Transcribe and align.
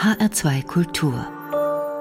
HR2 0.00 0.64
Kultur. 0.64 1.26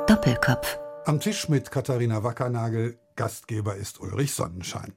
Doppelkopf. 0.08 0.80
Am 1.04 1.20
Tisch 1.20 1.50
mit 1.50 1.70
Katharina 1.70 2.24
Wackernagel, 2.24 2.98
Gastgeber 3.18 3.76
ist 3.76 4.00
Ulrich 4.00 4.32
Sonnenschein. 4.32 4.94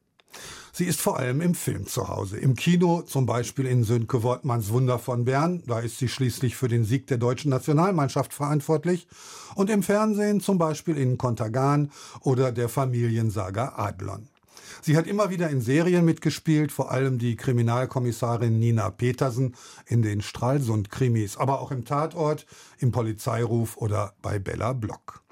Sie 0.73 0.85
ist 0.85 1.01
vor 1.01 1.19
allem 1.19 1.41
im 1.41 1.57
Film 1.57 1.89
zu 1.89 2.07
Hause. 2.07 2.39
Im 2.39 2.55
Kino, 2.55 3.03
zum 3.03 3.27
Beispiel 3.27 3.67
in 3.67 3.83
Sönke 3.83 4.23
Wortmanns 4.23 4.71
Wunder 4.71 5.01
von 5.01 5.25
Bern, 5.25 5.65
da 5.67 5.81
ist 5.81 5.99
sie 5.99 6.07
schließlich 6.07 6.55
für 6.55 6.69
den 6.69 6.85
Sieg 6.85 7.09
der 7.09 7.19
deutschen 7.19 7.51
Nationalmannschaft 7.51 8.33
verantwortlich. 8.33 9.09
Und 9.57 9.69
im 9.69 9.83
Fernsehen 9.83 10.41
zum 10.41 10.59
Beispiel 10.59 10.97
in 10.97 11.19
Kontergan 11.19 11.91
oder 12.21 12.53
der 12.53 12.69
Familiensaga 12.69 13.73
Adlon. 13.79 14.29
Sie 14.81 14.97
hat 14.97 15.07
immer 15.07 15.31
wieder 15.31 15.51
in 15.51 15.61
Serien 15.61 16.05
mitgespielt, 16.05 16.73
vor 16.73 16.91
allem 16.91 17.19
die 17.19 17.37
Kriminalkommissarin 17.37 18.59
Nina 18.59 18.91
Petersen 18.91 19.55
in 19.87 20.03
den 20.03 20.23
Stralsund-Krimis, 20.23 21.37
aber 21.37 21.61
auch 21.61 21.71
im 21.71 21.85
Tatort, 21.85 22.47
im 22.79 22.93
Polizeiruf 22.93 23.77
oder 23.77 24.15
bei 24.23 24.39
Bella 24.39 24.73
Block. 24.73 25.23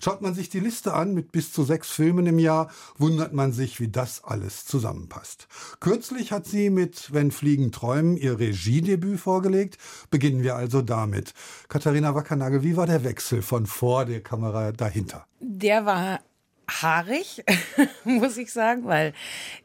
Schaut 0.00 0.22
man 0.22 0.34
sich 0.34 0.48
die 0.48 0.60
Liste 0.60 0.94
an 0.94 1.14
mit 1.14 1.32
bis 1.32 1.52
zu 1.52 1.64
sechs 1.64 1.90
Filmen 1.90 2.26
im 2.26 2.38
Jahr, 2.38 2.70
wundert 2.96 3.32
man 3.32 3.52
sich, 3.52 3.80
wie 3.80 3.88
das 3.88 4.24
alles 4.24 4.64
zusammenpasst. 4.64 5.48
Kürzlich 5.80 6.32
hat 6.32 6.46
sie 6.46 6.70
mit 6.70 7.12
Wenn 7.12 7.30
Fliegen 7.30 7.72
träumen 7.72 8.16
ihr 8.16 8.38
Regiedebüt 8.38 9.20
vorgelegt. 9.20 9.78
Beginnen 10.10 10.42
wir 10.42 10.56
also 10.56 10.82
damit. 10.82 11.34
Katharina 11.68 12.14
Wackernagel, 12.14 12.62
wie 12.62 12.76
war 12.76 12.86
der 12.86 13.04
Wechsel 13.04 13.42
von 13.42 13.66
vor 13.66 14.04
der 14.04 14.22
Kamera 14.22 14.72
dahinter? 14.72 15.26
Der 15.40 15.84
war 15.84 16.20
haarig, 16.68 17.44
muss 18.04 18.36
ich 18.36 18.52
sagen, 18.52 18.84
weil 18.84 19.12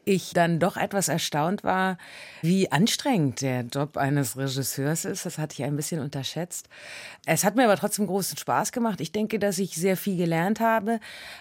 ich 0.04 0.32
dann 0.32 0.58
doch 0.58 0.76
etwas 0.76 1.08
erstaunt 1.08 1.62
war, 1.62 1.98
wie 2.42 2.72
anstrengend 2.72 3.42
der 3.42 3.62
Job 3.62 3.96
eines 3.96 4.36
Regisseurs 4.36 5.04
ist. 5.04 5.26
Das 5.26 5.38
hatte 5.38 5.54
ich 5.54 5.64
ein 5.64 5.76
bisschen 5.76 6.00
unterschätzt. 6.00 6.68
Es 7.26 7.44
hat 7.44 7.56
mir 7.56 7.64
aber 7.64 7.76
trotzdem 7.76 8.06
großen 8.06 8.38
Spaß 8.38 8.72
gemacht. 8.72 9.00
Ich 9.00 9.12
denke, 9.12 9.38
dass 9.38 9.58
ich 9.58 9.76
sehr 9.76 9.96
viel 9.96 10.16
gelernt 10.16 10.60
habe 10.60 11.00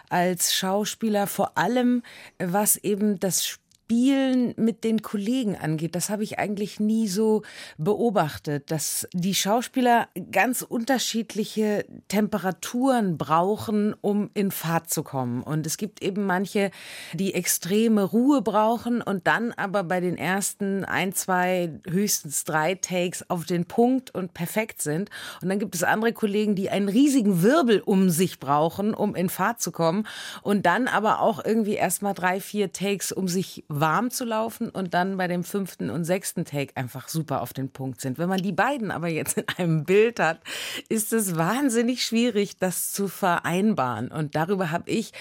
als 0.09 0.53
Schauspieler, 0.53 1.28
vor 1.28 1.58
allem 1.58 2.03
was 2.39 2.75
eben 2.78 3.19
das 3.19 3.45
Spiel 3.45 3.62
Spielen 3.84 4.53
mit 4.56 4.86
den 4.86 5.02
Kollegen 5.02 5.58
angeht, 5.58 5.94
das 5.94 6.09
habe 6.09 6.23
ich 6.23 6.39
eigentlich 6.39 6.80
nie 6.80 7.09
so 7.09 7.42
beobachtet, 7.78 8.72
dass 8.72 9.09
die 9.12 9.36
Schauspieler 9.36 10.08
ganz 10.31 10.62
unterschiedliche 10.62 11.86
Temperaturen 12.08 13.17
brauchen, 13.17 13.94
um 14.00 14.30
in 14.36 14.52
Fahrt 14.52 14.90
zu 14.90 15.03
kommen. 15.03 15.44
Und 15.44 15.67
es 15.67 15.75
gibt 15.75 16.02
eben 16.02 16.25
manche, 16.25 16.72
die 17.14 17.34
extreme 17.34 18.03
Ruhe 18.03 18.42
brauchen 18.42 19.02
und 19.02 19.28
dann 19.28 19.52
aber 19.52 19.84
bei 19.84 20.00
den 20.00 20.18
ersten 20.18 20.86
ein, 20.86 21.12
zwei, 21.12 21.73
höchstens 21.86 22.45
drei 22.45 22.75
Takes 22.75 23.30
auf 23.30 23.45
den 23.45 23.66
Punkt 23.66 24.16
und 24.16 24.34
perfekt 24.34 24.81
sind. 24.81 25.09
Und 25.42 25.50
dann 25.50 25.59
gibt 25.59 25.75
es 25.75 25.84
andere 25.84 26.14
Kollegen, 26.14 26.56
die 26.56 26.70
einen 26.70 26.88
riesigen 26.88 27.42
Wirbel 27.42 27.81
um 27.81 28.09
sich 28.09 28.40
brauchen, 28.40 28.94
um 28.94 29.14
in 29.14 29.28
Fahrt 29.28 29.62
zu 29.62 29.73
kommen. 29.73 30.08
Und 30.42 30.66
dann 30.66 30.88
aber 30.88 31.20
auch 31.20 31.44
irgendwie 31.44 31.75
erst 31.75 32.02
mal 32.02 32.14
drei, 32.14 32.40
vier 32.40 32.72
Takes, 32.72 33.12
um 33.12 33.28
sich 33.28 33.66
warm 33.79 34.11
zu 34.11 34.25
laufen 34.25 34.69
und 34.69 34.93
dann 34.93 35.17
bei 35.17 35.27
dem 35.27 35.43
fünften 35.43 35.89
und 35.89 36.05
sechsten 36.05 36.45
Take 36.45 36.75
einfach 36.75 37.07
super 37.07 37.41
auf 37.41 37.53
den 37.53 37.69
Punkt 37.69 38.02
sind. 38.02 38.17
Wenn 38.17 38.29
man 38.29 38.41
die 38.41 38.52
beiden 38.52 38.91
aber 38.91 39.07
jetzt 39.07 39.38
in 39.38 39.45
einem 39.57 39.83
Bild 39.83 40.19
hat, 40.19 40.39
ist 40.89 41.13
es 41.13 41.35
wahnsinnig 41.35 42.05
schwierig, 42.05 42.57
das 42.57 42.91
zu 42.91 43.07
vereinbaren. 43.07 44.09
Und 44.09 44.35
darüber 44.35 44.71
habe 44.71 44.89
ich 44.89 45.11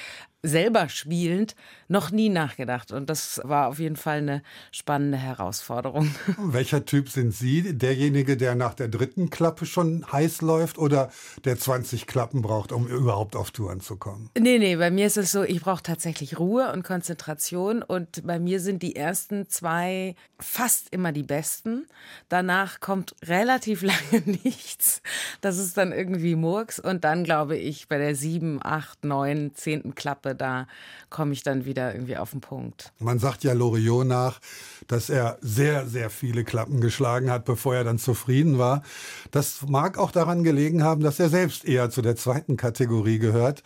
selber 0.42 0.88
spielend 0.88 1.54
noch 1.92 2.10
nie 2.10 2.28
nachgedacht. 2.28 2.90
Und 2.90 3.08
das 3.08 3.40
war 3.44 3.68
auf 3.68 3.78
jeden 3.78 3.96
Fall 3.96 4.18
eine 4.18 4.42
spannende 4.72 5.18
Herausforderung. 5.18 6.12
Welcher 6.38 6.84
Typ 6.84 7.08
sind 7.08 7.32
Sie? 7.32 7.76
Derjenige, 7.76 8.36
der 8.36 8.54
nach 8.54 8.74
der 8.74 8.88
dritten 8.88 9.30
Klappe 9.30 9.66
schon 9.66 10.04
heiß 10.10 10.40
läuft 10.40 10.78
oder 10.78 11.12
der 11.44 11.58
20 11.58 12.06
Klappen 12.06 12.42
braucht, 12.42 12.72
um 12.72 12.88
überhaupt 12.88 13.36
auf 13.36 13.50
Touren 13.52 13.80
zu 13.80 13.96
kommen? 13.96 14.30
Nee, 14.36 14.58
nee, 14.58 14.76
bei 14.76 14.90
mir 14.90 15.06
ist 15.06 15.16
es 15.16 15.30
so, 15.32 15.42
ich 15.44 15.60
brauche 15.60 15.82
tatsächlich 15.82 16.38
Ruhe 16.38 16.72
und 16.72 16.82
Konzentration. 16.82 17.82
Und 17.82 18.26
bei 18.26 18.38
mir 18.38 18.58
sind 18.58 18.82
die 18.82 18.96
ersten 18.96 19.48
zwei 19.48 20.16
fast 20.38 20.88
immer 20.90 21.12
die 21.12 21.22
besten. 21.22 21.86
Danach 22.28 22.80
kommt 22.80 23.14
relativ 23.24 23.82
lange 23.82 24.22
nichts. 24.42 25.02
Das 25.40 25.58
ist 25.58 25.76
dann 25.76 25.92
irgendwie 25.92 26.34
Murks. 26.34 26.80
Und 26.80 27.04
dann 27.04 27.22
glaube 27.24 27.56
ich, 27.56 27.88
bei 27.88 27.98
der 27.98 28.16
sieben, 28.16 28.58
acht, 28.62 29.04
neun, 29.04 29.52
zehnten 29.54 29.94
Klappe 29.94 30.34
da 30.34 30.66
komme 31.10 31.32
ich 31.32 31.42
dann 31.42 31.64
wieder 31.64 31.81
irgendwie 31.90 32.16
auf 32.16 32.30
den 32.30 32.40
Punkt. 32.40 32.92
Man 32.98 33.18
sagt 33.18 33.42
ja 33.42 33.52
Loriot 33.52 34.06
nach, 34.06 34.40
dass 34.86 35.10
er 35.10 35.38
sehr, 35.40 35.86
sehr 35.86 36.10
viele 36.10 36.44
Klappen 36.44 36.80
geschlagen 36.80 37.30
hat, 37.30 37.44
bevor 37.44 37.74
er 37.74 37.84
dann 37.84 37.98
zufrieden 37.98 38.58
war. 38.58 38.82
Das 39.30 39.62
mag 39.66 39.98
auch 39.98 40.10
daran 40.10 40.44
gelegen 40.44 40.84
haben, 40.84 41.02
dass 41.02 41.18
er 41.18 41.28
selbst 41.28 41.64
eher 41.64 41.90
zu 41.90 42.02
der 42.02 42.16
zweiten 42.16 42.56
Kategorie 42.56 43.18
gehört. 43.18 43.62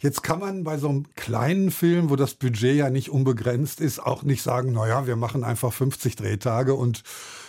Jetzt 0.00 0.22
kann 0.22 0.40
man 0.40 0.64
bei 0.64 0.76
so 0.76 0.88
einem 0.88 1.06
kleinen 1.14 1.70
Film, 1.70 2.10
wo 2.10 2.16
das 2.16 2.34
Budget 2.34 2.76
ja 2.76 2.90
nicht 2.90 3.08
unbegrenzt 3.08 3.80
ist, 3.80 4.00
auch 4.00 4.22
nicht 4.22 4.42
sagen, 4.42 4.72
naja, 4.72 5.06
wir 5.06 5.16
machen 5.16 5.44
einfach 5.44 5.72
50 5.72 6.16
Drehtage 6.16 6.74
und 6.74 7.02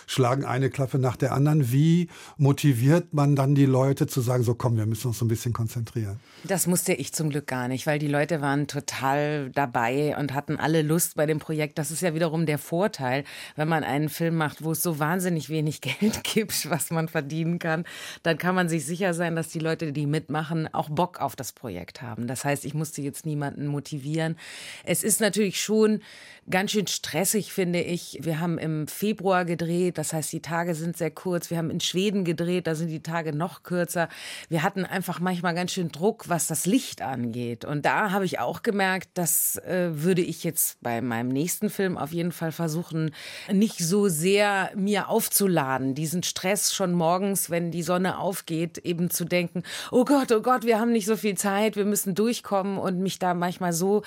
schlagen 0.06 0.44
eine 0.44 0.70
Klappe 0.70 0.98
nach 0.98 1.16
der 1.16 1.32
anderen. 1.32 1.72
Wie 1.72 2.08
motiviert 2.36 3.12
man 3.12 3.36
dann 3.36 3.54
die 3.54 3.66
Leute 3.66 4.06
zu 4.06 4.20
sagen, 4.20 4.44
so 4.44 4.54
komm, 4.54 4.76
wir 4.76 4.86
müssen 4.86 5.08
uns 5.08 5.18
so 5.18 5.24
ein 5.24 5.28
bisschen 5.28 5.52
konzentrieren? 5.52 6.20
Das 6.44 6.66
musste 6.66 6.92
ich 6.92 7.12
zum 7.12 7.30
Glück 7.30 7.46
gar 7.46 7.68
nicht, 7.68 7.86
weil 7.86 7.98
die 7.98 8.08
Leute 8.08 8.40
waren 8.40 8.68
total 8.68 9.50
dabei 9.50 10.16
und 10.16 10.32
hatten 10.32 10.56
alle 10.56 10.82
Lust 10.82 11.16
bei 11.16 11.26
dem 11.26 11.38
Projekt. 11.38 11.78
Das 11.78 11.90
ist 11.90 12.02
ja 12.02 12.14
wiederum 12.14 12.46
der 12.46 12.58
Vorteil, 12.58 13.24
wenn 13.56 13.68
man 13.68 13.82
einen 13.82 14.08
Film 14.08 14.36
macht, 14.36 14.62
wo 14.62 14.72
es 14.72 14.82
so 14.82 14.98
wahnsinnig 14.98 15.48
wenig 15.48 15.80
Geld 16.00 16.22
gibt, 16.24 16.70
was 16.70 16.90
man 16.90 17.08
verdienen 17.08 17.58
kann, 17.58 17.84
dann 18.22 18.38
kann 18.38 18.54
man 18.54 18.68
sich 18.68 18.86
sicher 18.86 19.14
sein, 19.14 19.34
dass 19.34 19.48
die 19.48 19.58
Leute, 19.58 19.92
die 19.92 20.06
mitmachen, 20.06 20.72
auch 20.72 20.88
Bock 20.88 21.20
auf 21.20 21.34
das 21.36 21.52
Projekt 21.52 22.02
haben. 22.02 22.26
Das 22.26 22.44
heißt, 22.44 22.64
ich 22.64 22.74
musste 22.74 23.02
jetzt 23.02 23.26
niemanden 23.26 23.66
motivieren. 23.66 24.36
Es 24.84 25.02
ist 25.02 25.20
natürlich 25.20 25.60
schon 25.60 26.00
ganz 26.48 26.72
schön 26.72 26.86
stressig, 26.86 27.52
finde 27.52 27.80
ich. 27.80 28.18
Wir 28.22 28.40
haben 28.40 28.58
im 28.58 28.86
Februar 28.86 29.44
gedreht, 29.44 29.95
das 29.98 30.12
heißt, 30.12 30.32
die 30.32 30.40
Tage 30.40 30.74
sind 30.74 30.96
sehr 30.96 31.10
kurz. 31.10 31.50
Wir 31.50 31.58
haben 31.58 31.70
in 31.70 31.80
Schweden 31.80 32.24
gedreht, 32.24 32.66
da 32.66 32.74
sind 32.74 32.88
die 32.88 33.02
Tage 33.02 33.34
noch 33.34 33.62
kürzer. 33.62 34.08
Wir 34.48 34.62
hatten 34.62 34.84
einfach 34.84 35.20
manchmal 35.20 35.54
ganz 35.54 35.72
schön 35.72 35.90
Druck, 35.90 36.28
was 36.28 36.46
das 36.46 36.66
Licht 36.66 37.02
angeht. 37.02 37.64
Und 37.64 37.86
da 37.86 38.10
habe 38.10 38.24
ich 38.24 38.38
auch 38.38 38.62
gemerkt, 38.62 39.10
das 39.14 39.56
äh, 39.58 39.90
würde 39.92 40.22
ich 40.22 40.44
jetzt 40.44 40.78
bei 40.82 41.00
meinem 41.00 41.28
nächsten 41.28 41.70
Film 41.70 41.96
auf 41.96 42.12
jeden 42.12 42.32
Fall 42.32 42.52
versuchen, 42.52 43.14
nicht 43.52 43.78
so 43.78 44.08
sehr 44.08 44.70
mir 44.74 45.08
aufzuladen. 45.08 45.94
Diesen 45.94 46.22
Stress 46.22 46.74
schon 46.74 46.92
morgens, 46.92 47.50
wenn 47.50 47.70
die 47.70 47.82
Sonne 47.82 48.18
aufgeht, 48.18 48.78
eben 48.78 49.10
zu 49.10 49.24
denken, 49.24 49.62
oh 49.90 50.04
Gott, 50.04 50.32
oh 50.32 50.40
Gott, 50.40 50.64
wir 50.64 50.78
haben 50.78 50.92
nicht 50.92 51.06
so 51.06 51.16
viel 51.16 51.36
Zeit, 51.36 51.76
wir 51.76 51.84
müssen 51.84 52.14
durchkommen 52.14 52.78
und 52.78 52.98
mich 52.98 53.18
da 53.18 53.34
manchmal 53.34 53.72
so 53.72 54.02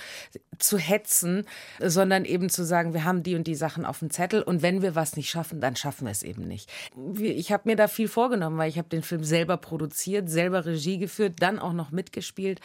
zu 0.60 0.78
hetzen, 0.78 1.46
sondern 1.80 2.26
eben 2.26 2.50
zu 2.50 2.64
sagen, 2.64 2.94
wir 2.94 3.04
haben 3.04 3.24
die 3.24 3.36
und 3.36 3.48
die 3.48 3.56
Sachen 3.56 3.86
auf 3.86 4.00
dem 4.00 4.12
Zettel 4.12 4.42
und 4.42 4.62
wenn 4.62 4.82
wir 4.82 4.96
was 4.96 5.16
nicht 5.16 5.30
schaffen, 5.30 5.62
dann 5.62 5.76
schaffen 5.76 6.06
wir 6.06 6.12
es 6.12 6.24
eben 6.24 6.48
nicht. 6.48 6.70
Ich 7.20 7.52
habe 7.52 7.64
mir 7.66 7.76
da 7.76 7.88
viel 7.88 8.08
vorgenommen, 8.08 8.58
weil 8.58 8.70
ich 8.70 8.78
habe 8.78 8.90
den 8.90 9.04
Film 9.04 9.24
selber 9.24 9.58
produziert, 9.58 10.30
selber 10.30 10.66
Regie 10.66 10.98
geführt, 10.98 11.36
dann 11.40 11.60
auch 11.60 11.74
noch 11.74 11.92
mitgespielt. 11.92 12.60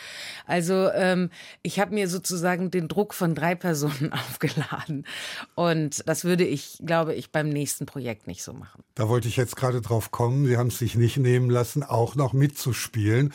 Also 0.46 0.90
ähm, 0.90 1.30
ich 1.62 1.80
habe 1.80 1.94
mir 1.94 2.08
sozusagen 2.08 2.70
den 2.70 2.88
Druck 2.88 3.14
von 3.14 3.34
drei 3.34 3.54
Personen 3.54 4.12
aufgeladen. 4.12 5.06
Und 5.54 6.06
das 6.08 6.24
würde 6.24 6.44
ich, 6.44 6.78
glaube 6.84 7.14
ich, 7.14 7.32
beim 7.32 7.48
nächsten 7.48 7.86
Projekt 7.86 8.26
nicht 8.26 8.42
so 8.42 8.52
machen. 8.52 8.82
Da 8.94 9.08
wollte 9.08 9.28
ich 9.28 9.36
jetzt 9.36 9.56
gerade 9.56 9.80
drauf 9.80 10.10
kommen. 10.10 10.46
Sie 10.46 10.56
haben 10.56 10.68
es 10.68 10.78
sich 10.78 10.96
nicht 10.96 11.16
nehmen 11.16 11.50
lassen, 11.50 11.82
auch 11.82 12.14
noch 12.14 12.32
mitzuspielen. 12.32 13.32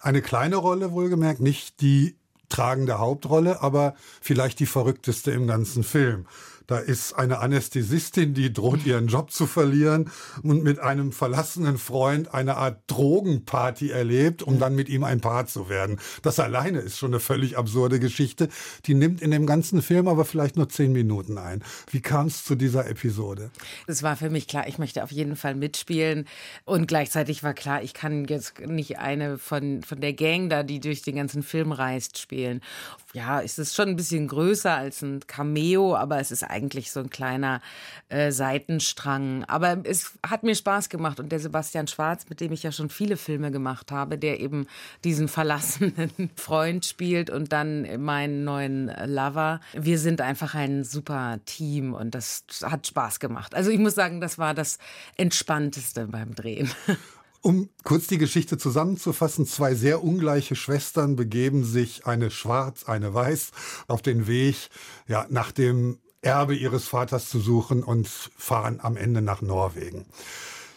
Eine 0.00 0.22
kleine 0.22 0.56
Rolle 0.56 0.92
wohlgemerkt, 0.92 1.40
nicht 1.40 1.80
die 1.80 2.16
tragende 2.48 2.98
Hauptrolle, 2.98 3.62
aber 3.62 3.94
vielleicht 4.20 4.60
die 4.60 4.66
verrückteste 4.66 5.30
im 5.30 5.46
ganzen 5.46 5.82
Film. 5.82 6.26
Da 6.66 6.78
ist 6.78 7.12
eine 7.14 7.38
Anästhesistin, 7.38 8.34
die 8.34 8.52
droht 8.52 8.84
ihren 8.84 9.06
Job 9.06 9.30
zu 9.30 9.46
verlieren 9.46 10.10
und 10.42 10.64
mit 10.64 10.80
einem 10.80 11.12
verlassenen 11.12 11.78
Freund 11.78 12.34
eine 12.34 12.56
Art 12.56 12.80
Drogenparty 12.88 13.90
erlebt, 13.90 14.42
um 14.42 14.58
dann 14.58 14.74
mit 14.74 14.88
ihm 14.88 15.04
ein 15.04 15.20
Paar 15.20 15.46
zu 15.46 15.68
werden. 15.68 15.98
Das 16.22 16.40
alleine 16.40 16.80
ist 16.80 16.98
schon 16.98 17.10
eine 17.10 17.20
völlig 17.20 17.56
absurde 17.56 18.00
Geschichte. 18.00 18.48
Die 18.86 18.94
nimmt 18.94 19.22
in 19.22 19.30
dem 19.30 19.46
ganzen 19.46 19.82
Film 19.82 20.08
aber 20.08 20.24
vielleicht 20.24 20.56
nur 20.56 20.68
zehn 20.68 20.92
Minuten 20.92 21.38
ein. 21.38 21.62
Wie 21.90 22.00
kam 22.00 22.26
es 22.26 22.44
zu 22.44 22.54
dieser 22.56 22.88
Episode? 22.88 23.50
Es 23.86 24.02
war 24.02 24.16
für 24.16 24.30
mich 24.30 24.48
klar, 24.48 24.66
ich 24.66 24.78
möchte 24.78 25.04
auf 25.04 25.12
jeden 25.12 25.36
Fall 25.36 25.54
mitspielen. 25.54 26.26
Und 26.64 26.88
gleichzeitig 26.88 27.42
war 27.42 27.54
klar, 27.54 27.82
ich 27.82 27.94
kann 27.94 28.24
jetzt 28.26 28.60
nicht 28.60 28.98
eine 28.98 29.38
von, 29.38 29.82
von 29.82 30.00
der 30.00 30.12
Gang 30.12 30.50
da, 30.50 30.62
die 30.62 30.80
durch 30.80 31.02
den 31.02 31.16
ganzen 31.16 31.42
Film 31.42 31.72
reist, 31.72 32.18
spielen. 32.18 32.60
Ja, 33.12 33.40
es 33.40 33.58
ist 33.58 33.74
schon 33.74 33.88
ein 33.90 33.96
bisschen 33.96 34.28
größer 34.28 34.74
als 34.74 35.02
ein 35.02 35.20
Cameo, 35.26 35.96
aber 35.96 36.20
es 36.20 36.30
ist 36.30 36.42
eigentlich 36.56 36.90
so 36.90 37.00
ein 37.00 37.10
kleiner 37.10 37.60
äh, 38.08 38.32
Seitenstrang. 38.32 39.44
Aber 39.44 39.78
es 39.84 40.12
hat 40.26 40.42
mir 40.42 40.54
Spaß 40.54 40.88
gemacht 40.88 41.20
und 41.20 41.30
der 41.30 41.38
Sebastian 41.38 41.86
Schwarz, 41.86 42.26
mit 42.28 42.40
dem 42.40 42.52
ich 42.52 42.62
ja 42.62 42.72
schon 42.72 42.88
viele 42.88 43.16
Filme 43.16 43.50
gemacht 43.50 43.92
habe, 43.92 44.18
der 44.18 44.40
eben 44.40 44.66
diesen 45.04 45.28
verlassenen 45.28 46.10
Freund 46.36 46.84
spielt 46.84 47.30
und 47.30 47.52
dann 47.52 48.02
meinen 48.02 48.44
neuen 48.44 48.90
Lover. 49.06 49.60
Wir 49.74 49.98
sind 49.98 50.20
einfach 50.20 50.54
ein 50.54 50.84
super 50.84 51.38
Team 51.44 51.92
und 51.92 52.14
das 52.14 52.44
hat 52.62 52.86
Spaß 52.86 53.20
gemacht. 53.20 53.54
Also 53.54 53.70
ich 53.70 53.78
muss 53.78 53.94
sagen, 53.94 54.20
das 54.20 54.38
war 54.38 54.54
das 54.54 54.78
Entspannteste 55.16 56.06
beim 56.06 56.34
Drehen. 56.34 56.70
Um 57.42 57.68
kurz 57.84 58.08
die 58.08 58.18
Geschichte 58.18 58.58
zusammenzufassen, 58.58 59.46
zwei 59.46 59.76
sehr 59.76 60.02
ungleiche 60.02 60.56
Schwestern 60.56 61.14
begeben 61.14 61.62
sich, 61.62 62.04
eine 62.04 62.32
schwarz, 62.32 62.82
eine 62.88 63.14
weiß, 63.14 63.52
auf 63.86 64.02
den 64.02 64.26
Weg 64.26 64.56
ja, 65.06 65.26
nach 65.30 65.52
dem 65.52 66.00
Erbe 66.22 66.54
ihres 66.54 66.88
Vaters 66.88 67.28
zu 67.28 67.40
suchen 67.40 67.82
und 67.82 68.08
fahren 68.08 68.80
am 68.80 68.96
Ende 68.96 69.22
nach 69.22 69.42
Norwegen. 69.42 70.06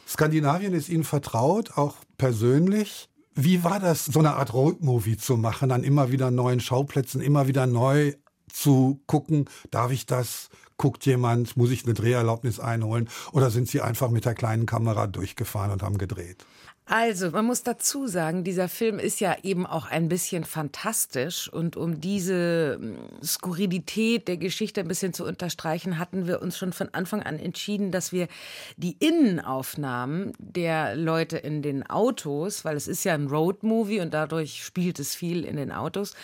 Skandinavien 0.07 0.73
ist 0.73 0.89
ihnen 0.89 1.03
vertraut, 1.03 1.77
auch 1.77 1.95
persönlich. 2.17 3.09
Wie 3.35 3.63
war 3.63 3.79
das, 3.79 4.05
so 4.05 4.19
eine 4.19 4.33
Art 4.33 4.53
Roadmovie 4.53 5.17
zu 5.17 5.37
machen, 5.37 5.71
an 5.71 5.83
immer 5.83 6.11
wieder 6.11 6.31
neuen 6.31 6.59
Schauplätzen, 6.59 7.21
immer 7.21 7.47
wieder 7.47 7.67
neu 7.67 8.13
zu 8.51 9.01
gucken, 9.05 9.45
darf 9.71 9.91
ich 9.91 10.05
das? 10.05 10.49
Guckt 10.77 11.05
jemand, 11.05 11.57
muss 11.57 11.71
ich 11.71 11.83
eine 11.83 11.93
Dreherlaubnis 11.93 12.59
einholen? 12.59 13.09
Oder 13.33 13.49
sind 13.49 13.67
Sie 13.67 13.81
einfach 13.81 14.09
mit 14.09 14.23
der 14.23 14.33
kleinen 14.33 14.65
Kamera 14.65 15.07
durchgefahren 15.07 15.71
und 15.71 15.83
haben 15.83 15.97
gedreht? 15.97 16.45
Also, 16.91 17.29
man 17.29 17.45
muss 17.45 17.61
dazu 17.61 18.07
sagen, 18.07 18.43
dieser 18.43 18.67
Film 18.67 18.97
ist 18.97 19.19
ja 19.19 19.37
eben 19.43 19.67
auch 19.67 19.85
ein 19.85 20.09
bisschen 20.09 20.43
fantastisch 20.43 21.47
und 21.47 21.77
um 21.77 22.01
diese 22.01 22.79
hm, 22.81 22.97
Skurrilität 23.23 24.27
der 24.27 24.37
Geschichte 24.37 24.81
ein 24.81 24.87
bisschen 24.87 25.13
zu 25.13 25.23
unterstreichen, 25.23 25.99
hatten 25.99 26.25
wir 26.25 26.41
uns 26.41 26.57
schon 26.57 26.73
von 26.73 26.89
Anfang 26.91 27.21
an 27.21 27.37
entschieden, 27.37 27.91
dass 27.91 28.11
wir 28.11 28.27
die 28.75 28.97
Innenaufnahmen 28.97 30.33
der 30.39 30.95
Leute 30.95 31.37
in 31.37 31.61
den 31.61 31.87
Autos, 31.87 32.65
weil 32.65 32.75
es 32.75 32.87
ist 32.87 33.03
ja 33.03 33.13
ein 33.13 33.27
Roadmovie 33.27 33.99
und 33.99 34.11
dadurch 34.11 34.63
spielt 34.63 34.97
es 34.97 35.13
viel 35.13 35.45
in 35.45 35.57
den 35.57 35.71
Autos, 35.71 36.15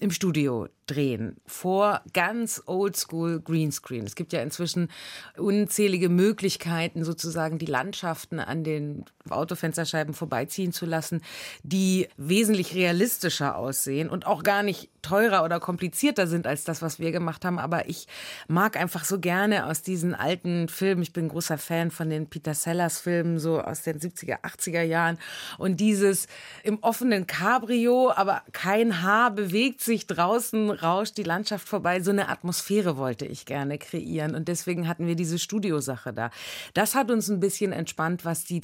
im 0.00 0.10
Studio 0.10 0.66
drehen 0.88 1.36
vor 1.46 2.02
ganz 2.12 2.62
oldschool 2.66 3.40
Greenscreen. 3.40 4.04
Es 4.04 4.16
gibt 4.16 4.32
ja 4.32 4.42
inzwischen 4.42 4.88
unzählige 5.36 6.08
Möglichkeiten, 6.08 7.04
sozusagen 7.04 7.58
die 7.58 7.66
Landschaften 7.66 8.40
an 8.40 8.64
den 8.64 9.04
Autofensterscheiben 9.32 10.14
vorbeiziehen 10.14 10.72
zu 10.72 10.86
lassen, 10.86 11.22
die 11.62 12.08
wesentlich 12.16 12.74
realistischer 12.74 13.56
aussehen 13.56 14.10
und 14.10 14.26
auch 14.26 14.42
gar 14.42 14.62
nicht 14.62 14.90
teurer 15.02 15.44
oder 15.44 15.60
komplizierter 15.60 16.26
sind 16.26 16.46
als 16.46 16.64
das, 16.64 16.82
was 16.82 16.98
wir 16.98 17.12
gemacht 17.12 17.44
haben. 17.44 17.58
Aber 17.58 17.88
ich 17.88 18.06
mag 18.46 18.76
einfach 18.76 19.04
so 19.04 19.18
gerne 19.18 19.66
aus 19.66 19.82
diesen 19.82 20.14
alten 20.14 20.68
Filmen, 20.68 21.02
ich 21.02 21.12
bin 21.12 21.28
großer 21.28 21.58
Fan 21.58 21.90
von 21.90 22.10
den 22.10 22.28
Peter 22.28 22.54
Sellers 22.54 23.00
Filmen, 23.00 23.38
so 23.38 23.60
aus 23.60 23.82
den 23.82 23.98
70er, 23.98 24.40
80er 24.42 24.82
Jahren. 24.82 25.18
Und 25.56 25.80
dieses 25.80 26.26
im 26.62 26.78
offenen 26.82 27.26
Cabrio, 27.26 28.12
aber 28.14 28.42
kein 28.52 29.02
Haar 29.02 29.30
bewegt 29.30 29.80
sich 29.80 30.06
draußen, 30.06 30.70
rauscht 30.70 31.16
die 31.16 31.22
Landschaft 31.22 31.68
vorbei. 31.68 32.00
So 32.00 32.10
eine 32.10 32.28
Atmosphäre 32.28 32.96
wollte 32.96 33.26
ich 33.26 33.46
gerne 33.46 33.78
kreieren. 33.78 34.34
Und 34.34 34.48
deswegen 34.48 34.88
hatten 34.88 35.06
wir 35.06 35.16
diese 35.16 35.38
Studiosache 35.38 36.12
da. 36.12 36.30
Das 36.74 36.94
hat 36.94 37.10
uns 37.10 37.28
ein 37.28 37.40
bisschen 37.40 37.72
entspannt, 37.72 38.24
was 38.24 38.44
die 38.44 38.60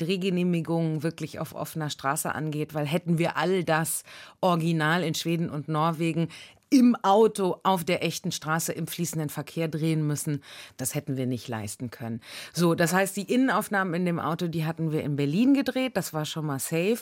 Drehgenehmigungen 0.55 1.03
wirklich 1.03 1.39
auf 1.39 1.55
offener 1.55 1.91
Straße 1.91 2.35
angeht, 2.35 2.75
weil 2.75 2.87
hätten 2.87 3.19
wir 3.19 3.37
all 3.37 3.65
das 3.65 4.05
original 4.41 5.03
in 5.03 5.15
Schweden 5.15 5.51
und 5.51 5.69
Norwegen 5.69 6.29
im 6.71 6.97
Auto 7.03 7.61
auf 7.63 7.85
der 7.85 8.03
echten 8.03 8.33
Straße 8.33 8.73
im 8.73 8.89
fließenden 8.89 9.29
Verkehr 9.29 9.69
drehen 9.69 10.05
müssen. 10.07 10.43
Das 10.77 10.95
hätten 10.95 11.17
wir 11.17 11.27
nicht 11.27 11.47
leisten 11.47 11.91
können. 11.91 12.21
So, 12.53 12.75
das 12.75 12.93
heißt, 12.93 13.17
die 13.17 13.33
Innenaufnahmen 13.33 13.95
in 13.95 14.05
dem 14.05 14.19
Auto, 14.19 14.49
die 14.49 14.65
hatten 14.65 14.91
wir 14.91 15.05
in 15.05 15.15
Berlin 15.15 15.55
gedreht. 15.55 15.97
Das 15.97 16.13
war 16.13 16.25
schon 16.25 16.47
mal 16.47 16.59
safe. 16.59 16.99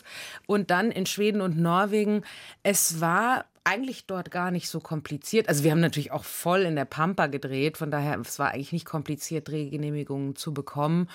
Und 0.47 0.71
dann 0.71 0.91
in 0.91 1.07
Schweden 1.07 1.41
und 1.41 1.59
Norwegen. 1.59 2.23
Es 2.63 3.01
war 3.01 3.47
eigentlich 3.65 4.07
dort 4.07 4.31
gar 4.31 4.51
nicht 4.51 4.69
so 4.69 4.81
kompliziert. 4.81 5.49
Also 5.49 5.65
wir 5.65 5.71
haben 5.71 5.81
natürlich 5.81 6.13
auch 6.13 6.25
voll 6.25 6.63
in 6.63 6.77
der 6.77 6.85
Pampa 6.85 7.29
gedreht, 7.29 7.77
von 7.77 7.91
daher 7.91 8.19
es 8.19 8.39
war 8.39 8.51
eigentlich 8.51 8.73
nicht 8.73 8.87
kompliziert, 8.87 9.49
Drehgenehmigungen 9.49 10.37
zu 10.37 10.53
bekommen. 10.53 11.09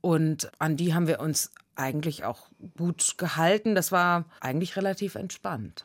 Und 0.00 0.50
an 0.60 0.76
die 0.76 0.94
haben 0.94 1.08
wir 1.08 1.20
uns 1.20 1.50
eigentlich 1.78 2.24
auch 2.24 2.48
gut 2.76 3.14
gehalten. 3.18 3.74
Das 3.74 3.92
war 3.92 4.24
eigentlich 4.40 4.76
relativ 4.76 5.14
entspannt. 5.14 5.84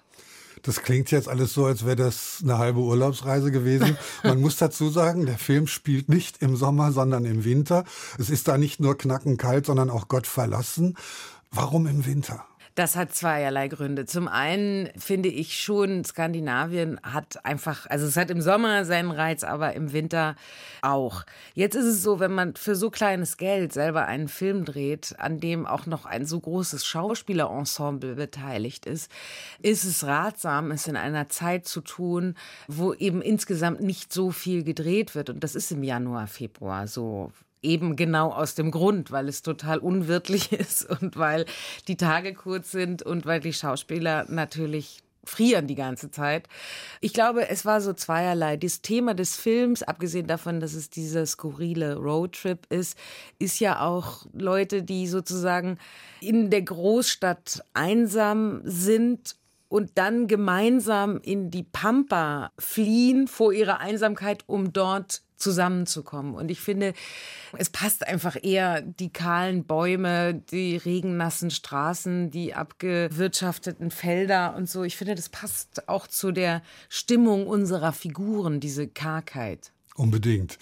Das 0.64 0.82
klingt 0.82 1.12
jetzt 1.12 1.28
alles 1.28 1.54
so, 1.54 1.66
als 1.66 1.86
wäre 1.86 1.98
das 1.98 2.40
eine 2.42 2.58
halbe 2.58 2.80
Urlaubsreise 2.80 3.52
gewesen. 3.52 3.98
Man 4.24 4.40
muss 4.40 4.56
dazu 4.58 4.90
sagen, 4.90 5.26
der 5.26 5.38
Film 5.38 5.68
spielt 5.68 6.08
nicht 6.08 6.42
im 6.42 6.56
Sommer, 6.56 6.92
sondern 6.94 7.26
im 7.26 7.44
Winter. 7.44 7.84
Es 8.18 8.30
ist 8.30 8.48
da 8.48 8.58
nicht 8.58 8.80
nur 8.80 8.98
knackenkalt, 8.98 9.66
sondern 9.66 9.90
auch 9.90 10.08
Gott 10.08 10.26
verlassen. 10.26 10.96
Warum 11.52 11.86
im 11.86 12.06
Winter? 12.06 12.46
Das 12.76 12.96
hat 12.96 13.14
zweierlei 13.14 13.68
Gründe. 13.68 14.06
Zum 14.06 14.28
einen 14.28 14.90
finde 14.98 15.30
ich 15.30 15.60
schon, 15.60 16.04
Skandinavien 16.04 17.00
hat 17.04 17.46
einfach, 17.46 17.86
also 17.88 18.08
es 18.08 18.18
hat 18.18 18.32
im 18.32 18.42
Sommer 18.42 18.84
seinen 18.84 19.12
Reiz, 19.12 19.44
aber 19.44 19.74
im 19.74 19.94
Winter 19.94 20.36
auch. 20.82 21.24
Jetzt 21.54 21.76
ist 21.76 21.86
es 21.86 22.02
so, 22.02 22.20
wenn 22.20 22.34
man 22.34 22.56
für 22.56 22.74
so 22.74 22.90
kleines 22.90 23.38
Geld 23.38 23.74
selber 23.74 24.08
einen 24.08 24.28
Film 24.28 24.66
dreht, 24.66 25.14
an 25.20 25.40
dem 25.40 25.68
auch 25.68 25.86
noch 25.86 26.06
ein 26.06 26.26
so 26.26 26.40
großes 26.40 26.84
Schauspielerensemble 26.84 28.16
beteiligt 28.16 28.88
ist, 28.88 29.12
ist 29.62 29.84
es 29.84 30.04
ratsam, 30.04 30.72
es 30.72 30.88
in 30.88 30.98
einer 30.98 31.30
Zeit 31.30 31.68
zu 31.68 31.82
tun, 31.82 32.34
wo 32.68 32.96
eben 32.96 33.22
insgesamt 33.22 33.82
nicht 33.82 34.12
so 34.12 34.32
viel 34.32 34.64
gedreht 34.64 35.14
wird. 35.14 35.30
Und 35.30 35.44
das 35.44 35.54
ist 35.54 35.72
im 35.72 35.84
Januar, 35.84 36.26
Februar 36.26 36.88
so 36.88 37.32
eben 37.64 37.96
genau 37.96 38.32
aus 38.32 38.56
dem 38.56 38.72
Grund, 38.72 39.12
weil 39.12 39.28
es 39.28 39.42
total 39.42 39.80
unwirtlich 39.80 40.52
ist 40.52 40.90
und 40.90 41.18
weil 41.18 41.46
die 41.88 41.98
Tage 41.98 42.34
kurz 42.34 42.72
sind 42.72 43.04
und 43.04 43.26
weil 43.26 43.40
die 43.40 43.54
Schauspieler 43.54 44.26
natürlich 44.30 45.04
frieren 45.26 45.68
die 45.68 45.76
ganze 45.76 46.12
Zeit. 46.12 46.48
Ich 47.00 47.14
glaube, 47.14 47.48
es 47.50 47.66
war 47.66 47.82
so 47.82 47.94
zweierlei. 47.94 48.58
Das 48.58 48.82
Thema 48.82 49.14
des 49.14 49.36
Films, 49.36 49.84
abgesehen 49.84 50.28
davon, 50.28 50.60
dass 50.60 50.74
es 50.74 50.90
dieser 50.90 51.26
skurrile 51.26 51.96
Roadtrip 51.96 52.66
ist, 52.70 52.98
ist 53.40 53.60
ja 53.60 53.82
auch 53.82 54.26
Leute, 54.34 54.84
die 54.84 55.08
sozusagen 55.08 55.78
in 56.20 56.50
der 56.50 56.62
Großstadt 56.62 57.64
einsam 57.74 58.62
sind 58.64 59.36
und 59.70 59.92
dann 59.96 60.28
gemeinsam 60.28 61.20
in 61.24 61.50
die 61.50 61.64
Pampa 61.64 62.52
fliehen 62.60 63.28
vor 63.28 63.54
ihrer 63.54 63.80
Einsamkeit, 63.80 64.44
um 64.46 64.72
dort 64.72 65.22
zusammenzukommen. 65.38 66.36
Und 66.36 66.50
ich 66.50 66.60
finde, 66.60 66.94
es 67.58 67.70
passt 67.70 68.08
einfach 68.08 68.38
eher 68.42 68.82
die 68.82 69.12
kahlen 69.12 69.66
Bäume, 69.66 70.34
die 70.34 70.78
regennassen 70.78 71.52
Straßen, 71.52 72.32
die 72.32 72.54
abgewirtschafteten 72.54 73.92
Felder 73.92 74.56
und 74.56 74.70
so. 74.70 74.84
Ich 74.84 74.98
finde, 74.98 75.16
das 75.16 75.30
passt 75.30 75.88
auch 75.90 76.08
zu 76.08 76.32
der 76.32 76.62
Stimmung 76.90 77.48
unserer 77.48 77.94
Figuren, 77.94 78.60
diese 78.60 78.88
Kargheit. 78.88 79.72
Unbedingt. 79.96 80.58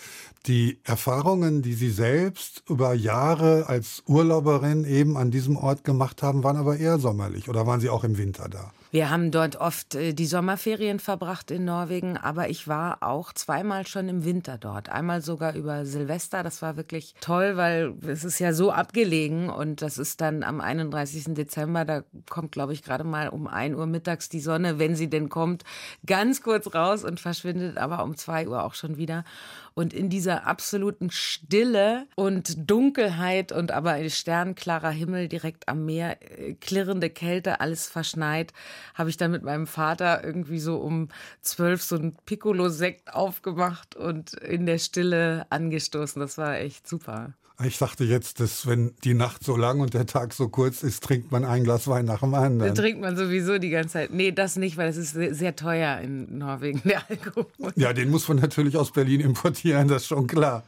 Die 0.45 0.79
Erfahrungen, 0.83 1.61
die 1.61 1.73
Sie 1.73 1.89
selbst 1.89 2.63
über 2.67 2.93
Jahre 2.93 3.67
als 3.69 4.03
Urlauberin 4.05 4.83
eben 4.83 5.15
an 5.15 5.31
diesem 5.31 5.55
Ort 5.55 5.85
gemacht 5.85 6.21
haben, 6.21 6.43
waren 6.43 6.57
aber 6.57 6.77
eher 6.77 6.99
sommerlich 6.99 7.47
oder 7.47 7.65
waren 7.65 7.79
Sie 7.79 7.89
auch 7.89 8.03
im 8.03 8.17
Winter 8.17 8.49
da? 8.49 8.73
Wir 8.91 9.09
haben 9.09 9.31
dort 9.31 9.55
oft 9.55 9.95
äh, 9.95 10.13
die 10.13 10.25
Sommerferien 10.25 10.99
verbracht 10.99 11.49
in 11.49 11.63
Norwegen, 11.63 12.17
aber 12.17 12.49
ich 12.49 12.67
war 12.67 12.97
auch 13.01 13.31
zweimal 13.31 13.87
schon 13.87 14.09
im 14.09 14.25
Winter 14.25 14.57
dort. 14.57 14.89
Einmal 14.89 15.21
sogar 15.21 15.55
über 15.55 15.85
Silvester. 15.85 16.43
Das 16.43 16.61
war 16.61 16.75
wirklich 16.75 17.15
toll, 17.21 17.55
weil 17.55 17.93
es 18.05 18.25
ist 18.25 18.39
ja 18.39 18.51
so 18.51 18.69
abgelegen 18.69 19.49
und 19.49 19.81
das 19.81 19.97
ist 19.97 20.19
dann 20.19 20.43
am 20.43 20.59
31. 20.59 21.33
Dezember. 21.35 21.85
Da 21.85 22.03
kommt, 22.29 22.51
glaube 22.51 22.73
ich, 22.73 22.83
gerade 22.83 23.05
mal 23.05 23.29
um 23.29 23.47
1 23.47 23.77
Uhr 23.77 23.85
mittags 23.85 24.27
die 24.27 24.41
Sonne, 24.41 24.77
wenn 24.77 24.97
sie 24.97 25.09
denn 25.09 25.29
kommt, 25.29 25.63
ganz 26.05 26.43
kurz 26.43 26.73
raus 26.75 27.05
und 27.05 27.21
verschwindet 27.21 27.77
aber 27.77 28.03
um 28.03 28.17
2 28.17 28.49
Uhr 28.49 28.61
auch 28.65 28.73
schon 28.73 28.97
wieder. 28.97 29.23
Und 29.73 29.93
in 29.93 30.09
dieser 30.09 30.45
absoluten 30.45 31.11
Stille 31.11 32.07
und 32.15 32.69
Dunkelheit 32.69 33.51
und 33.51 33.71
aber 33.71 33.91
ein 33.91 34.09
sternklarer 34.09 34.91
Himmel 34.91 35.27
direkt 35.27 35.69
am 35.69 35.85
Meer, 35.85 36.17
äh, 36.39 36.53
klirrende 36.55 37.09
Kälte, 37.09 37.61
alles 37.61 37.87
verschneit, 37.87 38.53
habe 38.95 39.09
ich 39.09 39.17
dann 39.17 39.31
mit 39.31 39.43
meinem 39.43 39.67
Vater 39.67 40.23
irgendwie 40.23 40.59
so 40.59 40.77
um 40.77 41.09
zwölf 41.41 41.81
so 41.83 41.95
ein 41.95 42.15
Piccolo-Sekt 42.25 43.13
aufgemacht 43.13 43.95
und 43.95 44.33
in 44.33 44.65
der 44.65 44.77
Stille 44.77 45.45
angestoßen. 45.49 46.19
Das 46.19 46.37
war 46.37 46.57
echt 46.57 46.87
super. 46.87 47.33
Ich 47.65 47.77
dachte 47.77 48.03
jetzt, 48.03 48.39
dass 48.39 48.65
wenn 48.65 48.93
die 49.03 49.13
Nacht 49.13 49.43
so 49.43 49.55
lang 49.55 49.79
und 49.79 49.93
der 49.93 50.05
Tag 50.05 50.33
so 50.33 50.49
kurz 50.49 50.83
ist, 50.83 51.03
trinkt 51.03 51.31
man 51.31 51.45
ein 51.45 51.63
Glas 51.63 51.87
Wein 51.87 52.05
nach 52.05 52.21
dem 52.21 52.33
anderen. 52.33 52.75
Da 52.75 52.81
trinkt 52.81 53.01
man 53.01 53.15
sowieso 53.17 53.57
die 53.57 53.69
ganze 53.69 53.93
Zeit. 53.93 54.13
Nee, 54.13 54.31
das 54.31 54.55
nicht, 54.55 54.77
weil 54.77 54.89
es 54.89 54.97
ist 54.97 55.13
sehr 55.13 55.55
teuer 55.55 55.99
in 55.99 56.37
Norwegen, 56.37 56.81
der 56.85 57.09
Alkohol. 57.09 57.73
Ja, 57.75 57.93
den 57.93 58.09
muss 58.09 58.27
man 58.27 58.37
natürlich 58.37 58.77
aus 58.77 58.91
Berlin 58.91 59.21
importieren, 59.21 59.87
das 59.87 60.03
ist 60.03 60.07
schon 60.07 60.27
klar. 60.27 60.63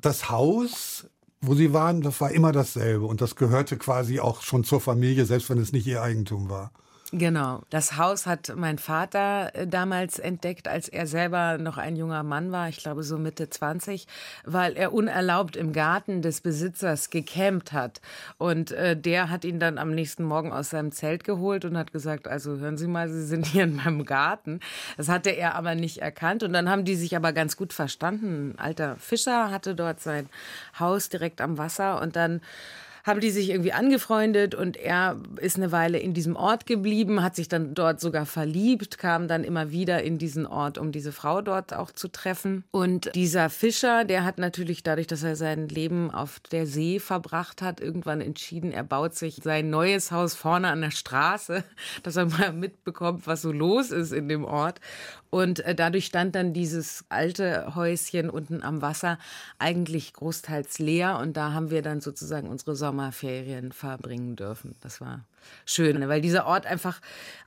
Das 0.00 0.30
Haus, 0.30 1.06
wo 1.40 1.54
Sie 1.54 1.72
waren, 1.72 2.02
das 2.02 2.20
war 2.20 2.30
immer 2.30 2.52
dasselbe 2.52 3.06
und 3.06 3.20
das 3.20 3.36
gehörte 3.36 3.76
quasi 3.76 4.20
auch 4.20 4.42
schon 4.42 4.64
zur 4.64 4.80
Familie, 4.80 5.26
selbst 5.26 5.50
wenn 5.50 5.58
es 5.58 5.72
nicht 5.72 5.86
Ihr 5.86 6.02
Eigentum 6.02 6.48
war. 6.48 6.72
Genau. 7.12 7.62
Das 7.70 7.96
Haus 7.98 8.26
hat 8.26 8.52
mein 8.56 8.78
Vater 8.78 9.54
äh, 9.54 9.66
damals 9.68 10.18
entdeckt, 10.18 10.66
als 10.66 10.88
er 10.88 11.06
selber 11.06 11.56
noch 11.56 11.78
ein 11.78 11.94
junger 11.94 12.24
Mann 12.24 12.50
war, 12.50 12.68
ich 12.68 12.78
glaube 12.78 13.04
so 13.04 13.16
Mitte 13.16 13.48
20, 13.48 14.08
weil 14.44 14.76
er 14.76 14.92
unerlaubt 14.92 15.54
im 15.56 15.72
Garten 15.72 16.20
des 16.20 16.40
Besitzers 16.40 17.10
gecampt 17.10 17.72
hat. 17.72 18.00
Und 18.38 18.72
äh, 18.72 18.96
der 18.96 19.30
hat 19.30 19.44
ihn 19.44 19.60
dann 19.60 19.78
am 19.78 19.94
nächsten 19.94 20.24
Morgen 20.24 20.52
aus 20.52 20.70
seinem 20.70 20.90
Zelt 20.90 21.22
geholt 21.22 21.64
und 21.64 21.78
hat 21.78 21.92
gesagt, 21.92 22.26
also 22.26 22.56
hören 22.56 22.76
Sie 22.76 22.88
mal, 22.88 23.08
Sie 23.08 23.24
sind 23.24 23.46
hier 23.46 23.64
in 23.64 23.76
meinem 23.76 24.04
Garten. 24.04 24.58
Das 24.96 25.08
hatte 25.08 25.30
er 25.30 25.54
aber 25.54 25.76
nicht 25.76 25.98
erkannt. 25.98 26.42
Und 26.42 26.52
dann 26.52 26.68
haben 26.68 26.84
die 26.84 26.96
sich 26.96 27.14
aber 27.14 27.32
ganz 27.32 27.56
gut 27.56 27.72
verstanden. 27.72 28.54
Ein 28.56 28.58
alter 28.58 28.96
Fischer 28.96 29.52
hatte 29.52 29.76
dort 29.76 30.00
sein 30.00 30.28
Haus 30.80 31.08
direkt 31.08 31.40
am 31.40 31.56
Wasser 31.56 32.00
und 32.00 32.16
dann 32.16 32.40
haben 33.06 33.20
die 33.20 33.30
sich 33.30 33.50
irgendwie 33.50 33.72
angefreundet 33.72 34.56
und 34.56 34.76
er 34.76 35.16
ist 35.40 35.56
eine 35.56 35.70
Weile 35.70 35.98
in 35.98 36.12
diesem 36.12 36.34
Ort 36.34 36.66
geblieben, 36.66 37.22
hat 37.22 37.36
sich 37.36 37.46
dann 37.46 37.72
dort 37.72 38.00
sogar 38.00 38.26
verliebt, 38.26 38.98
kam 38.98 39.28
dann 39.28 39.44
immer 39.44 39.70
wieder 39.70 40.02
in 40.02 40.18
diesen 40.18 40.44
Ort, 40.44 40.76
um 40.76 40.90
diese 40.90 41.12
Frau 41.12 41.40
dort 41.40 41.72
auch 41.72 41.92
zu 41.92 42.08
treffen. 42.08 42.64
Und 42.72 43.14
dieser 43.14 43.48
Fischer, 43.48 44.04
der 44.04 44.24
hat 44.24 44.38
natürlich 44.38 44.82
dadurch, 44.82 45.06
dass 45.06 45.22
er 45.22 45.36
sein 45.36 45.68
Leben 45.68 46.10
auf 46.10 46.40
der 46.50 46.66
See 46.66 46.98
verbracht 46.98 47.62
hat, 47.62 47.80
irgendwann 47.80 48.20
entschieden, 48.20 48.72
er 48.72 48.82
baut 48.82 49.14
sich 49.14 49.36
sein 49.40 49.70
neues 49.70 50.10
Haus 50.10 50.34
vorne 50.34 50.68
an 50.68 50.80
der 50.80 50.90
Straße, 50.90 51.62
dass 52.02 52.16
er 52.16 52.26
mal 52.26 52.52
mitbekommt, 52.52 53.28
was 53.28 53.42
so 53.42 53.52
los 53.52 53.92
ist 53.92 54.12
in 54.12 54.28
dem 54.28 54.44
Ort. 54.44 54.80
Und 55.36 55.60
äh, 55.60 55.74
dadurch 55.74 56.06
stand 56.06 56.34
dann 56.34 56.54
dieses 56.54 57.04
alte 57.10 57.74
Häuschen 57.74 58.30
unten 58.30 58.62
am 58.62 58.80
Wasser 58.80 59.18
eigentlich 59.58 60.14
großteils 60.14 60.78
leer. 60.78 61.18
Und 61.18 61.36
da 61.36 61.52
haben 61.52 61.68
wir 61.68 61.82
dann 61.82 62.00
sozusagen 62.00 62.48
unsere 62.48 62.74
Sommerferien 62.74 63.72
verbringen 63.72 64.34
dürfen. 64.36 64.76
Das 64.80 64.98
war 65.02 65.26
schön, 65.64 66.08
weil 66.08 66.20
dieser 66.20 66.46
Ort 66.46 66.66
einfach 66.66 67.00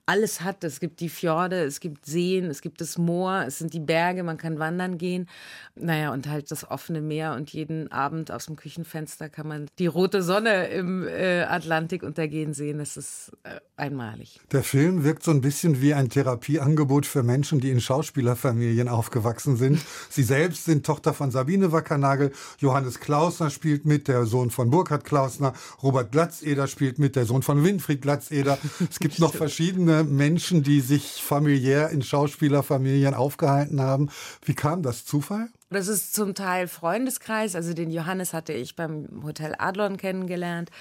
alles 0.09 0.41
hat. 0.41 0.63
Es 0.63 0.79
gibt 0.79 1.01
die 1.01 1.09
Fjorde, 1.09 1.63
es 1.63 1.79
gibt 1.79 2.07
Seen, 2.07 2.45
es 2.45 2.61
gibt 2.61 2.81
das 2.81 2.97
Moor, 2.97 3.43
es 3.45 3.59
sind 3.59 3.73
die 3.73 3.79
Berge, 3.79 4.23
man 4.23 4.37
kann 4.37 4.57
wandern 4.57 4.97
gehen. 4.97 5.29
Naja, 5.75 6.11
und 6.11 6.27
halt 6.27 6.49
das 6.49 6.69
offene 6.69 6.99
Meer 6.99 7.35
und 7.35 7.51
jeden 7.51 7.91
Abend 7.91 8.31
aus 8.31 8.47
dem 8.47 8.55
Küchenfenster 8.55 9.29
kann 9.29 9.47
man 9.47 9.67
die 9.77 9.85
rote 9.85 10.23
Sonne 10.23 10.67
im 10.69 11.07
äh, 11.07 11.43
Atlantik 11.43 12.01
untergehen 12.01 12.55
sehen. 12.55 12.79
Das 12.79 12.97
ist 12.97 13.31
äh, 13.43 13.59
einmalig. 13.77 14.39
Der 14.51 14.63
Film 14.63 15.03
wirkt 15.03 15.21
so 15.21 15.29
ein 15.29 15.41
bisschen 15.41 15.79
wie 15.79 15.93
ein 15.93 16.09
Therapieangebot 16.09 17.05
für 17.05 17.21
Menschen, 17.21 17.59
die 17.59 17.69
in 17.69 17.79
Schauspielerfamilien 17.79 18.87
aufgewachsen 18.87 19.57
sind. 19.57 19.79
Sie 20.09 20.23
selbst 20.23 20.65
sind 20.65 20.87
Tochter 20.87 21.13
von 21.13 21.29
Sabine 21.29 21.71
Wackernagel, 21.71 22.31
Johannes 22.57 22.99
Klausner 22.99 23.51
spielt 23.51 23.85
mit, 23.85 24.07
der 24.07 24.25
Sohn 24.25 24.49
von 24.49 24.71
Burkhard 24.71 25.03
Klausner, 25.03 25.53
Robert 25.83 26.11
Glatzeder 26.11 26.65
spielt 26.65 26.97
mit, 26.97 27.15
der 27.15 27.25
Sohn 27.25 27.43
von 27.43 27.63
Winfried 27.63 27.88
Glatzeder. 27.97 28.57
Es 28.89 28.99
gibt 28.99 29.19
noch 29.19 29.33
verschiedene 29.35 30.03
Menschen, 30.03 30.63
die 30.63 30.81
sich 30.81 31.21
familiär 31.23 31.89
in 31.89 32.01
Schauspielerfamilien 32.01 33.13
aufgehalten 33.13 33.81
haben. 33.81 34.09
Wie 34.43 34.55
kam 34.55 34.83
das? 34.83 35.05
Zufall? 35.05 35.49
Das 35.71 35.87
ist 35.87 36.15
zum 36.15 36.33
Teil 36.33 36.67
Freundeskreis. 36.67 37.55
Also 37.55 37.73
den 37.73 37.91
Johannes 37.91 38.33
hatte 38.33 38.53
ich 38.53 38.75
beim 38.75 39.21
Hotel 39.23 39.53
Adlon 39.59 39.97
kennengelernt. 39.97 40.71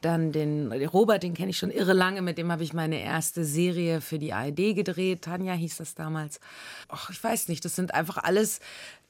Dann 0.00 0.32
den 0.32 0.72
Robert, 0.72 1.22
den 1.22 1.34
kenne 1.34 1.50
ich 1.50 1.58
schon 1.58 1.70
irre 1.70 1.92
lange. 1.92 2.22
Mit 2.22 2.38
dem 2.38 2.50
habe 2.50 2.64
ich 2.64 2.72
meine 2.72 3.02
erste 3.02 3.44
Serie 3.44 4.00
für 4.00 4.18
die 4.18 4.32
ARD 4.32 4.74
gedreht. 4.74 5.22
Tanja 5.22 5.52
hieß 5.52 5.76
das 5.76 5.94
damals. 5.94 6.40
Och, 6.90 7.10
ich 7.10 7.22
weiß 7.22 7.48
nicht. 7.48 7.66
Das 7.66 7.76
sind 7.76 7.92
einfach 7.92 8.16
alles 8.16 8.60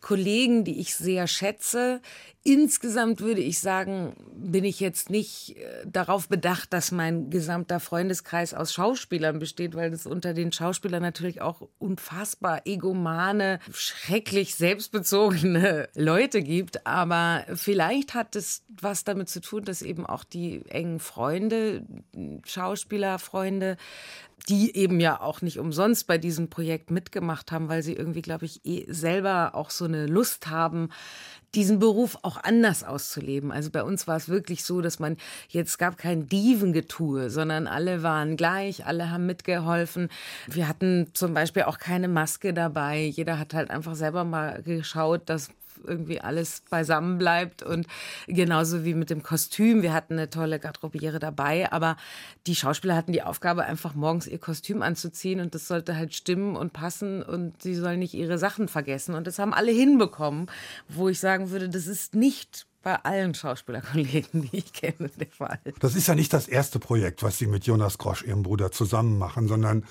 Kollegen, 0.00 0.64
die 0.64 0.80
ich 0.80 0.96
sehr 0.96 1.28
schätze. 1.28 2.00
Insgesamt 2.42 3.20
würde 3.20 3.42
ich 3.42 3.58
sagen, 3.58 4.16
bin 4.34 4.64
ich 4.64 4.80
jetzt 4.80 5.10
nicht 5.10 5.58
äh, 5.58 5.86
darauf 5.86 6.26
bedacht, 6.26 6.72
dass 6.72 6.90
mein 6.90 7.28
gesamter 7.28 7.80
Freundeskreis 7.80 8.54
aus 8.54 8.72
Schauspielern 8.72 9.38
besteht, 9.38 9.74
weil 9.74 9.92
es 9.92 10.06
unter 10.06 10.32
den 10.32 10.50
Schauspielern 10.50 11.02
natürlich 11.02 11.42
auch 11.42 11.68
unfassbar 11.78 12.62
egomane, 12.64 13.58
schrecklich 13.74 14.54
selbstbezogene 14.54 15.90
Leute 15.94 16.42
gibt. 16.42 16.86
Aber 16.86 17.44
vielleicht 17.54 18.14
hat 18.14 18.34
es 18.36 18.64
was 18.68 19.04
damit 19.04 19.28
zu 19.28 19.42
tun, 19.42 19.64
dass 19.64 19.82
eben 19.82 20.06
auch 20.06 20.24
die 20.24 20.62
engen 20.70 20.98
Freunde, 20.98 21.84
Schauspielerfreunde, 22.46 23.76
die 24.48 24.74
eben 24.74 25.00
ja 25.00 25.20
auch 25.20 25.42
nicht 25.42 25.58
umsonst 25.58 26.06
bei 26.06 26.18
diesem 26.18 26.48
Projekt 26.48 26.90
mitgemacht 26.90 27.52
haben, 27.52 27.68
weil 27.68 27.82
sie 27.82 27.92
irgendwie, 27.92 28.22
glaube 28.22 28.46
ich, 28.46 28.64
eh 28.64 28.86
selber 28.88 29.54
auch 29.54 29.70
so 29.70 29.84
eine 29.84 30.06
Lust 30.06 30.46
haben, 30.46 30.88
diesen 31.54 31.78
Beruf 31.78 32.18
auch 32.22 32.36
anders 32.42 32.84
auszuleben. 32.84 33.50
Also 33.52 33.70
bei 33.70 33.82
uns 33.82 34.06
war 34.06 34.16
es 34.16 34.28
wirklich 34.28 34.64
so, 34.64 34.80
dass 34.80 34.98
man 34.98 35.16
jetzt 35.48 35.78
gab 35.78 35.98
kein 35.98 36.26
Dievengetue, 36.28 37.30
sondern 37.30 37.66
alle 37.66 38.02
waren 38.02 38.36
gleich, 38.36 38.86
alle 38.86 39.10
haben 39.10 39.26
mitgeholfen. 39.26 40.08
Wir 40.46 40.68
hatten 40.68 41.10
zum 41.14 41.34
Beispiel 41.34 41.64
auch 41.64 41.78
keine 41.78 42.08
Maske 42.08 42.54
dabei. 42.54 43.02
Jeder 43.02 43.38
hat 43.38 43.54
halt 43.54 43.70
einfach 43.70 43.94
selber 43.94 44.24
mal 44.24 44.62
geschaut, 44.62 45.22
dass 45.28 45.50
irgendwie 45.84 46.20
alles 46.20 46.62
beisammen 46.68 47.18
bleibt 47.18 47.62
und 47.62 47.86
genauso 48.26 48.84
wie 48.84 48.94
mit 48.94 49.10
dem 49.10 49.22
Kostüm. 49.22 49.82
Wir 49.82 49.92
hatten 49.92 50.14
eine 50.14 50.30
tolle 50.30 50.58
Garderobiere 50.58 51.18
dabei, 51.18 51.70
aber 51.72 51.96
die 52.46 52.54
Schauspieler 52.54 52.96
hatten 52.96 53.12
die 53.12 53.22
Aufgabe, 53.22 53.64
einfach 53.64 53.94
morgens 53.94 54.26
ihr 54.26 54.38
Kostüm 54.38 54.82
anzuziehen 54.82 55.40
und 55.40 55.54
das 55.54 55.68
sollte 55.68 55.96
halt 55.96 56.14
stimmen 56.14 56.56
und 56.56 56.72
passen 56.72 57.22
und 57.22 57.62
sie 57.62 57.74
sollen 57.74 57.98
nicht 57.98 58.14
ihre 58.14 58.38
Sachen 58.38 58.68
vergessen 58.68 59.14
und 59.14 59.26
das 59.26 59.38
haben 59.38 59.54
alle 59.54 59.72
hinbekommen, 59.72 60.46
wo 60.88 61.08
ich 61.08 61.20
sagen 61.20 61.50
würde, 61.50 61.68
das 61.68 61.86
ist 61.86 62.14
nicht 62.14 62.66
bei 62.82 62.96
allen 62.96 63.34
Schauspielerkollegen, 63.34 64.50
die 64.50 64.56
ich 64.58 64.72
kenne, 64.72 65.10
der 65.18 65.26
Fall. 65.28 65.60
Das 65.80 65.94
ist 65.94 66.06
ja 66.06 66.14
nicht 66.14 66.32
das 66.32 66.48
erste 66.48 66.78
Projekt, 66.78 67.22
was 67.22 67.38
Sie 67.38 67.46
mit 67.46 67.66
Jonas 67.66 67.98
Grosch, 67.98 68.22
Ihrem 68.22 68.42
Bruder, 68.42 68.72
zusammen 68.72 69.18
machen, 69.18 69.48
sondern 69.48 69.84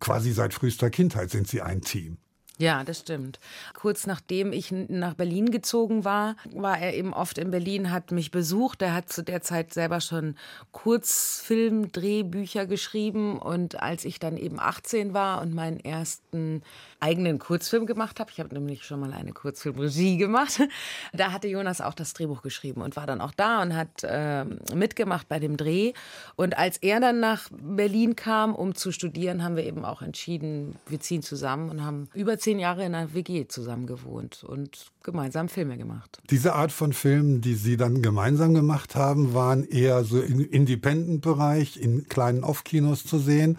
quasi 0.00 0.32
seit 0.32 0.52
frühester 0.52 0.90
Kindheit 0.90 1.30
sind 1.30 1.46
Sie 1.46 1.62
ein 1.62 1.80
Team. 1.80 2.18
Ja, 2.58 2.84
das 2.84 3.00
stimmt. 3.00 3.40
Kurz 3.72 4.06
nachdem 4.06 4.52
ich 4.52 4.70
nach 4.70 5.14
Berlin 5.14 5.50
gezogen 5.50 6.04
war, 6.04 6.36
war 6.52 6.78
er 6.78 6.94
eben 6.94 7.12
oft 7.12 7.36
in 7.38 7.50
Berlin, 7.50 7.90
hat 7.90 8.12
mich 8.12 8.30
besucht. 8.30 8.80
Er 8.80 8.94
hat 8.94 9.08
zu 9.08 9.24
der 9.24 9.42
Zeit 9.42 9.74
selber 9.74 10.00
schon 10.00 10.36
Kurzfilm-Drehbücher 10.70 12.66
geschrieben. 12.66 13.38
Und 13.38 13.82
als 13.82 14.04
ich 14.04 14.20
dann 14.20 14.36
eben 14.36 14.60
18 14.60 15.14
war 15.14 15.42
und 15.42 15.52
meinen 15.52 15.80
ersten 15.80 16.62
eigenen 17.04 17.38
Kurzfilm 17.38 17.84
gemacht 17.84 18.18
habe, 18.18 18.30
ich 18.32 18.40
habe 18.40 18.54
nämlich 18.54 18.84
schon 18.84 18.98
mal 18.98 19.12
eine 19.12 19.32
Kurzfilmregie 19.32 20.16
gemacht, 20.16 20.62
da 21.12 21.32
hatte 21.32 21.48
Jonas 21.48 21.82
auch 21.82 21.94
das 21.94 22.14
Drehbuch 22.14 22.40
geschrieben 22.40 22.80
und 22.80 22.96
war 22.96 23.06
dann 23.06 23.20
auch 23.20 23.32
da 23.32 23.60
und 23.60 23.76
hat 23.76 24.02
äh, 24.02 24.44
mitgemacht 24.74 25.28
bei 25.28 25.38
dem 25.38 25.56
Dreh. 25.56 25.92
Und 26.36 26.56
als 26.56 26.78
er 26.78 27.00
dann 27.00 27.20
nach 27.20 27.50
Berlin 27.52 28.16
kam, 28.16 28.54
um 28.54 28.74
zu 28.74 28.90
studieren, 28.90 29.44
haben 29.44 29.56
wir 29.56 29.64
eben 29.64 29.84
auch 29.84 30.00
entschieden, 30.00 30.76
wir 30.86 31.00
ziehen 31.00 31.22
zusammen 31.22 31.68
und 31.68 31.84
haben 31.84 32.08
über 32.14 32.38
zehn 32.38 32.58
Jahre 32.58 32.84
in 32.84 32.94
einer 32.94 33.12
WG 33.12 33.46
zusammen 33.48 33.86
gewohnt 33.86 34.42
und 34.42 34.86
gemeinsam 35.02 35.48
Filme 35.48 35.76
gemacht. 35.76 36.20
Diese 36.30 36.54
Art 36.54 36.72
von 36.72 36.92
Filmen, 36.92 37.42
die 37.42 37.54
Sie 37.54 37.76
dann 37.76 38.00
gemeinsam 38.00 38.54
gemacht 38.54 38.96
haben, 38.96 39.34
waren 39.34 39.64
eher 39.64 40.04
so 40.04 40.20
im 40.20 40.40
Independent-Bereich, 40.40 41.76
in 41.76 42.08
kleinen 42.08 42.42
Off-Kinos 42.42 43.04
zu 43.04 43.18
sehen. 43.18 43.58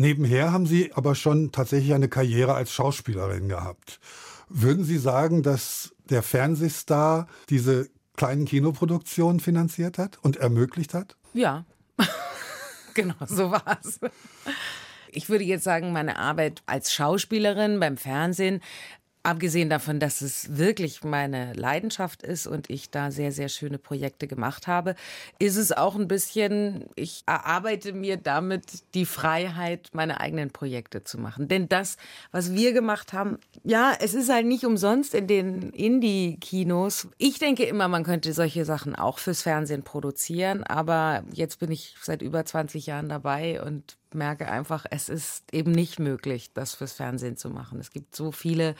Nebenher 0.00 0.50
haben 0.50 0.64
Sie 0.64 0.94
aber 0.94 1.14
schon 1.14 1.52
tatsächlich 1.52 1.92
eine 1.92 2.08
Karriere 2.08 2.54
als 2.54 2.72
Schauspielerin 2.72 3.50
gehabt. 3.50 4.00
Würden 4.48 4.82
Sie 4.82 4.96
sagen, 4.96 5.42
dass 5.42 5.94
der 6.08 6.22
Fernsehstar 6.22 7.28
diese 7.50 7.90
kleinen 8.16 8.46
Kinoproduktionen 8.46 9.40
finanziert 9.40 9.98
hat 9.98 10.16
und 10.22 10.38
ermöglicht 10.38 10.94
hat? 10.94 11.16
Ja, 11.34 11.66
genau, 12.94 13.14
so 13.26 13.50
war 13.50 13.78
es. 13.84 14.00
Ich 15.10 15.28
würde 15.28 15.44
jetzt 15.44 15.64
sagen, 15.64 15.92
meine 15.92 16.16
Arbeit 16.16 16.62
als 16.64 16.94
Schauspielerin 16.94 17.78
beim 17.78 17.98
Fernsehen 17.98 18.62
Abgesehen 19.22 19.68
davon, 19.68 20.00
dass 20.00 20.22
es 20.22 20.56
wirklich 20.56 21.04
meine 21.04 21.52
Leidenschaft 21.52 22.22
ist 22.22 22.46
und 22.46 22.70
ich 22.70 22.90
da 22.90 23.10
sehr, 23.10 23.32
sehr 23.32 23.50
schöne 23.50 23.76
Projekte 23.76 24.26
gemacht 24.26 24.66
habe, 24.66 24.94
ist 25.38 25.56
es 25.56 25.72
auch 25.72 25.94
ein 25.94 26.08
bisschen, 26.08 26.86
ich 26.96 27.22
erarbeite 27.26 27.92
mir 27.92 28.16
damit 28.16 28.64
die 28.94 29.04
Freiheit, 29.04 29.90
meine 29.92 30.20
eigenen 30.20 30.50
Projekte 30.50 31.04
zu 31.04 31.18
machen. 31.18 31.48
Denn 31.48 31.68
das, 31.68 31.98
was 32.32 32.54
wir 32.54 32.72
gemacht 32.72 33.12
haben, 33.12 33.36
ja, 33.62 33.92
es 34.00 34.14
ist 34.14 34.30
halt 34.30 34.46
nicht 34.46 34.64
umsonst 34.64 35.14
in 35.14 35.26
den 35.26 35.68
Indie-Kinos. 35.70 37.08
Ich 37.18 37.38
denke 37.38 37.64
immer, 37.64 37.88
man 37.88 38.04
könnte 38.04 38.32
solche 38.32 38.64
Sachen 38.64 38.94
auch 38.94 39.18
fürs 39.18 39.42
Fernsehen 39.42 39.82
produzieren, 39.82 40.64
aber 40.64 41.24
jetzt 41.34 41.58
bin 41.58 41.70
ich 41.70 41.94
seit 42.00 42.22
über 42.22 42.46
20 42.46 42.86
Jahren 42.86 43.10
dabei 43.10 43.62
und 43.62 43.98
merke 44.14 44.48
einfach, 44.50 44.86
es 44.90 45.08
ist 45.08 45.44
eben 45.52 45.72
nicht 45.72 45.98
möglich, 45.98 46.50
das 46.54 46.74
fürs 46.74 46.92
Fernsehen 46.92 47.36
zu 47.36 47.50
machen. 47.50 47.80
Es 47.80 47.90
gibt 47.90 48.14
so 48.14 48.32
viele 48.32 48.74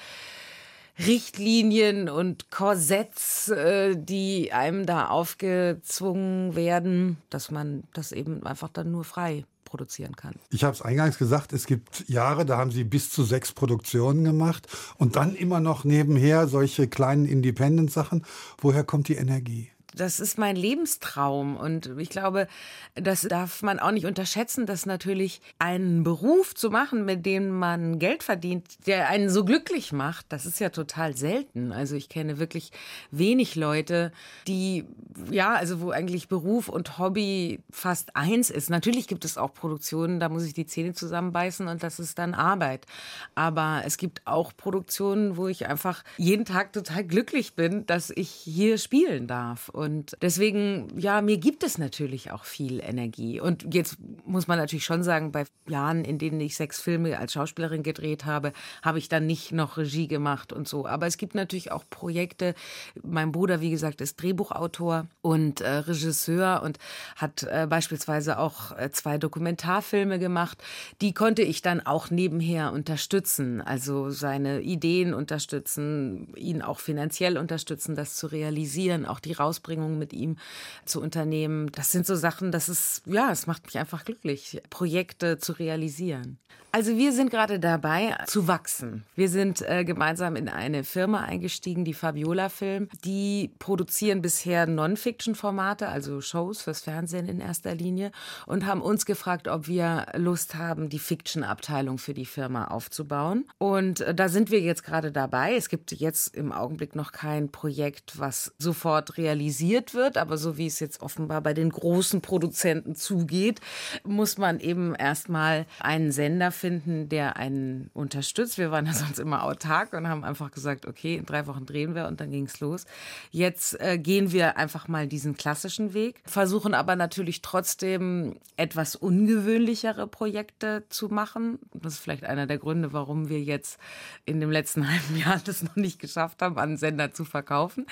Richtlinien 0.98 2.08
und 2.08 2.50
Korsetts, 2.50 3.48
äh, 3.48 3.96
die 3.96 4.52
einem 4.52 4.86
da 4.86 5.08
aufgezwungen 5.08 6.54
werden, 6.54 7.16
dass 7.30 7.50
man 7.50 7.84
das 7.92 8.12
eben 8.12 8.44
einfach 8.44 8.68
dann 8.68 8.90
nur 8.90 9.04
frei 9.04 9.44
produzieren 9.64 10.16
kann. 10.16 10.34
Ich 10.50 10.64
habe 10.64 10.74
es 10.74 10.82
eingangs 10.82 11.16
gesagt, 11.16 11.52
es 11.52 11.66
gibt 11.66 12.08
Jahre, 12.08 12.44
da 12.44 12.58
haben 12.58 12.72
Sie 12.72 12.84
bis 12.84 13.10
zu 13.10 13.22
sechs 13.22 13.52
Produktionen 13.52 14.24
gemacht 14.24 14.66
und 14.98 15.16
dann 15.16 15.34
immer 15.34 15.60
noch 15.60 15.84
nebenher 15.84 16.48
solche 16.48 16.88
kleinen 16.88 17.24
Independent-Sachen. 17.24 18.26
Woher 18.58 18.84
kommt 18.84 19.08
die 19.08 19.14
Energie? 19.14 19.70
Das 19.94 20.20
ist 20.20 20.38
mein 20.38 20.56
Lebenstraum. 20.56 21.56
Und 21.56 21.90
ich 21.98 22.10
glaube, 22.10 22.46
das 22.94 23.22
darf 23.22 23.62
man 23.62 23.78
auch 23.78 23.90
nicht 23.90 24.06
unterschätzen, 24.06 24.66
dass 24.66 24.86
natürlich 24.86 25.40
einen 25.58 26.02
Beruf 26.02 26.54
zu 26.54 26.70
machen, 26.70 27.04
mit 27.04 27.26
dem 27.26 27.50
man 27.50 27.98
Geld 27.98 28.22
verdient, 28.22 28.86
der 28.86 29.08
einen 29.08 29.30
so 29.30 29.44
glücklich 29.44 29.92
macht, 29.92 30.26
das 30.28 30.46
ist 30.46 30.60
ja 30.60 30.70
total 30.70 31.16
selten. 31.16 31.72
Also 31.72 31.96
ich 31.96 32.08
kenne 32.08 32.38
wirklich 32.38 32.72
wenig 33.10 33.56
Leute, 33.56 34.12
die, 34.46 34.84
ja, 35.30 35.54
also 35.54 35.80
wo 35.80 35.90
eigentlich 35.90 36.28
Beruf 36.28 36.68
und 36.68 36.98
Hobby 36.98 37.60
fast 37.70 38.16
eins 38.16 38.50
ist. 38.50 38.70
Natürlich 38.70 39.08
gibt 39.08 39.24
es 39.24 39.38
auch 39.38 39.52
Produktionen, 39.52 40.20
da 40.20 40.28
muss 40.28 40.44
ich 40.44 40.54
die 40.54 40.66
Zähne 40.66 40.92
zusammenbeißen 40.92 41.68
und 41.68 41.82
das 41.82 41.98
ist 41.98 42.18
dann 42.18 42.34
Arbeit. 42.34 42.86
Aber 43.34 43.82
es 43.84 43.96
gibt 43.96 44.22
auch 44.26 44.52
Produktionen, 44.56 45.36
wo 45.36 45.48
ich 45.48 45.66
einfach 45.66 46.02
jeden 46.16 46.44
Tag 46.44 46.72
total 46.72 47.04
glücklich 47.04 47.54
bin, 47.54 47.86
dass 47.86 48.10
ich 48.10 48.30
hier 48.30 48.78
spielen 48.78 49.26
darf. 49.26 49.70
Und 49.80 50.14
deswegen, 50.20 50.88
ja, 50.98 51.22
mir 51.22 51.38
gibt 51.38 51.62
es 51.62 51.78
natürlich 51.78 52.32
auch 52.32 52.44
viel 52.44 52.80
Energie. 52.80 53.40
Und 53.40 53.72
jetzt 53.72 53.96
muss 54.26 54.46
man 54.46 54.58
natürlich 54.58 54.84
schon 54.84 55.02
sagen, 55.02 55.32
bei 55.32 55.46
Jahren, 55.66 56.04
in 56.04 56.18
denen 56.18 56.38
ich 56.42 56.54
sechs 56.54 56.82
Filme 56.82 57.18
als 57.18 57.32
Schauspielerin 57.32 57.82
gedreht 57.82 58.26
habe, 58.26 58.52
habe 58.82 58.98
ich 58.98 59.08
dann 59.08 59.26
nicht 59.26 59.52
noch 59.52 59.78
Regie 59.78 60.06
gemacht 60.06 60.52
und 60.52 60.68
so. 60.68 60.84
Aber 60.84 61.06
es 61.06 61.16
gibt 61.16 61.34
natürlich 61.34 61.72
auch 61.72 61.84
Projekte. 61.88 62.54
Mein 63.02 63.32
Bruder, 63.32 63.62
wie 63.62 63.70
gesagt, 63.70 64.02
ist 64.02 64.20
Drehbuchautor 64.20 65.06
und 65.22 65.62
äh, 65.62 65.70
Regisseur 65.70 66.62
und 66.62 66.78
hat 67.16 67.44
äh, 67.44 67.66
beispielsweise 67.66 68.38
auch 68.38 68.76
äh, 68.76 68.90
zwei 68.90 69.16
Dokumentarfilme 69.16 70.18
gemacht. 70.18 70.62
Die 71.00 71.14
konnte 71.14 71.40
ich 71.40 71.62
dann 71.62 71.80
auch 71.80 72.10
nebenher 72.10 72.74
unterstützen, 72.74 73.62
also 73.62 74.10
seine 74.10 74.60
Ideen 74.60 75.14
unterstützen, 75.14 76.34
ihn 76.36 76.60
auch 76.60 76.80
finanziell 76.80 77.38
unterstützen, 77.38 77.94
das 77.94 78.16
zu 78.16 78.26
realisieren, 78.26 79.06
auch 79.06 79.20
die 79.20 79.32
Rausbringung 79.70 79.98
mit 79.98 80.12
ihm 80.12 80.36
zu 80.84 81.00
unternehmen. 81.00 81.70
Das 81.72 81.92
sind 81.92 82.06
so 82.06 82.14
Sachen, 82.14 82.52
das 82.52 82.68
ist, 82.68 83.02
ja, 83.06 83.30
es 83.30 83.46
macht 83.46 83.66
mich 83.66 83.78
einfach 83.78 84.04
glücklich, 84.04 84.60
Projekte 84.70 85.38
zu 85.38 85.52
realisieren. 85.52 86.38
Also 86.72 86.96
wir 86.96 87.12
sind 87.12 87.30
gerade 87.30 87.58
dabei 87.58 88.16
zu 88.26 88.46
wachsen. 88.46 89.04
Wir 89.16 89.28
sind 89.28 89.60
äh, 89.62 89.84
gemeinsam 89.84 90.36
in 90.36 90.48
eine 90.48 90.84
Firma 90.84 91.22
eingestiegen, 91.22 91.84
die 91.84 91.94
Fabiola 91.94 92.48
Film. 92.48 92.88
Die 93.04 93.50
produzieren 93.58 94.22
bisher 94.22 94.68
Non-Fiction-Formate, 94.68 95.88
also 95.88 96.20
Shows 96.20 96.62
fürs 96.62 96.80
Fernsehen 96.80 97.28
in 97.28 97.40
erster 97.40 97.74
Linie 97.74 98.12
und 98.46 98.66
haben 98.66 98.82
uns 98.82 99.04
gefragt, 99.04 99.48
ob 99.48 99.66
wir 99.66 100.06
Lust 100.14 100.54
haben, 100.54 100.88
die 100.88 101.00
Fiction-Abteilung 101.00 101.98
für 101.98 102.14
die 102.14 102.24
Firma 102.24 102.66
aufzubauen. 102.66 103.46
Und 103.58 104.02
äh, 104.02 104.14
da 104.14 104.28
sind 104.28 104.52
wir 104.52 104.60
jetzt 104.60 104.84
gerade 104.84 105.10
dabei. 105.10 105.56
Es 105.56 105.70
gibt 105.70 105.90
jetzt 105.90 106.36
im 106.36 106.52
Augenblick 106.52 106.94
noch 106.94 107.10
kein 107.10 107.50
Projekt, 107.50 108.20
was 108.20 108.52
sofort 108.58 109.18
realisiert 109.18 109.59
wird, 109.94 110.16
aber 110.16 110.38
so 110.38 110.56
wie 110.56 110.66
es 110.66 110.80
jetzt 110.80 111.02
offenbar 111.02 111.40
bei 111.40 111.54
den 111.54 111.70
großen 111.70 112.20
Produzenten 112.20 112.94
zugeht, 112.94 113.60
muss 114.04 114.38
man 114.38 114.60
eben 114.60 114.94
erstmal 114.94 115.66
einen 115.78 116.12
Sender 116.12 116.50
finden, 116.52 117.08
der 117.08 117.36
einen 117.36 117.90
unterstützt. 117.92 118.58
Wir 118.58 118.70
waren 118.70 118.86
ja 118.86 118.92
sonst 118.94 119.18
immer 119.18 119.44
autark 119.44 119.92
und 119.92 120.08
haben 120.08 120.24
einfach 120.24 120.50
gesagt, 120.50 120.86
okay, 120.86 121.16
in 121.16 121.26
drei 121.26 121.46
Wochen 121.46 121.66
drehen 121.66 121.94
wir 121.94 122.06
und 122.06 122.20
dann 122.20 122.30
ging 122.30 122.46
es 122.46 122.60
los. 122.60 122.86
Jetzt 123.30 123.80
äh, 123.80 123.98
gehen 123.98 124.32
wir 124.32 124.56
einfach 124.56 124.88
mal 124.88 125.06
diesen 125.06 125.36
klassischen 125.36 125.94
Weg, 125.94 126.22
versuchen 126.24 126.74
aber 126.74 126.96
natürlich 126.96 127.42
trotzdem 127.42 128.36
etwas 128.56 128.96
ungewöhnlichere 128.96 130.06
Projekte 130.06 130.84
zu 130.88 131.08
machen. 131.08 131.58
Das 131.72 131.94
ist 131.94 132.00
vielleicht 132.00 132.24
einer 132.24 132.46
der 132.46 132.58
Gründe, 132.58 132.92
warum 132.92 133.28
wir 133.28 133.40
jetzt 133.40 133.78
in 134.24 134.40
dem 134.40 134.50
letzten 134.50 134.88
halben 134.90 135.16
Jahr 135.16 135.40
das 135.44 135.62
noch 135.62 135.76
nicht 135.76 135.98
geschafft 135.98 136.42
haben, 136.42 136.58
an 136.58 136.76
Sender 136.76 137.12
zu 137.12 137.24
verkaufen. 137.24 137.86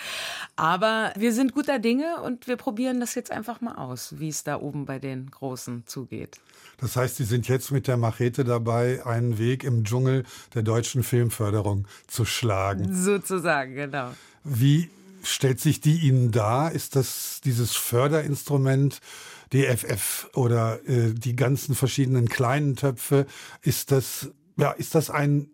Aber 0.57 1.13
wir 1.17 1.33
sind 1.33 1.55
guter 1.59 1.81
Dinge 1.81 2.23
und 2.23 2.47
wir 2.47 2.55
probieren 2.55 3.01
das 3.01 3.17
jetzt 3.17 3.33
einfach 3.33 3.61
mal 3.61 3.75
aus, 3.75 4.15
wie 4.21 4.29
es 4.29 4.45
da 4.45 4.61
oben 4.61 4.87
bei 4.87 5.01
den 5.01 5.29
Großen 5.29 5.83
zugeht. 5.87 6.39
Das 6.81 6.95
heißt, 6.95 7.17
Sie 7.17 7.25
sind 7.25 7.49
jetzt 7.49 7.73
mit 7.73 7.89
der 7.89 7.97
Machete 7.97 8.45
dabei, 8.45 9.05
einen 9.05 9.39
Weg 9.39 9.65
im 9.65 9.83
Dschungel 9.83 10.23
der 10.55 10.63
deutschen 10.63 11.03
Filmförderung 11.03 11.89
zu 12.07 12.25
schlagen. 12.25 12.95
Sozusagen, 12.95 13.75
genau. 13.75 14.13
Wie 14.45 14.89
stellt 15.25 15.59
sich 15.59 15.81
die 15.81 15.97
Ihnen 15.97 16.31
dar? 16.31 16.71
Ist 16.71 16.95
das 16.95 17.41
dieses 17.43 17.75
Förderinstrument 17.75 19.01
DFF 19.53 20.31
oder 20.35 20.79
äh, 20.89 21.13
die 21.13 21.35
ganzen 21.35 21.75
verschiedenen 21.75 22.29
kleinen 22.29 22.77
Töpfe? 22.77 23.27
Ist 23.63 23.91
das, 23.91 24.31
ja, 24.57 24.71
ist 24.71 24.95
das 24.95 25.11
ein 25.11 25.51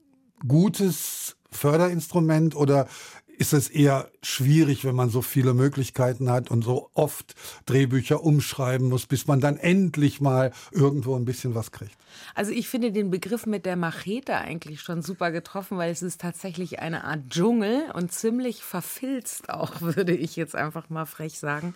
gutes 0.46 1.37
Förderinstrument 1.50 2.54
oder 2.54 2.88
ist 3.38 3.52
es 3.52 3.68
eher 3.68 4.10
schwierig, 4.22 4.84
wenn 4.84 4.94
man 4.94 5.10
so 5.10 5.22
viele 5.22 5.54
Möglichkeiten 5.54 6.30
hat 6.30 6.50
und 6.50 6.62
so 6.62 6.90
oft 6.94 7.34
Drehbücher 7.66 8.22
umschreiben 8.22 8.88
muss, 8.88 9.06
bis 9.06 9.26
man 9.26 9.40
dann 9.40 9.56
endlich 9.56 10.20
mal 10.20 10.52
irgendwo 10.70 11.16
ein 11.16 11.24
bisschen 11.24 11.54
was 11.54 11.72
kriegt. 11.72 11.96
Also 12.34 12.52
ich 12.52 12.68
finde 12.68 12.92
den 12.92 13.10
Begriff 13.10 13.46
mit 13.46 13.66
der 13.66 13.76
Machete 13.76 14.37
eigentlich 14.37 14.80
schon 14.80 15.02
super 15.02 15.30
getroffen, 15.30 15.78
weil 15.78 15.90
es 15.90 16.02
ist 16.02 16.20
tatsächlich 16.20 16.78
eine 16.78 17.04
Art 17.04 17.28
Dschungel 17.30 17.90
und 17.92 18.12
ziemlich 18.12 18.62
verfilzt 18.62 19.50
auch, 19.50 19.80
würde 19.80 20.14
ich 20.14 20.37
jetzt 20.37 20.54
einfach 20.54 20.90
mal 20.90 21.06
frech 21.06 21.38
sagen. 21.38 21.74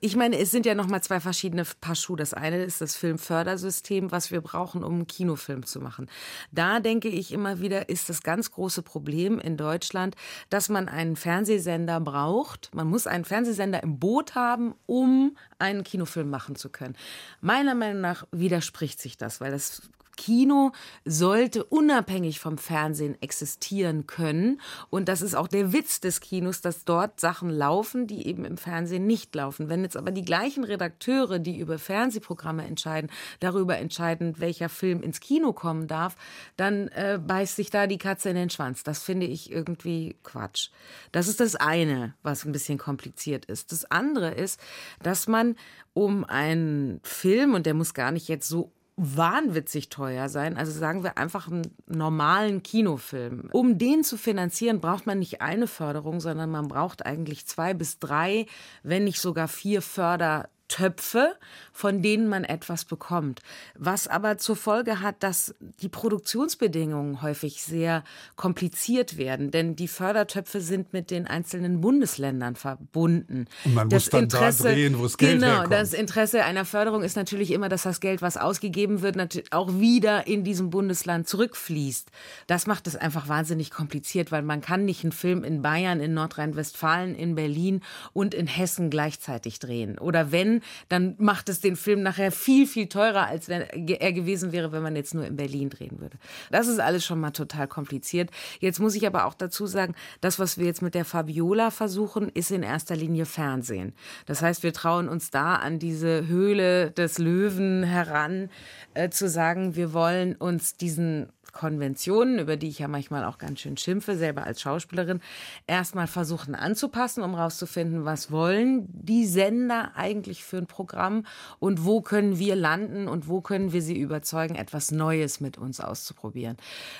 Ich 0.00 0.16
meine, 0.16 0.38
es 0.38 0.50
sind 0.50 0.66
ja 0.66 0.74
noch 0.74 0.88
mal 0.88 1.02
zwei 1.02 1.18
verschiedene 1.18 1.64
Paar 1.80 1.94
Schuhe. 1.94 2.16
Das 2.16 2.34
eine 2.34 2.62
ist 2.62 2.80
das 2.80 2.96
Filmfördersystem, 2.96 4.12
was 4.12 4.30
wir 4.30 4.40
brauchen, 4.40 4.84
um 4.84 4.94
einen 4.94 5.06
Kinofilm 5.06 5.64
zu 5.64 5.80
machen. 5.80 6.10
Da 6.52 6.80
denke 6.80 7.08
ich 7.08 7.32
immer 7.32 7.60
wieder, 7.60 7.88
ist 7.88 8.08
das 8.08 8.22
ganz 8.22 8.50
große 8.50 8.82
Problem 8.82 9.38
in 9.38 9.56
Deutschland, 9.56 10.14
dass 10.50 10.68
man 10.68 10.88
einen 10.88 11.16
Fernsehsender 11.16 12.00
braucht. 12.00 12.74
Man 12.74 12.88
muss 12.88 13.06
einen 13.06 13.24
Fernsehsender 13.24 13.82
im 13.82 13.98
Boot 13.98 14.34
haben, 14.34 14.74
um 14.86 15.36
einen 15.58 15.84
Kinofilm 15.84 16.28
machen 16.28 16.56
zu 16.56 16.68
können. 16.68 16.96
Meiner 17.40 17.74
Meinung 17.74 18.02
nach 18.02 18.26
widerspricht 18.30 19.00
sich 19.00 19.16
das, 19.16 19.40
weil 19.40 19.52
das 19.52 19.82
Kino 20.16 20.72
sollte 21.04 21.64
unabhängig 21.64 22.40
vom 22.40 22.58
Fernsehen 22.58 23.20
existieren 23.20 24.06
können. 24.06 24.60
Und 24.90 25.08
das 25.08 25.22
ist 25.22 25.34
auch 25.34 25.48
der 25.48 25.72
Witz 25.72 26.00
des 26.00 26.20
Kinos, 26.20 26.60
dass 26.60 26.84
dort 26.84 27.20
Sachen 27.20 27.50
laufen, 27.50 28.06
die 28.06 28.26
eben 28.26 28.44
im 28.44 28.56
Fernsehen 28.56 29.06
nicht 29.06 29.34
laufen. 29.34 29.68
Wenn 29.68 29.82
jetzt 29.82 29.96
aber 29.96 30.10
die 30.10 30.24
gleichen 30.24 30.64
Redakteure, 30.64 31.38
die 31.38 31.58
über 31.58 31.78
Fernsehprogramme 31.78 32.64
entscheiden, 32.64 33.10
darüber 33.40 33.78
entscheiden, 33.78 34.34
welcher 34.38 34.68
Film 34.68 35.02
ins 35.02 35.20
Kino 35.20 35.52
kommen 35.52 35.86
darf, 35.86 36.16
dann 36.56 36.88
äh, 36.88 37.18
beißt 37.24 37.56
sich 37.56 37.70
da 37.70 37.86
die 37.86 37.98
Katze 37.98 38.30
in 38.30 38.36
den 38.36 38.50
Schwanz. 38.50 38.82
Das 38.82 39.02
finde 39.02 39.26
ich 39.26 39.50
irgendwie 39.50 40.16
Quatsch. 40.22 40.70
Das 41.12 41.28
ist 41.28 41.40
das 41.40 41.56
eine, 41.56 42.14
was 42.22 42.44
ein 42.44 42.52
bisschen 42.52 42.78
kompliziert 42.78 43.44
ist. 43.46 43.72
Das 43.72 43.90
andere 43.90 44.30
ist, 44.30 44.60
dass 45.02 45.26
man 45.26 45.56
um 45.92 46.24
einen 46.24 47.00
Film, 47.02 47.54
und 47.54 47.66
der 47.66 47.74
muss 47.74 47.94
gar 47.94 48.10
nicht 48.10 48.28
jetzt 48.28 48.48
so 48.48 48.72
wahnwitzig 48.96 49.88
teuer 49.88 50.28
sein. 50.28 50.56
Also 50.56 50.72
sagen 50.72 51.02
wir 51.02 51.18
einfach 51.18 51.48
einen 51.48 51.74
normalen 51.86 52.62
Kinofilm. 52.62 53.48
Um 53.52 53.78
den 53.78 54.04
zu 54.04 54.16
finanzieren, 54.16 54.80
braucht 54.80 55.06
man 55.06 55.18
nicht 55.18 55.40
eine 55.40 55.66
Förderung, 55.66 56.20
sondern 56.20 56.50
man 56.50 56.68
braucht 56.68 57.04
eigentlich 57.04 57.46
zwei 57.46 57.74
bis 57.74 57.98
drei, 57.98 58.46
wenn 58.82 59.04
nicht 59.04 59.20
sogar 59.20 59.48
vier 59.48 59.82
Förder 59.82 60.48
Töpfe, 60.68 61.34
von 61.72 62.02
denen 62.02 62.28
man 62.28 62.44
etwas 62.44 62.84
bekommt. 62.84 63.40
Was 63.76 64.08
aber 64.08 64.38
zur 64.38 64.56
Folge 64.56 65.00
hat, 65.00 65.22
dass 65.22 65.54
die 65.80 65.88
Produktionsbedingungen 65.88 67.22
häufig 67.22 67.62
sehr 67.62 68.02
kompliziert 68.36 69.16
werden, 69.16 69.50
denn 69.50 69.76
die 69.76 69.88
Fördertöpfe 69.88 70.60
sind 70.60 70.92
mit 70.92 71.10
den 71.10 71.26
einzelnen 71.26 71.80
Bundesländern 71.80 72.56
verbunden. 72.56 73.46
Und 73.64 73.74
man 73.74 73.88
das 73.88 74.04
muss 74.04 74.10
dann 74.10 74.24
Interesse, 74.24 74.62
da 74.64 74.72
drehen, 74.72 74.98
wo 74.98 75.04
es 75.04 75.18
Geld 75.18 75.40
Genau, 75.40 75.52
herkommt. 75.52 75.72
das 75.72 75.92
Interesse 75.92 76.44
einer 76.44 76.64
Förderung 76.64 77.02
ist 77.02 77.16
natürlich 77.16 77.50
immer, 77.50 77.68
dass 77.68 77.82
das 77.82 78.00
Geld, 78.00 78.22
was 78.22 78.36
ausgegeben 78.36 79.02
wird, 79.02 79.14
auch 79.52 79.78
wieder 79.78 80.26
in 80.26 80.44
diesem 80.44 80.70
Bundesland 80.70 81.28
zurückfließt. 81.28 82.10
Das 82.46 82.66
macht 82.66 82.86
es 82.86 82.96
einfach 82.96 83.28
wahnsinnig 83.28 83.70
kompliziert, 83.70 84.32
weil 84.32 84.42
man 84.42 84.60
kann 84.60 84.84
nicht 84.84 85.04
einen 85.04 85.12
Film 85.12 85.44
in 85.44 85.62
Bayern, 85.62 86.00
in 86.00 86.14
Nordrhein-Westfalen, 86.14 87.14
in 87.14 87.34
Berlin 87.34 87.82
und 88.12 88.34
in 88.34 88.46
Hessen 88.46 88.90
gleichzeitig 88.90 89.58
drehen. 89.58 89.98
Oder 89.98 90.32
wenn 90.32 90.62
dann 90.88 91.14
macht 91.18 91.48
es 91.48 91.60
den 91.60 91.76
Film 91.76 92.02
nachher 92.02 92.32
viel, 92.32 92.66
viel 92.66 92.88
teurer, 92.88 93.26
als 93.26 93.48
wenn 93.48 93.62
er 93.62 94.12
gewesen 94.12 94.52
wäre, 94.52 94.72
wenn 94.72 94.82
man 94.82 94.96
jetzt 94.96 95.14
nur 95.14 95.26
in 95.26 95.36
Berlin 95.36 95.70
drehen 95.70 96.00
würde. 96.00 96.18
Das 96.50 96.68
ist 96.68 96.80
alles 96.80 97.04
schon 97.04 97.20
mal 97.20 97.30
total 97.30 97.68
kompliziert. 97.68 98.30
Jetzt 98.60 98.80
muss 98.80 98.94
ich 98.94 99.06
aber 99.06 99.26
auch 99.26 99.34
dazu 99.34 99.66
sagen, 99.66 99.94
das, 100.20 100.38
was 100.38 100.58
wir 100.58 100.66
jetzt 100.66 100.82
mit 100.82 100.94
der 100.94 101.04
Fabiola 101.04 101.70
versuchen, 101.70 102.28
ist 102.28 102.50
in 102.50 102.62
erster 102.62 102.96
Linie 102.96 103.26
Fernsehen. 103.26 103.92
Das 104.26 104.42
heißt, 104.42 104.62
wir 104.62 104.72
trauen 104.72 105.08
uns 105.08 105.30
da 105.30 105.56
an 105.56 105.78
diese 105.78 106.26
Höhle 106.26 106.90
des 106.90 107.18
Löwen 107.18 107.82
heran, 107.82 108.50
äh, 108.94 109.10
zu 109.10 109.28
sagen, 109.28 109.76
wir 109.76 109.92
wollen 109.92 110.36
uns 110.36 110.76
diesen 110.76 111.28
Konventionen, 111.54 112.38
über 112.38 112.56
die 112.58 112.68
ich 112.68 112.80
ja 112.80 112.88
manchmal 112.88 113.24
auch 113.24 113.38
ganz 113.38 113.60
schön 113.60 113.78
schimpfe, 113.78 114.16
selber 114.16 114.44
als 114.44 114.60
Schauspielerin, 114.60 115.20
erstmal 115.66 116.06
versuchen 116.06 116.54
anzupassen, 116.54 117.22
um 117.22 117.36
herauszufinden, 117.36 118.04
was 118.04 118.30
wollen 118.30 118.86
die 118.88 119.24
Sender 119.24 119.92
eigentlich 119.94 120.43
für 120.44 120.58
ein 120.58 120.66
Programm 120.66 121.26
und 121.58 121.84
wo 121.84 122.00
können 122.00 122.38
wir 122.38 122.56
landen 122.56 123.08
und 123.08 123.28
wo 123.28 123.40
können 123.40 123.72
wir 123.72 123.82
sie 123.82 123.98
überzeugen, 123.98 124.54
etwas 124.54 124.90
Neues 124.90 125.40
mit 125.40 125.58
uns 125.58 125.80
auszuprobieren. 125.80 126.56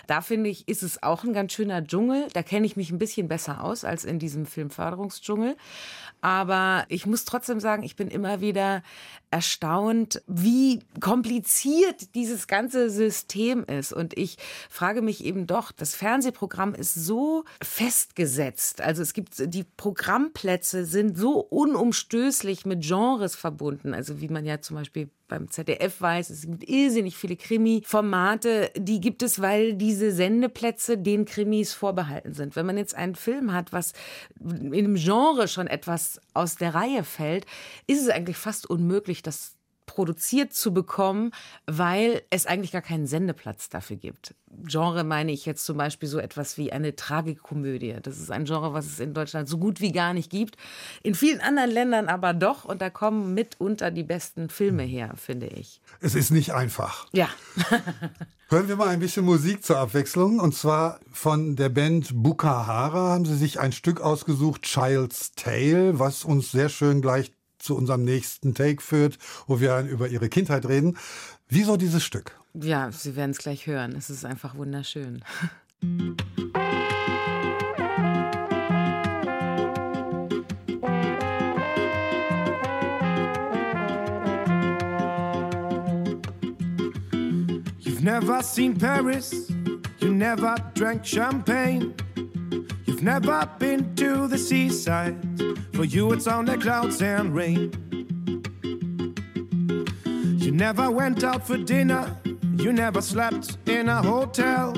Da 0.06 0.20
finde 0.20 0.50
ich, 0.50 0.68
ist 0.68 0.82
es 0.82 1.02
auch 1.02 1.24
ein 1.24 1.32
ganz 1.32 1.52
schöner 1.52 1.86
Dschungel. 1.86 2.28
Da 2.32 2.42
kenne 2.42 2.66
ich 2.66 2.76
mich 2.76 2.90
ein 2.90 2.98
bisschen 2.98 3.28
besser 3.28 3.62
aus 3.62 3.84
als 3.84 4.04
in 4.04 4.18
diesem 4.18 4.46
Filmförderungsdschungel. 4.46 5.56
Aber 6.20 6.86
ich 6.88 7.06
muss 7.06 7.24
trotzdem 7.24 7.60
sagen, 7.60 7.82
ich 7.82 7.96
bin 7.96 8.08
immer 8.08 8.40
wieder 8.40 8.82
erstaunt, 9.34 10.22
wie 10.28 10.78
kompliziert 11.00 12.14
dieses 12.14 12.46
ganze 12.46 12.88
System 12.88 13.64
ist. 13.64 13.92
Und 13.92 14.16
ich 14.16 14.36
frage 14.70 15.02
mich 15.02 15.24
eben 15.24 15.48
doch, 15.48 15.72
das 15.72 15.96
Fernsehprogramm 15.96 16.72
ist 16.72 16.94
so 16.94 17.44
festgesetzt. 17.60 18.80
Also 18.80 19.02
es 19.02 19.12
gibt, 19.12 19.52
die 19.52 19.64
Programmplätze 19.64 20.84
sind 20.84 21.18
so 21.18 21.40
unumstößlich 21.40 22.64
mit 22.64 22.82
Genres 22.82 23.34
verbunden. 23.34 23.92
Also 23.92 24.20
wie 24.20 24.28
man 24.28 24.44
ja 24.44 24.60
zum 24.60 24.76
Beispiel 24.76 25.10
beim 25.28 25.50
ZDF 25.50 26.00
weiß, 26.00 26.30
es 26.30 26.42
gibt 26.42 26.68
irrsinnig 26.68 27.16
viele 27.16 27.36
Krimi-Formate, 27.36 28.70
die 28.76 29.00
gibt 29.00 29.22
es, 29.22 29.40
weil 29.40 29.74
diese 29.74 30.12
Sendeplätze 30.12 30.98
den 30.98 31.24
Krimis 31.24 31.72
vorbehalten 31.72 32.34
sind. 32.34 32.56
Wenn 32.56 32.66
man 32.66 32.76
jetzt 32.78 32.94
einen 32.94 33.14
Film 33.14 33.52
hat, 33.52 33.72
was 33.72 33.92
in 34.40 34.74
einem 34.74 34.96
Genre 34.96 35.48
schon 35.48 35.66
etwas 35.66 36.20
aus 36.34 36.56
der 36.56 36.74
Reihe 36.74 37.04
fällt, 37.04 37.46
ist 37.86 38.02
es 38.02 38.08
eigentlich 38.08 38.36
fast 38.36 38.68
unmöglich, 38.68 39.22
das 39.22 39.56
produziert 39.86 40.52
zu 40.52 40.72
bekommen, 40.72 41.32
weil 41.66 42.22
es 42.30 42.46
eigentlich 42.46 42.72
gar 42.72 42.82
keinen 42.82 43.06
Sendeplatz 43.06 43.68
dafür 43.68 43.96
gibt. 43.96 44.34
Genre 44.66 45.04
meine 45.04 45.32
ich 45.32 45.46
jetzt 45.46 45.64
zum 45.64 45.76
Beispiel 45.76 46.08
so 46.08 46.18
etwas 46.18 46.56
wie 46.58 46.72
eine 46.72 46.94
Tragikomödie. 46.94 47.96
Das 48.02 48.18
ist 48.18 48.30
ein 48.30 48.44
Genre, 48.44 48.72
was 48.72 48.86
es 48.86 49.00
in 49.00 49.14
Deutschland 49.14 49.48
so 49.48 49.58
gut 49.58 49.80
wie 49.80 49.92
gar 49.92 50.14
nicht 50.14 50.30
gibt. 50.30 50.56
In 51.02 51.14
vielen 51.14 51.40
anderen 51.40 51.70
Ländern 51.70 52.08
aber 52.08 52.34
doch. 52.34 52.64
Und 52.64 52.80
da 52.80 52.90
kommen 52.90 53.34
mitunter 53.34 53.90
die 53.90 54.04
besten 54.04 54.48
Filme 54.48 54.84
her, 54.84 55.14
finde 55.16 55.46
ich. 55.46 55.80
Es 56.00 56.14
ist 56.14 56.30
nicht 56.30 56.54
einfach. 56.54 57.06
Ja. 57.12 57.28
Hören 58.48 58.68
wir 58.68 58.76
mal 58.76 58.88
ein 58.88 59.00
bisschen 59.00 59.24
Musik 59.24 59.64
zur 59.64 59.78
Abwechslung. 59.78 60.38
Und 60.38 60.54
zwar 60.54 61.00
von 61.10 61.56
der 61.56 61.70
Band 61.70 62.10
Bukahara 62.14 63.12
haben 63.12 63.24
sie 63.24 63.36
sich 63.36 63.58
ein 63.58 63.72
Stück 63.72 64.00
ausgesucht, 64.00 64.62
Child's 64.62 65.32
Tale, 65.34 65.98
was 65.98 66.24
uns 66.24 66.52
sehr 66.52 66.68
schön 66.68 67.02
gleich 67.02 67.32
zu 67.64 67.76
unserem 67.76 68.04
nächsten 68.04 68.54
Take 68.54 68.82
führt, 68.82 69.18
wo 69.46 69.58
wir 69.60 69.80
über 69.80 70.08
ihre 70.08 70.28
Kindheit 70.28 70.66
reden. 70.66 70.96
Wieso 71.48 71.76
dieses 71.76 72.04
Stück? 72.04 72.38
Ja, 72.52 72.92
Sie 72.92 73.16
werden 73.16 73.30
es 73.30 73.38
gleich 73.38 73.66
hören. 73.66 73.96
Es 73.96 74.10
ist 74.10 74.24
einfach 74.24 74.56
wunderschön. 74.56 75.24
You've 87.80 88.02
never 88.02 88.42
seen 88.42 88.76
Paris, 88.76 89.48
you 89.98 90.12
never 90.12 90.56
drank 90.74 91.04
champagne. 91.04 91.94
You've 92.94 93.02
never 93.02 93.50
been 93.58 93.96
to 93.96 94.28
the 94.28 94.38
seaside. 94.38 95.16
For 95.72 95.82
you, 95.82 96.12
it's 96.12 96.28
only 96.28 96.56
clouds 96.58 97.02
and 97.02 97.34
rain. 97.34 97.72
You 100.38 100.52
never 100.52 100.88
went 100.92 101.24
out 101.24 101.44
for 101.44 101.58
dinner. 101.58 102.16
You 102.56 102.72
never 102.72 103.02
slept 103.02 103.58
in 103.66 103.88
a 103.88 104.00
hotel. 104.00 104.76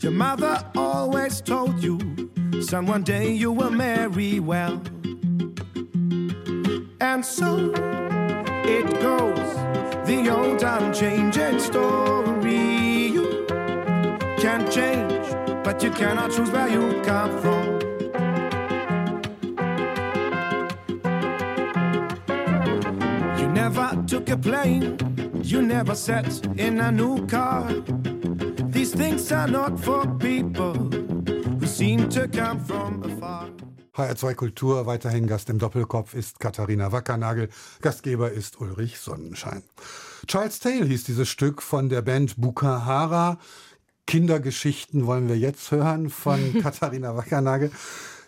Your 0.00 0.10
mother 0.10 0.60
always 0.74 1.40
told 1.40 1.80
you, 1.80 2.00
son, 2.60 2.86
one 2.86 3.04
day 3.04 3.32
you 3.32 3.52
will 3.52 3.70
marry 3.70 4.40
well. 4.40 4.82
And 7.00 7.24
so 7.24 7.70
it 8.64 8.86
goes, 9.00 9.54
the 10.04 10.30
old 10.34 10.64
unchanging 10.64 11.60
story. 11.60 13.06
You 13.06 13.46
can't 14.40 14.68
change, 14.68 15.23
but 15.64 15.82
you 15.82 15.90
cannot 15.90 16.30
choose 16.30 16.50
where 16.50 16.68
you 16.68 17.02
come 17.02 17.40
from. 17.40 17.80
You 23.38 23.48
never 23.48 24.04
took 24.06 24.28
a 24.28 24.36
plane, 24.36 24.98
you 25.42 25.62
never 25.62 25.94
sat 25.94 26.46
in 26.58 26.80
a 26.80 26.92
new 26.92 27.26
car. 27.26 27.72
These 28.70 28.94
things 28.94 29.32
are 29.32 29.48
not 29.48 29.80
for 29.80 30.06
people 30.18 30.74
who 30.74 31.66
seem 31.66 32.10
to 32.10 32.28
come 32.28 32.60
from 32.60 33.02
afar. 33.02 33.48
HR2 33.96 34.34
Kultur, 34.34 34.86
weiterhin 34.86 35.28
Gast 35.28 35.48
im 35.50 35.58
Doppelkopf 35.58 36.14
ist 36.14 36.40
Katharina 36.40 36.90
Wackernagel, 36.90 37.48
Gastgeber 37.80 38.32
ist 38.32 38.60
Ulrich 38.60 38.98
Sonnenschein. 38.98 39.62
Child's 40.26 40.58
Tale 40.58 40.84
hieß 40.84 41.04
dieses 41.04 41.28
Stück 41.28 41.62
von 41.62 41.88
der 41.88 42.02
Band 42.02 42.34
Bukahara. 42.36 43.38
Kindergeschichten 44.06 45.06
wollen 45.06 45.28
wir 45.28 45.38
jetzt 45.38 45.70
hören 45.70 46.10
von 46.10 46.38
Katharina 46.62 47.16
Wackernagel. 47.16 47.70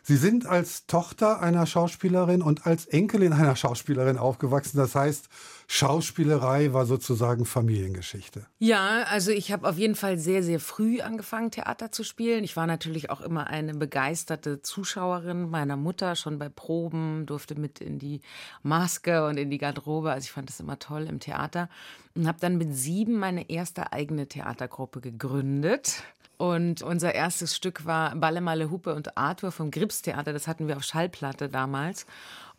Sie 0.03 0.17
sind 0.17 0.47
als 0.47 0.87
Tochter 0.87 1.41
einer 1.41 1.67
Schauspielerin 1.67 2.41
und 2.41 2.67
als 2.67 2.87
Enkelin 2.87 3.33
einer 3.33 3.57
Schauspielerin 3.57 4.19
aufgewachsen. 4.19 4.79
Das 4.79 4.95
heißt, 4.95 5.29
Schauspielerei 5.69 6.73
war 6.73 6.87
sozusagen 6.87 7.45
Familiengeschichte. 7.45 8.47
Ja, 8.59 9.03
also 9.11 9.33
ich 9.33 9.51
habe 9.51 9.69
auf 9.69 9.79
jeden 9.79 9.97
Fall 9.97 10.17
sehr, 10.17 10.43
sehr 10.43 10.61
früh 10.61 11.01
angefangen, 11.01 11.51
Theater 11.51 11.91
zu 11.91 12.05
spielen. 12.05 12.45
Ich 12.45 12.57
war 12.57 12.67
natürlich 12.67 13.11
auch 13.11 13.21
immer 13.21 13.49
eine 13.49 13.75
begeisterte 13.75 14.63
Zuschauerin 14.63 15.51
meiner 15.51 15.77
Mutter, 15.77 16.15
schon 16.15 16.39
bei 16.39 16.49
Proben, 16.49 17.27
durfte 17.27 17.57
mit 17.57 17.81
in 17.81 17.99
die 17.99 18.21
Maske 18.63 19.27
und 19.27 19.39
in 19.39 19.51
die 19.51 19.59
Garderobe. 19.59 20.13
Also 20.13 20.27
ich 20.27 20.33
fand 20.33 20.49
das 20.49 20.61
immer 20.61 20.79
toll 20.79 21.07
im 21.09 21.19
Theater 21.19 21.69
und 22.15 22.29
habe 22.29 22.39
dann 22.41 22.59
mit 22.59 22.75
sieben 22.75 23.19
meine 23.19 23.51
erste 23.51 23.93
eigene 23.93 24.29
Theatergruppe 24.29 25.01
gegründet. 25.01 26.03
Und 26.39 26.83
unser 26.83 27.15
erstes 27.15 27.57
Stück 27.57 27.87
war 27.87 28.15
Balle, 28.15 28.43
Malle, 28.43 28.71
Hupe 28.71 28.95
und 28.95 29.17
Arthur 29.17 29.53
vom 29.53 29.71
Gripstheater. 29.71 30.33
Das 30.33 30.47
hatten 30.47 30.69
wir 30.69 30.77
auf 30.77 30.83
Schallplatte 30.83 31.49
damals. 31.49 32.07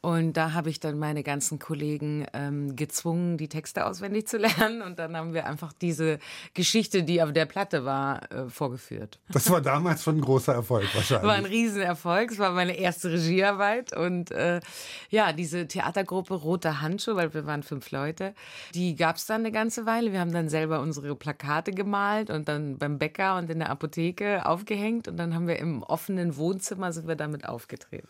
Und 0.02 0.34
da 0.34 0.54
habe 0.54 0.70
ich 0.70 0.80
dann 0.80 1.00
meine 1.00 1.24
ganzen 1.24 1.58
Kollegen 1.58 2.28
ähm, 2.34 2.76
gezwungen, 2.76 3.38
die 3.38 3.50
Texte 3.50 3.86
auswendig 3.86 4.28
zu 4.28 4.38
lernen. 4.38 4.82
Und 4.82 5.00
dann 5.00 5.18
haben 5.18 5.34
wir 5.34 5.48
einfach 5.48 5.74
diese 5.74 6.20
Geschichte, 6.54 7.04
die 7.04 7.22
auf 7.22 7.34
der 7.34 7.46
Platte 7.46 7.84
war, 7.84 8.32
äh, 8.32 8.50
vorgeführt. 8.50 9.20
Das 9.30 9.50
war 9.50 9.60
damals 9.60 10.04
schon 10.04 10.18
ein 10.18 10.22
großer 10.22 10.54
Erfolg 10.54 10.86
wahrscheinlich. 10.94 11.28
War 11.28 11.36
ein 11.36 11.46
Riesenerfolg. 11.46 12.32
Es 12.32 12.40
war 12.40 12.52
meine 12.52 12.78
erste 12.78 13.12
Regiearbeit. 13.12 13.96
Und 13.96 14.32
äh, 14.32 14.60
ja, 15.10 15.34
diese 15.34 15.68
Theatergruppe 15.68 16.36
Roter 16.36 16.82
Handschuh, 16.82 17.16
weil 17.16 17.34
wir 17.34 17.46
waren 17.46 17.64
fünf 17.64 17.90
Leute, 17.92 18.34
die 18.76 18.96
gab 18.96 19.16
es 19.16 19.26
dann 19.26 19.42
eine 19.42 19.52
ganze 19.52 19.86
Weile. 19.86 20.12
Wir 20.12 20.20
haben 20.20 20.34
dann 20.34 20.48
selber 20.48 20.80
unsere 20.82 21.16
Plakate 21.16 21.72
gemalt 21.72 22.30
und 22.30 22.48
dann 22.48 22.78
beim 22.78 23.00
Bäcker 23.00 23.38
und 23.38 23.50
in 23.50 23.60
der 23.60 23.72
Apotheke 23.72 24.46
aufgehängt. 24.46 25.08
Und 25.08 25.18
dann 25.18 25.34
haben 25.34 25.48
wir 25.48 25.58
im 25.58 25.82
offenen 25.82 26.38
Wohnzimmer 26.38 26.94
sind 26.94 27.08
wir 27.08 27.16
damit 27.16 27.50
aufgetreten. 27.50 28.08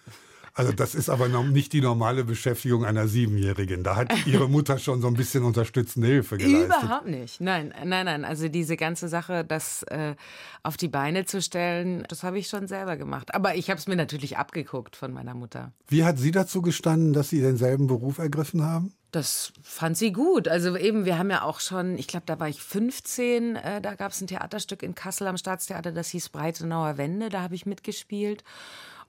Also 0.57 0.71
das 0.71 0.95
ist 0.95 1.07
aber 1.07 1.29
noch 1.29 1.45
nicht 1.45 1.71
die 1.71 1.81
normale 1.81 2.23
Beschäftigung 2.23 2.83
einer 2.83 3.07
Siebenjährigen. 3.07 3.83
Da 3.83 3.95
hat 3.95 4.11
ihre 4.25 4.49
Mutter 4.49 4.79
schon 4.79 5.01
so 5.01 5.07
ein 5.07 5.13
bisschen 5.13 5.43
unterstützende 5.43 6.07
Hilfe 6.07 6.37
geleistet. 6.37 6.83
Überhaupt 6.83 7.05
nicht. 7.05 7.39
Nein, 7.39 7.71
nein, 7.85 8.05
nein. 8.05 8.25
Also 8.25 8.47
diese 8.47 8.75
ganze 8.75 9.07
Sache, 9.07 9.45
das 9.45 9.83
äh, 9.83 10.15
auf 10.63 10.75
die 10.75 10.87
Beine 10.87 11.25
zu 11.25 11.43
stellen, 11.43 12.03
das 12.09 12.23
habe 12.23 12.39
ich 12.39 12.47
schon 12.47 12.67
selber 12.67 12.97
gemacht. 12.97 13.35
Aber 13.35 13.53
ich 13.53 13.69
habe 13.69 13.79
es 13.79 13.87
mir 13.87 13.95
natürlich 13.95 14.37
abgeguckt 14.37 14.95
von 14.95 15.13
meiner 15.13 15.35
Mutter. 15.35 15.73
Wie 15.89 16.03
hat 16.03 16.17
sie 16.17 16.31
dazu 16.31 16.63
gestanden, 16.63 17.13
dass 17.13 17.29
Sie 17.29 17.39
denselben 17.39 17.85
Beruf 17.85 18.17
ergriffen 18.17 18.63
haben? 18.63 18.93
Das 19.11 19.53
fand 19.61 19.95
sie 19.95 20.11
gut. 20.11 20.47
Also 20.47 20.75
eben, 20.75 21.05
wir 21.05 21.17
haben 21.17 21.29
ja 21.29 21.43
auch 21.43 21.59
schon, 21.59 21.97
ich 21.97 22.07
glaube, 22.07 22.25
da 22.25 22.39
war 22.39 22.49
ich 22.49 22.61
15, 22.61 23.55
äh, 23.55 23.81
da 23.81 23.95
gab 23.95 24.11
es 24.11 24.21
ein 24.21 24.27
Theaterstück 24.27 24.83
in 24.83 24.95
Kassel 24.95 25.27
am 25.27 25.37
Staatstheater, 25.37 25.91
das 25.91 26.09
hieß 26.09 26.29
Breitenauer 26.29 26.97
Wände, 26.97 27.29
da 27.29 27.41
habe 27.41 27.55
ich 27.55 27.65
mitgespielt. 27.65 28.43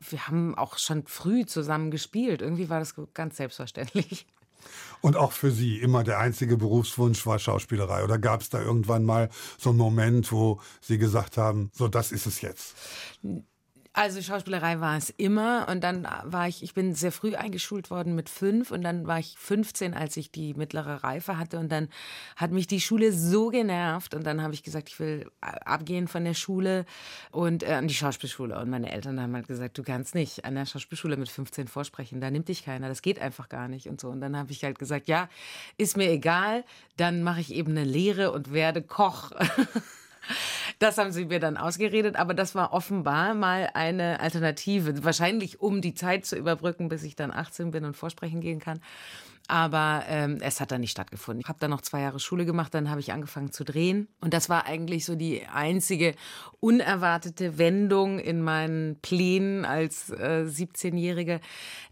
Wir 0.01 0.29
haben 0.29 0.55
auch 0.57 0.79
schon 0.79 1.07
früh 1.07 1.45
zusammen 1.47 1.91
gespielt. 1.91 2.43
Irgendwie 2.43 2.69
war 2.69 2.79
das 2.79 2.95
ganz 3.15 3.37
selbstverständlich. 3.37 4.27
Und 5.01 5.17
auch 5.17 5.33
für 5.33 5.51
Sie 5.51 5.79
immer 5.79 6.05
der 6.05 6.19
einzige 6.19 6.57
Berufswunsch 6.57 7.25
war 7.27 7.39
Schauspielerei? 7.39 8.05
Oder 8.05 8.19
gab 8.19 8.41
es 8.41 8.51
da 8.51 8.61
irgendwann 8.61 9.05
mal 9.05 9.29
so 9.57 9.71
einen 9.71 9.79
Moment, 9.79 10.33
wo 10.33 10.61
Sie 10.81 10.99
gesagt 10.99 11.37
haben, 11.37 11.71
so 11.73 11.89
das 11.89 12.13
ist 12.13 12.27
es 12.27 12.41
jetzt? 12.41 12.75
Also 13.95 14.23
Schauspielerei 14.23 14.81
war 14.81 14.97
es 14.97 15.11
immer 15.11 15.67
und 15.69 15.83
dann 15.83 16.07
war 16.25 16.47
ich, 16.47 16.63
ich 16.63 16.75
bin 16.75 16.95
sehr 16.95 17.11
früh 17.11 17.35
eingeschult 17.35 17.91
worden 17.91 18.15
mit 18.15 18.29
fünf 18.29 18.71
und 18.71 18.83
dann 18.83 19.07
war 19.07 19.19
ich 19.19 19.35
15, 19.39 19.95
als 19.95 20.17
ich 20.17 20.31
die 20.31 20.55
mittlere 20.55 21.03
Reife 21.03 21.39
hatte 21.39 21.59
und 21.59 21.73
dann 21.73 21.89
hat 22.37 22.53
mich 22.53 22.67
die 22.67 22.81
Schule 22.81 23.13
so 23.13 23.49
genervt 23.49 24.15
und 24.15 24.25
dann 24.25 24.43
habe 24.43 24.55
ich 24.55 24.63
gesagt, 24.63 24.89
ich 24.89 25.01
will 25.01 25.31
abgehen 25.41 26.07
von 26.07 26.25
der 26.25 26.35
Schule 26.35 26.85
und 27.33 27.63
äh, 27.63 27.73
an 27.73 27.89
die 27.89 27.95
Schauspielschule 27.95 28.59
und 28.61 28.71
meine 28.71 28.93
Eltern 28.93 29.21
haben 29.21 29.35
halt 29.35 29.49
gesagt, 29.49 29.79
du 29.79 29.83
kannst 29.83 30.15
nicht 30.15 30.45
an 30.45 30.55
der 30.55 30.67
Schauspielschule 30.67 31.17
mit 31.17 31.29
15 31.29 31.67
vorsprechen, 31.67 32.21
da 32.21 32.31
nimmt 32.31 32.49
dich 32.49 32.65
keiner, 32.65 32.89
das 32.89 33.03
geht 33.03 33.19
einfach 33.19 33.49
gar 33.49 33.69
nicht 33.69 33.89
und 33.89 34.01
so 34.01 34.11
und 34.11 34.21
dann 34.21 34.37
habe 34.37 34.53
ich 34.53 34.63
halt 34.65 34.79
gesagt, 34.79 35.09
ja, 35.09 35.29
ist 35.77 35.97
mir 35.97 36.11
egal, 36.11 36.63
dann 36.99 37.23
mache 37.23 37.41
ich 37.41 37.53
eben 37.53 37.73
eine 37.73 37.85
Lehre 37.85 38.33
und 38.33 38.53
werde 38.53 38.83
Koch. 38.83 39.33
Das 40.79 40.97
haben 40.97 41.11
sie 41.11 41.25
mir 41.25 41.41
dann 41.41 41.57
ausgeredet, 41.57 42.17
aber 42.17 42.35
das 42.35 42.55
war 42.55 42.73
offenbar 42.73 43.35
mal 43.35 43.71
eine 43.75 44.21
Alternative. 44.21 45.05
Wahrscheinlich, 45.05 45.61
um 45.61 45.81
die 45.81 45.95
Zeit 45.95 46.25
zu 46.25 46.37
überbrücken, 46.37 46.89
bis 46.89 47.03
ich 47.03 47.17
dann 47.17 47.33
18 47.33 47.73
bin 47.73 47.85
und 47.85 47.97
vorsprechen 47.97 48.41
gehen 48.41 48.61
kann. 48.61 48.81
Aber 49.51 50.05
ähm, 50.09 50.39
es 50.43 50.61
hat 50.61 50.71
dann 50.73 50.83
nicht 50.83 50.91
stattgefunden. 50.91 51.41
Ich 51.41 51.49
habe 51.49 51.59
dann 51.59 51.71
noch 51.71 51.81
zwei 51.81 52.03
Jahre 52.03 52.21
Schule 52.21 52.45
gemacht, 52.45 52.75
dann 52.75 52.91
habe 52.91 53.01
ich 53.01 53.13
angefangen 53.13 53.51
zu 53.51 53.65
drehen. 53.65 54.07
Und 54.21 54.35
das 54.35 54.51
war 54.51 54.67
eigentlich 54.67 55.07
so 55.07 55.17
die 55.17 55.47
einzige 55.47 56.15
unerwartete 56.61 57.57
Wendung 57.57 58.19
in 58.19 58.43
meinen 58.43 59.01
Plänen 59.01 59.65
als 59.65 60.11
äh, 60.11 60.45
17-Jährige, 60.47 61.41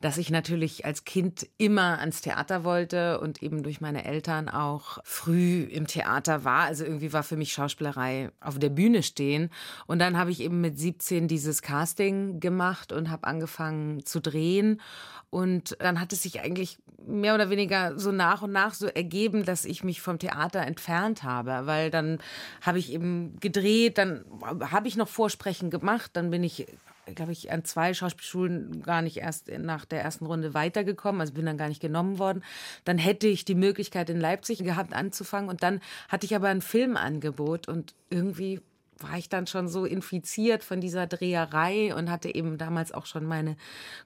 dass 0.03 0.19
ich 0.19 0.31
natürlich 0.31 0.85
als 0.85 1.05
Kind 1.05 1.49
immer 1.57 1.99
ans 2.01 2.21
Theater 2.21 2.62
wollte 2.62 3.21
und 3.21 3.42
eben 3.42 3.62
durch 3.62 3.81
meine 3.81 4.05
Eltern 4.05 4.51
auch 4.51 4.99
früh 5.05 5.62
im 5.62 5.87
Theater 5.87 6.45
war. 6.45 6.64
Also 6.64 6.85
irgendwie 6.85 7.14
war 7.14 7.23
für 7.23 7.38
mich 7.38 7.55
Schauspielerei 7.55 8.31
auf 8.40 8.59
der 8.59 8.71
Bühne 8.71 9.03
stehen. 9.03 9.49
Und 9.87 9.99
dann 9.99 10.19
habe 10.19 10.31
ich 10.31 10.40
eben 10.40 10.61
mit 10.61 10.79
17 10.79 11.27
dieses 11.27 11.62
Casting 11.62 12.38
gemacht 12.38 12.92
und 12.92 13.11
habe 13.11 13.27
angefangen 13.27 14.05
zu 14.05 14.21
drehen. 14.21 14.83
Und 15.31 15.77
dann 15.81 16.01
hat 16.01 16.12
es 16.12 16.23
sich 16.23 16.40
eigentlich 16.40 16.79
mehr 17.07 17.35
oder 17.35 17.45
oder 17.46 17.50
weniger 17.50 17.98
so 17.98 18.12
nach 18.12 18.42
und 18.42 18.52
nach 18.52 18.74
so 18.74 18.87
ergeben, 18.87 19.44
dass 19.44 19.64
ich 19.64 19.85
mich 19.85 20.00
vom 20.00 20.18
Theater 20.18 20.61
entfernt 20.61 21.22
habe, 21.22 21.66
weil 21.66 21.90
dann 21.90 22.18
habe 22.62 22.78
ich 22.78 22.92
eben 22.92 23.37
gedreht, 23.40 23.98
dann 23.98 24.24
habe 24.42 24.88
ich 24.88 24.96
noch 24.96 25.09
Vorsprechen 25.09 25.70
gemacht, 25.70 26.11
dann 26.14 26.30
bin 26.30 26.42
ich 26.42 26.66
glaube 27.14 27.30
ich, 27.30 27.52
an 27.52 27.64
zwei 27.64 27.94
Schauspielschulen 27.94 28.82
gar 28.82 29.00
nicht 29.00 29.18
erst 29.18 29.48
nach 29.59 29.85
der 29.85 30.02
ersten 30.02 30.26
Runde 30.26 30.54
weitergekommen, 30.54 31.20
also 31.20 31.35
bin 31.35 31.46
dann 31.46 31.56
gar 31.56 31.68
nicht 31.68 31.80
genommen 31.80 32.18
worden. 32.18 32.42
Dann 32.85 32.98
hätte 32.98 33.28
ich 33.28 33.44
die 33.44 33.54
Möglichkeit 33.54 34.11
in 34.11 34.18
Leipzig 34.18 34.59
gehabt 34.59 34.92
anzufangen 34.92 35.48
und 35.48 35.62
dann 35.62 35.80
hatte 36.09 36.26
ich 36.26 36.35
aber 36.35 36.48
ein 36.48 36.62
Filmangebot 36.62 37.68
und 37.68 37.94
irgendwie 38.11 38.61
war 38.98 39.18
ich 39.18 39.28
dann 39.28 39.46
schon 39.46 39.68
so 39.68 39.85
infiziert 39.85 40.64
von 40.64 40.80
dieser 40.80 41.06
Dreherei 41.06 41.94
und 41.94 42.11
hatte 42.11 42.35
eben 42.35 42.59
damals 42.59 42.92
auch 42.92 43.06
schon 43.06 43.24
meine 43.24 43.56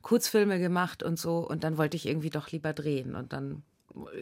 Kurzfilme 0.02 0.58
gemacht 0.58 1.02
und 1.02 1.18
so. 1.18 1.38
Und 1.38 1.64
dann 1.64 1.78
wollte 1.78 1.96
ich 1.96 2.06
irgendwie 2.06 2.30
doch 2.30 2.50
lieber 2.50 2.72
drehen. 2.72 3.14
Und 3.14 3.32
dann 3.32 3.62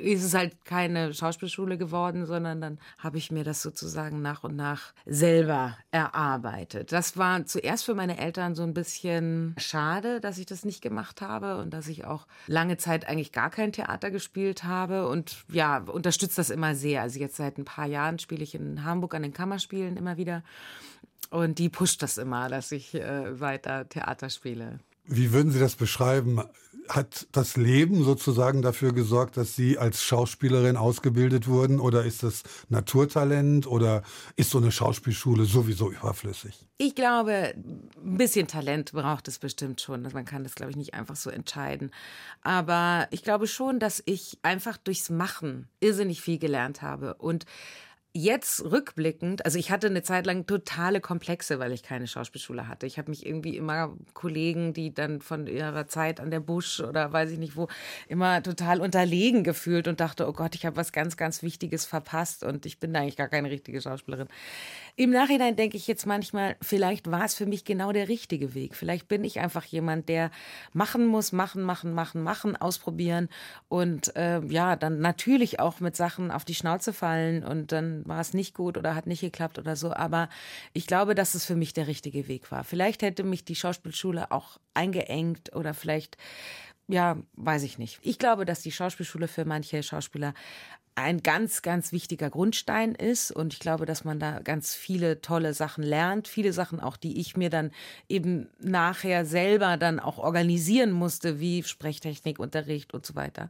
ist 0.00 0.24
es 0.24 0.34
halt 0.34 0.64
keine 0.64 1.12
Schauspielschule 1.12 1.78
geworden, 1.78 2.26
sondern 2.26 2.60
dann 2.60 2.78
habe 2.98 3.18
ich 3.18 3.30
mir 3.30 3.44
das 3.44 3.62
sozusagen 3.62 4.22
nach 4.22 4.44
und 4.44 4.56
nach 4.56 4.92
selber 5.06 5.76
erarbeitet. 5.90 6.92
Das 6.92 7.16
war 7.16 7.44
zuerst 7.46 7.84
für 7.84 7.94
meine 7.94 8.18
Eltern 8.18 8.54
so 8.54 8.62
ein 8.62 8.74
bisschen 8.74 9.54
schade, 9.58 10.20
dass 10.20 10.38
ich 10.38 10.46
das 10.46 10.64
nicht 10.64 10.80
gemacht 10.80 11.20
habe 11.20 11.58
und 11.58 11.70
dass 11.70 11.88
ich 11.88 12.04
auch 12.04 12.26
lange 12.46 12.76
Zeit 12.78 13.06
eigentlich 13.08 13.32
gar 13.32 13.50
kein 13.50 13.72
Theater 13.72 14.10
gespielt 14.10 14.64
habe 14.64 15.08
und 15.08 15.44
ja, 15.50 15.78
unterstützt 15.78 16.38
das 16.38 16.50
immer 16.50 16.74
sehr. 16.74 17.02
Also 17.02 17.18
jetzt 17.18 17.36
seit 17.36 17.58
ein 17.58 17.64
paar 17.64 17.86
Jahren 17.86 18.18
spiele 18.18 18.42
ich 18.42 18.54
in 18.54 18.84
Hamburg 18.84 19.14
an 19.14 19.22
den 19.22 19.32
Kammerspielen 19.32 19.96
immer 19.96 20.16
wieder 20.16 20.42
und 21.30 21.58
die 21.58 21.68
pusht 21.68 22.02
das 22.02 22.18
immer, 22.18 22.48
dass 22.48 22.72
ich 22.72 22.94
äh, 22.94 23.38
weiter 23.38 23.88
Theater 23.88 24.30
spiele. 24.30 24.80
Wie 25.04 25.32
würden 25.32 25.50
Sie 25.50 25.58
das 25.58 25.74
beschreiben? 25.74 26.42
Hat 26.88 27.26
das 27.32 27.56
Leben 27.56 28.04
sozusagen 28.04 28.62
dafür 28.62 28.92
gesorgt, 28.92 29.36
dass 29.36 29.54
Sie 29.54 29.78
als 29.78 30.02
Schauspielerin 30.02 30.76
ausgebildet 30.76 31.46
wurden? 31.46 31.80
Oder 31.80 32.04
ist 32.04 32.22
das 32.22 32.42
Naturtalent? 32.68 33.66
Oder 33.66 34.02
ist 34.36 34.50
so 34.50 34.58
eine 34.58 34.72
Schauspielschule 34.72 35.44
sowieso 35.44 35.90
überflüssig? 35.90 36.66
Ich 36.78 36.94
glaube, 36.94 37.54
ein 37.56 38.16
bisschen 38.16 38.46
Talent 38.46 38.92
braucht 38.92 39.28
es 39.28 39.38
bestimmt 39.38 39.80
schon. 39.80 40.02
Man 40.02 40.24
kann 40.24 40.44
das, 40.44 40.54
glaube 40.54 40.70
ich, 40.70 40.76
nicht 40.76 40.94
einfach 40.94 41.16
so 41.16 41.28
entscheiden. 41.30 41.90
Aber 42.42 43.08
ich 43.10 43.22
glaube 43.22 43.46
schon, 43.46 43.78
dass 43.80 44.02
ich 44.06 44.38
einfach 44.42 44.76
durchs 44.76 45.10
Machen 45.10 45.68
irrsinnig 45.80 46.20
viel 46.20 46.38
gelernt 46.38 46.82
habe. 46.82 47.14
Und 47.14 47.46
jetzt 48.18 48.64
rückblickend, 48.64 49.44
also 49.44 49.58
ich 49.58 49.70
hatte 49.70 49.86
eine 49.86 50.02
Zeit 50.02 50.26
lang 50.26 50.46
totale 50.46 51.00
Komplexe, 51.00 51.58
weil 51.58 51.72
ich 51.72 51.82
keine 51.82 52.06
Schauspielschule 52.06 52.66
hatte. 52.66 52.86
Ich 52.86 52.98
habe 52.98 53.10
mich 53.10 53.24
irgendwie 53.24 53.56
immer 53.56 53.96
Kollegen, 54.12 54.72
die 54.72 54.92
dann 54.92 55.20
von 55.20 55.46
ihrer 55.46 55.86
Zeit 55.86 56.20
an 56.20 56.30
der 56.30 56.40
Busch 56.40 56.80
oder 56.80 57.12
weiß 57.12 57.30
ich 57.30 57.38
nicht 57.38 57.56
wo, 57.56 57.68
immer 58.08 58.42
total 58.42 58.80
unterlegen 58.80 59.44
gefühlt 59.44 59.86
und 59.88 60.00
dachte, 60.00 60.28
oh 60.28 60.32
Gott, 60.32 60.54
ich 60.56 60.66
habe 60.66 60.76
was 60.76 60.92
ganz, 60.92 61.16
ganz 61.16 61.42
Wichtiges 61.42 61.86
verpasst 61.86 62.42
und 62.42 62.66
ich 62.66 62.80
bin 62.80 62.94
eigentlich 62.96 63.16
gar 63.16 63.28
keine 63.28 63.50
richtige 63.50 63.80
Schauspielerin. 63.80 64.28
Im 64.98 65.10
Nachhinein 65.10 65.54
denke 65.54 65.76
ich 65.76 65.86
jetzt 65.86 66.06
manchmal, 66.06 66.56
vielleicht 66.60 67.08
war 67.08 67.24
es 67.24 67.36
für 67.36 67.46
mich 67.46 67.64
genau 67.64 67.92
der 67.92 68.08
richtige 68.08 68.52
Weg. 68.54 68.74
Vielleicht 68.74 69.06
bin 69.06 69.22
ich 69.22 69.38
einfach 69.38 69.64
jemand, 69.64 70.08
der 70.08 70.32
machen 70.72 71.06
muss, 71.06 71.30
machen, 71.30 71.62
machen, 71.62 71.92
machen, 71.92 72.24
machen, 72.24 72.56
ausprobieren 72.56 73.28
und 73.68 74.16
äh, 74.16 74.40
ja, 74.40 74.74
dann 74.74 74.98
natürlich 74.98 75.60
auch 75.60 75.78
mit 75.78 75.94
Sachen 75.94 76.32
auf 76.32 76.44
die 76.44 76.56
Schnauze 76.56 76.92
fallen 76.92 77.44
und 77.44 77.70
dann 77.70 78.04
war 78.08 78.20
es 78.20 78.34
nicht 78.34 78.54
gut 78.54 78.76
oder 78.76 78.96
hat 78.96 79.06
nicht 79.06 79.20
geklappt 79.20 79.60
oder 79.60 79.76
so. 79.76 79.92
Aber 79.92 80.28
ich 80.72 80.88
glaube, 80.88 81.14
dass 81.14 81.36
es 81.36 81.44
für 81.44 81.54
mich 81.54 81.72
der 81.72 81.86
richtige 81.86 82.26
Weg 82.26 82.50
war. 82.50 82.64
Vielleicht 82.64 83.02
hätte 83.02 83.22
mich 83.22 83.44
die 83.44 83.54
Schauspielschule 83.54 84.32
auch 84.32 84.58
eingeengt 84.74 85.54
oder 85.54 85.74
vielleicht 85.74 86.16
ja, 86.88 87.18
weiß 87.34 87.62
ich 87.64 87.78
nicht. 87.78 88.00
Ich 88.02 88.18
glaube, 88.18 88.46
dass 88.46 88.62
die 88.62 88.72
Schauspielschule 88.72 89.28
für 89.28 89.44
manche 89.44 89.82
Schauspieler 89.82 90.32
ein 90.98 91.22
ganz, 91.22 91.62
ganz 91.62 91.92
wichtiger 91.92 92.30
Grundstein 92.30 92.94
ist. 92.94 93.30
Und 93.30 93.52
ich 93.52 93.60
glaube, 93.60 93.86
dass 93.86 94.04
man 94.04 94.18
da 94.18 94.40
ganz 94.40 94.74
viele 94.74 95.20
tolle 95.20 95.54
Sachen 95.54 95.84
lernt. 95.84 96.28
Viele 96.28 96.52
Sachen 96.52 96.80
auch, 96.80 96.96
die 96.96 97.20
ich 97.20 97.36
mir 97.36 97.50
dann 97.50 97.70
eben 98.08 98.48
nachher 98.58 99.24
selber 99.24 99.76
dann 99.76 100.00
auch 100.00 100.18
organisieren 100.18 100.90
musste, 100.90 101.40
wie 101.40 101.62
Sprechtechnik, 101.62 102.38
Unterricht 102.38 102.94
und 102.94 103.06
so 103.06 103.14
weiter. 103.14 103.48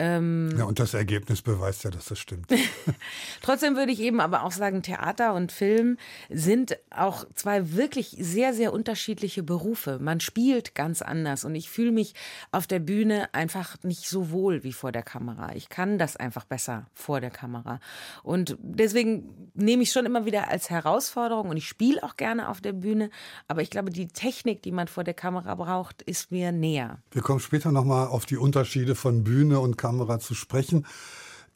Ähm, 0.00 0.52
ja, 0.58 0.64
und 0.64 0.80
das 0.80 0.92
Ergebnis 0.92 1.40
beweist 1.40 1.84
ja, 1.84 1.90
dass 1.90 2.06
das 2.06 2.18
stimmt. 2.18 2.50
Trotzdem 3.42 3.76
würde 3.76 3.92
ich 3.92 4.00
eben 4.00 4.20
aber 4.20 4.42
auch 4.42 4.50
sagen, 4.50 4.82
Theater 4.82 5.34
und 5.34 5.52
Film 5.52 5.98
sind 6.28 6.76
auch 6.90 7.24
zwei 7.34 7.72
wirklich 7.72 8.16
sehr, 8.18 8.54
sehr 8.54 8.72
unterschiedliche 8.72 9.44
Berufe. 9.44 10.00
Man 10.00 10.18
spielt 10.18 10.74
ganz 10.74 11.00
anders 11.00 11.44
und 11.44 11.54
ich 11.54 11.70
fühle 11.70 11.92
mich 11.92 12.14
auf 12.50 12.66
der 12.66 12.80
Bühne 12.80 13.32
einfach 13.32 13.76
nicht 13.84 14.08
so 14.08 14.32
wohl 14.32 14.64
wie 14.64 14.72
vor 14.72 14.90
der 14.90 15.04
Kamera. 15.04 15.54
Ich 15.54 15.68
kann 15.68 15.96
das 15.96 16.16
einfach 16.16 16.44
besser 16.44 16.86
vor 16.92 17.20
der 17.20 17.30
Kamera. 17.30 17.78
Und 18.24 18.56
deswegen 18.60 19.50
nehme 19.54 19.84
ich 19.84 19.92
schon 19.92 20.06
immer 20.06 20.24
wieder 20.24 20.50
als 20.50 20.70
Herausforderung 20.70 21.50
und 21.50 21.56
ich 21.56 21.68
spiele 21.68 22.02
auch 22.02 22.16
gerne 22.16 22.48
auf 22.48 22.60
der 22.60 22.72
Bühne. 22.72 23.10
Aber 23.46 23.62
ich 23.62 23.70
glaube, 23.70 23.90
die 23.90 24.08
Technik, 24.08 24.60
die 24.62 24.72
man 24.72 24.88
vor 24.88 25.04
der 25.04 25.14
Kamera 25.14 25.54
braucht, 25.54 26.02
ist 26.02 26.32
mir 26.32 26.50
näher. 26.50 26.98
Wir 27.12 27.22
kommen 27.22 27.38
später 27.38 27.70
nochmal 27.70 28.08
auf 28.08 28.26
die 28.26 28.36
Unterschiede 28.36 28.96
von 28.96 29.22
Bühne 29.22 29.60
und 29.60 29.83
Kamera 29.84 30.18
zu 30.18 30.34
sprechen. 30.34 30.86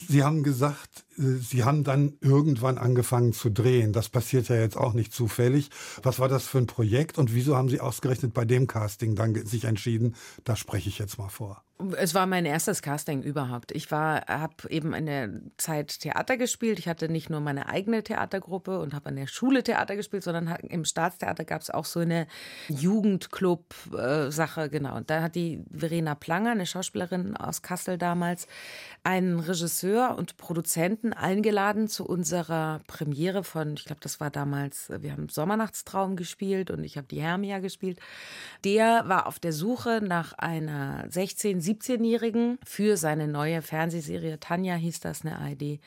Sie 0.07 0.23
haben 0.23 0.43
gesagt, 0.43 1.07
Sie 1.19 1.65
haben 1.65 1.83
dann 1.83 2.17
irgendwann 2.21 2.79
angefangen 2.79 3.33
zu 3.33 3.51
drehen. 3.51 3.93
Das 3.93 4.09
passiert 4.09 4.49
ja 4.49 4.57
jetzt 4.57 4.77
auch 4.77 4.93
nicht 4.93 5.13
zufällig. 5.13 5.71
Was 6.03 6.21
war 6.21 6.29
das 6.29 6.47
für 6.47 6.59
ein 6.59 6.67
Projekt 6.67 7.19
und 7.19 7.35
wieso 7.35 7.57
haben 7.57 7.69
Sie 7.69 7.81
ausgerechnet 7.81 8.33
bei 8.33 8.45
dem 8.45 8.69
Casting 8.69 9.17
dann 9.17 9.35
sich 9.45 9.65
entschieden, 9.65 10.15
da 10.45 10.55
spreche 10.55 10.89
ich 10.89 10.99
jetzt 10.99 11.19
mal 11.19 11.29
vor? 11.29 11.63
Es 11.97 12.13
war 12.13 12.27
mein 12.27 12.45
erstes 12.45 12.83
Casting 12.83 13.23
überhaupt. 13.23 13.71
Ich 13.71 13.93
war, 13.93 14.27
habe 14.27 14.69
eben 14.69 14.95
in 14.95 15.07
der 15.07 15.31
Zeit 15.59 16.01
Theater 16.01 16.37
gespielt. 16.37 16.81
Ich 16.81 16.89
hatte 16.89 17.09
nicht 17.09 17.31
nur 17.31 17.39
meine 17.39 17.69
eigene 17.69 18.03
Theatergruppe 18.03 18.81
und 18.81 18.95
habe 18.95 19.11
an 19.11 19.17
der 19.17 19.29
Schule 19.29 19.63
Theater 19.63 19.95
gespielt, 19.95 20.25
sondern 20.25 20.49
im 20.69 20.85
Staatstheater 20.85 21.45
gab 21.45 21.63
es 21.63 21.71
auch 21.71 21.85
so 21.85 22.01
eine 22.01 22.27
Jugendclub-Sache, 22.69 24.63
äh, 24.63 24.69
genau. 24.69 24.97
Und 24.97 25.09
da 25.09 25.23
hat 25.23 25.37
die 25.37 25.63
Verena 25.71 26.17
Planger, 26.17 26.51
eine 26.51 26.67
Schauspielerin 26.67 27.37
aus 27.37 27.63
Kassel 27.63 27.97
damals, 27.97 28.49
einen 29.05 29.39
Regisseur 29.39 30.17
und 30.19 30.37
Produzenten 30.37 31.08
eingeladen 31.13 31.89
zu 31.89 32.07
unserer 32.07 32.81
Premiere 32.87 33.45
von, 33.45 33.75
ich 33.75 33.85
glaube, 33.85 34.01
das 34.01 34.21
war 34.21 34.31
damals, 34.31 34.91
wir 35.01 35.13
haben 35.13 35.29
Sommernachtstraum 35.29 36.17
gespielt 36.17 36.71
und 36.71 36.85
ich 36.85 36.97
habe 36.97 37.07
die 37.07 37.21
Hermia 37.21 37.59
gespielt. 37.59 38.01
Der 38.65 39.09
war 39.09 39.27
auf 39.27 39.39
der 39.39 39.53
Suche 39.53 40.01
nach 40.03 40.33
einer 40.35 41.05
16 41.09 41.61
17-Jährigen 41.61 42.59
für 42.65 42.97
seine 42.97 43.29
neue 43.29 43.63
Fernsehserie. 43.63 44.41
Tanja 44.41 44.75
hieß 44.75 45.01
das, 45.01 45.25
eine 45.25 45.39
ARD 45.39 45.81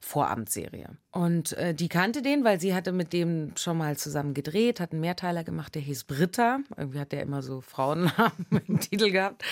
Vorabendserie. 0.00 0.96
Und 1.16 1.54
äh, 1.54 1.72
die 1.72 1.88
kannte 1.88 2.20
den, 2.20 2.44
weil 2.44 2.60
sie 2.60 2.74
hatte 2.74 2.92
mit 2.92 3.14
dem 3.14 3.52
schon 3.56 3.78
mal 3.78 3.96
zusammen 3.96 4.34
gedreht, 4.34 4.80
hat 4.80 4.92
einen 4.92 5.00
Mehrteiler 5.00 5.44
gemacht, 5.44 5.74
der 5.74 5.80
hieß 5.80 6.04
Britta. 6.04 6.58
Irgendwie 6.76 7.00
hat 7.00 7.10
der 7.10 7.22
immer 7.22 7.40
so 7.40 7.62
Frauennamen 7.62 8.46
im 8.68 8.80
Titel 8.80 9.10
gehabt. 9.10 9.42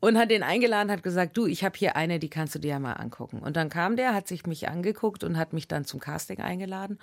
Und 0.00 0.18
hat 0.18 0.30
den 0.30 0.42
eingeladen, 0.42 0.92
hat 0.92 1.02
gesagt, 1.02 1.36
du, 1.38 1.46
ich 1.46 1.64
habe 1.64 1.78
hier 1.78 1.96
eine, 1.96 2.18
die 2.18 2.28
kannst 2.28 2.54
du 2.54 2.58
dir 2.58 2.72
ja 2.72 2.78
mal 2.78 2.92
angucken. 2.92 3.38
Und 3.38 3.56
dann 3.56 3.70
kam 3.70 3.96
der, 3.96 4.14
hat 4.14 4.28
sich 4.28 4.46
mich 4.46 4.68
angeguckt 4.68 5.24
und 5.24 5.38
hat 5.38 5.54
mich 5.54 5.66
dann 5.66 5.86
zum 5.86 5.98
Casting 5.98 6.40
eingeladen. 6.40 6.98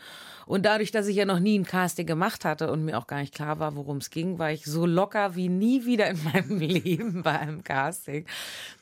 Und 0.45 0.67
dadurch, 0.67 0.91
dass 0.91 1.07
ich 1.07 1.15
ja 1.15 1.25
noch 1.25 1.39
nie 1.39 1.57
ein 1.57 1.65
Casting 1.65 2.05
gemacht 2.05 2.45
hatte 2.45 2.71
und 2.71 2.85
mir 2.85 2.99
auch 2.99 3.07
gar 3.07 3.21
nicht 3.21 3.33
klar 3.33 3.57
war, 3.57 3.75
worum 3.75 3.97
es 3.97 4.11
ging, 4.11 4.37
war 4.37 4.51
ich 4.51 4.65
so 4.65 4.85
locker 4.85 5.35
wie 5.35 5.49
nie 5.49 5.85
wieder 5.85 6.07
in 6.07 6.23
meinem 6.23 6.59
Leben 6.59 7.23
bei 7.23 7.39
einem 7.39 7.63
Casting 7.63 8.27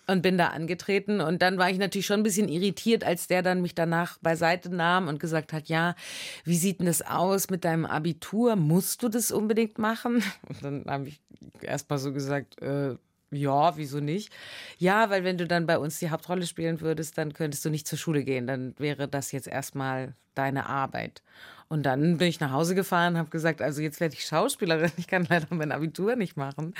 und 0.07 0.21
bin 0.21 0.37
da 0.37 0.47
angetreten. 0.47 1.21
Und 1.21 1.41
dann 1.41 1.57
war 1.57 1.69
ich 1.69 1.77
natürlich 1.77 2.05
schon 2.05 2.19
ein 2.19 2.23
bisschen 2.23 2.49
irritiert, 2.49 3.03
als 3.03 3.27
der 3.27 3.41
dann 3.41 3.61
mich 3.61 3.75
danach 3.75 4.17
beiseite 4.19 4.69
nahm 4.69 5.07
und 5.07 5.19
gesagt 5.19 5.53
hat, 5.53 5.67
ja, 5.67 5.95
wie 6.43 6.57
sieht 6.57 6.79
denn 6.79 6.87
das 6.87 7.01
aus 7.01 7.49
mit 7.49 7.63
deinem 7.65 7.85
Abitur? 7.85 8.55
Musst 8.55 9.03
du 9.03 9.09
das 9.09 9.31
unbedingt 9.31 9.77
machen? 9.77 10.23
Und 10.47 10.63
dann 10.63 10.85
habe 10.87 11.07
ich 11.07 11.21
erst 11.61 11.89
mal 11.89 11.97
so 11.97 12.13
gesagt, 12.13 12.61
äh, 12.61 12.95
ja, 13.31 13.77
wieso 13.77 13.99
nicht? 13.99 14.31
Ja, 14.77 15.09
weil 15.09 15.23
wenn 15.23 15.37
du 15.37 15.47
dann 15.47 15.65
bei 15.65 15.77
uns 15.77 15.99
die 15.99 16.09
Hauptrolle 16.09 16.45
spielen 16.45 16.81
würdest, 16.81 17.17
dann 17.17 17.33
könntest 17.33 17.65
du 17.65 17.69
nicht 17.69 17.87
zur 17.87 17.97
Schule 17.97 18.23
gehen. 18.23 18.45
Dann 18.47 18.75
wäre 18.77 19.07
das 19.07 19.31
jetzt 19.31 19.47
erstmal 19.47 20.15
deine 20.35 20.67
Arbeit. 20.67 21.23
Und 21.73 21.87
dann 21.87 22.19
bin 22.19 22.27
ich 22.27 22.39
nach 22.39 22.51
Hause 22.51 22.75
gefahren, 22.75 23.17
habe 23.17 23.31
gesagt, 23.31 23.59
also 23.59 23.81
jetzt 23.81 23.99
werde 23.99 24.13
ich 24.13 24.25
Schauspielerin, 24.25 24.91
ich 24.97 25.07
kann 25.07 25.25
leider 25.27 25.47
mein 25.49 25.71
Abitur 25.71 26.15
nicht 26.15 26.37
machen. 26.37 26.75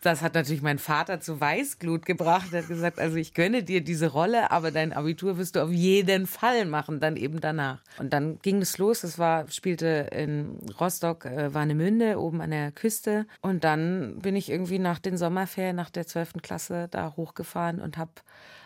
Das 0.00 0.22
hat 0.22 0.34
natürlich 0.34 0.62
mein 0.62 0.78
Vater 0.78 1.18
zu 1.18 1.40
Weißglut 1.40 2.06
gebracht. 2.06 2.52
Er 2.52 2.62
hat 2.62 2.68
gesagt, 2.68 3.00
also 3.00 3.16
ich 3.16 3.34
gönne 3.34 3.64
dir 3.64 3.82
diese 3.82 4.06
Rolle, 4.06 4.52
aber 4.52 4.70
dein 4.70 4.92
Abitur 4.92 5.38
wirst 5.38 5.56
du 5.56 5.64
auf 5.64 5.72
jeden 5.72 6.28
Fall 6.28 6.66
machen, 6.66 7.00
dann 7.00 7.16
eben 7.16 7.40
danach. 7.40 7.82
Und 7.98 8.12
dann 8.12 8.38
ging 8.38 8.62
es 8.62 8.78
los. 8.78 9.02
Es 9.02 9.18
war, 9.18 9.50
spielte 9.50 10.08
in 10.12 10.60
Rostock, 10.78 11.24
äh, 11.24 11.52
Warnemünde, 11.52 12.20
oben 12.20 12.40
an 12.40 12.52
der 12.52 12.70
Küste. 12.70 13.26
Und 13.40 13.64
dann 13.64 14.20
bin 14.20 14.36
ich 14.36 14.50
irgendwie 14.50 14.78
nach 14.78 15.00
den 15.00 15.16
Sommerferien, 15.16 15.74
nach 15.74 15.90
der 15.90 16.06
12. 16.06 16.34
Klasse 16.42 16.86
da 16.92 17.14
hochgefahren 17.16 17.80
und 17.80 17.98
habe 17.98 18.12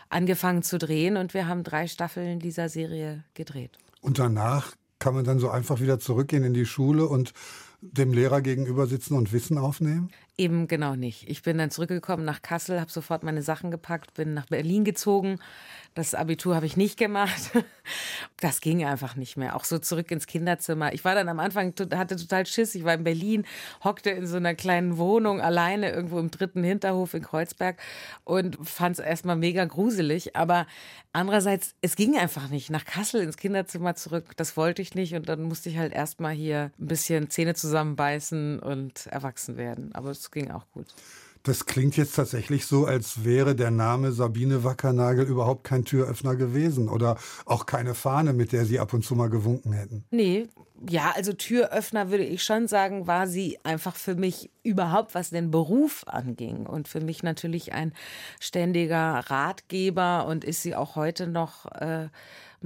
angefangen 0.09 0.61
zu 0.61 0.77
drehen. 0.77 1.17
Und 1.17 1.33
wir 1.33 1.47
haben 1.47 1.63
drei 1.63 1.87
Staffeln 1.87 2.37
dieser 2.37 2.69
Serie 2.69 3.23
gedreht. 3.33 3.79
Und 4.01 4.19
danach 4.19 4.75
kann 5.03 5.15
man 5.15 5.25
dann 5.25 5.37
so 5.37 5.49
einfach 5.49 5.81
wieder 5.81 5.99
zurückgehen 5.99 6.45
in 6.45 6.53
die 6.53 6.65
Schule 6.65 7.05
und 7.05 7.33
dem 7.81 8.13
Lehrer 8.13 8.41
gegenüber 8.41 8.87
sitzen 8.87 9.15
und 9.15 9.33
Wissen 9.33 9.57
aufnehmen? 9.57 10.09
Eben 10.37 10.69
genau 10.69 10.95
nicht. 10.95 11.29
Ich 11.29 11.43
bin 11.43 11.57
dann 11.57 11.71
zurückgekommen 11.71 12.23
nach 12.23 12.41
Kassel, 12.41 12.79
habe 12.79 12.89
sofort 12.89 13.21
meine 13.21 13.41
Sachen 13.41 13.69
gepackt, 13.69 14.13
bin 14.13 14.33
nach 14.33 14.45
Berlin 14.45 14.85
gezogen. 14.85 15.39
Das 15.95 16.15
Abitur 16.15 16.55
habe 16.55 16.65
ich 16.65 16.77
nicht 16.77 16.97
gemacht. 16.97 17.51
Das 18.39 18.59
ging 18.59 18.83
einfach 18.83 19.15
nicht 19.15 19.37
mehr. 19.37 19.55
Auch 19.55 19.63
so 19.63 19.77
zurück 19.77 20.11
ins 20.11 20.27
Kinderzimmer. 20.27 20.93
Ich 20.93 21.05
war 21.05 21.15
dann 21.15 21.29
am 21.29 21.39
Anfang, 21.39 21.73
hatte 21.95 22.15
total 22.17 22.45
Schiss. 22.45 22.75
Ich 22.75 22.83
war 22.83 22.93
in 22.93 23.03
Berlin, 23.05 23.45
hockte 23.83 24.09
in 24.09 24.27
so 24.27 24.35
einer 24.35 24.53
kleinen 24.53 24.97
Wohnung 24.97 25.39
alleine 25.39 25.91
irgendwo 25.91 26.19
im 26.19 26.29
dritten 26.29 26.61
Hinterhof 26.63 27.13
in 27.13 27.23
Kreuzberg 27.23 27.77
und 28.25 28.57
fand 28.61 28.99
es 28.99 29.05
erstmal 29.05 29.37
mega 29.37 29.63
gruselig. 29.63 30.35
Aber 30.35 30.67
andererseits, 31.13 31.75
es 31.81 31.95
ging 31.95 32.17
einfach 32.17 32.49
nicht. 32.49 32.69
Nach 32.69 32.83
Kassel 32.83 33.21
ins 33.21 33.37
Kinderzimmer 33.37 33.95
zurück, 33.95 34.31
das 34.35 34.57
wollte 34.57 34.81
ich 34.81 34.93
nicht. 34.93 35.13
Und 35.13 35.29
dann 35.29 35.43
musste 35.43 35.69
ich 35.69 35.77
halt 35.77 35.93
erstmal 35.93 36.33
hier 36.33 36.71
ein 36.79 36.87
bisschen 36.87 37.29
Zähne 37.29 37.55
zusammenbeißen 37.55 38.59
und 38.59 39.07
erwachsen 39.07 39.55
werden. 39.55 39.93
Aber 39.93 40.11
es 40.11 40.31
ging 40.31 40.51
auch 40.51 40.65
gut. 40.73 40.87
Das 41.43 41.65
klingt 41.65 41.97
jetzt 41.97 42.15
tatsächlich 42.15 42.65
so, 42.65 42.85
als 42.85 43.25
wäre 43.25 43.53
der 43.53 43.69
Name 43.69 44.13
Sabine 44.13 44.63
Wackernagel 44.63 45.25
überhaupt 45.25 45.65
kein 45.65 45.83
Türöffner 45.83 46.37
gewesen 46.37 46.87
oder 46.87 47.17
auch 47.45 47.65
keine 47.65 47.95
Fahne, 47.95 48.31
mit 48.31 48.53
der 48.53 48.65
Sie 48.65 48.79
ab 48.79 48.93
und 48.93 49.03
zu 49.03 49.13
mal 49.13 49.29
gewunken 49.29 49.73
hätten. 49.73 50.05
Nee, 50.09 50.47
ja, 50.89 51.11
also 51.15 51.33
Türöffner 51.33 52.09
würde 52.11 52.23
ich 52.23 52.43
schon 52.43 52.67
sagen, 52.67 53.07
war 53.07 53.27
sie 53.27 53.59
einfach 53.63 53.95
für 53.95 54.15
mich 54.15 54.51
überhaupt, 54.63 55.15
was 55.15 55.29
den 55.29 55.51
Beruf 55.51 56.05
anging. 56.07 56.65
Und 56.65 56.87
für 56.87 57.01
mich 57.01 57.23
natürlich 57.23 57.73
ein 57.73 57.93
ständiger 58.39 59.23
Ratgeber 59.29 60.25
und 60.27 60.43
ist 60.43 60.61
sie 60.61 60.75
auch 60.75 60.95
heute 60.95 61.27
noch. 61.27 61.65
Äh, 61.73 62.07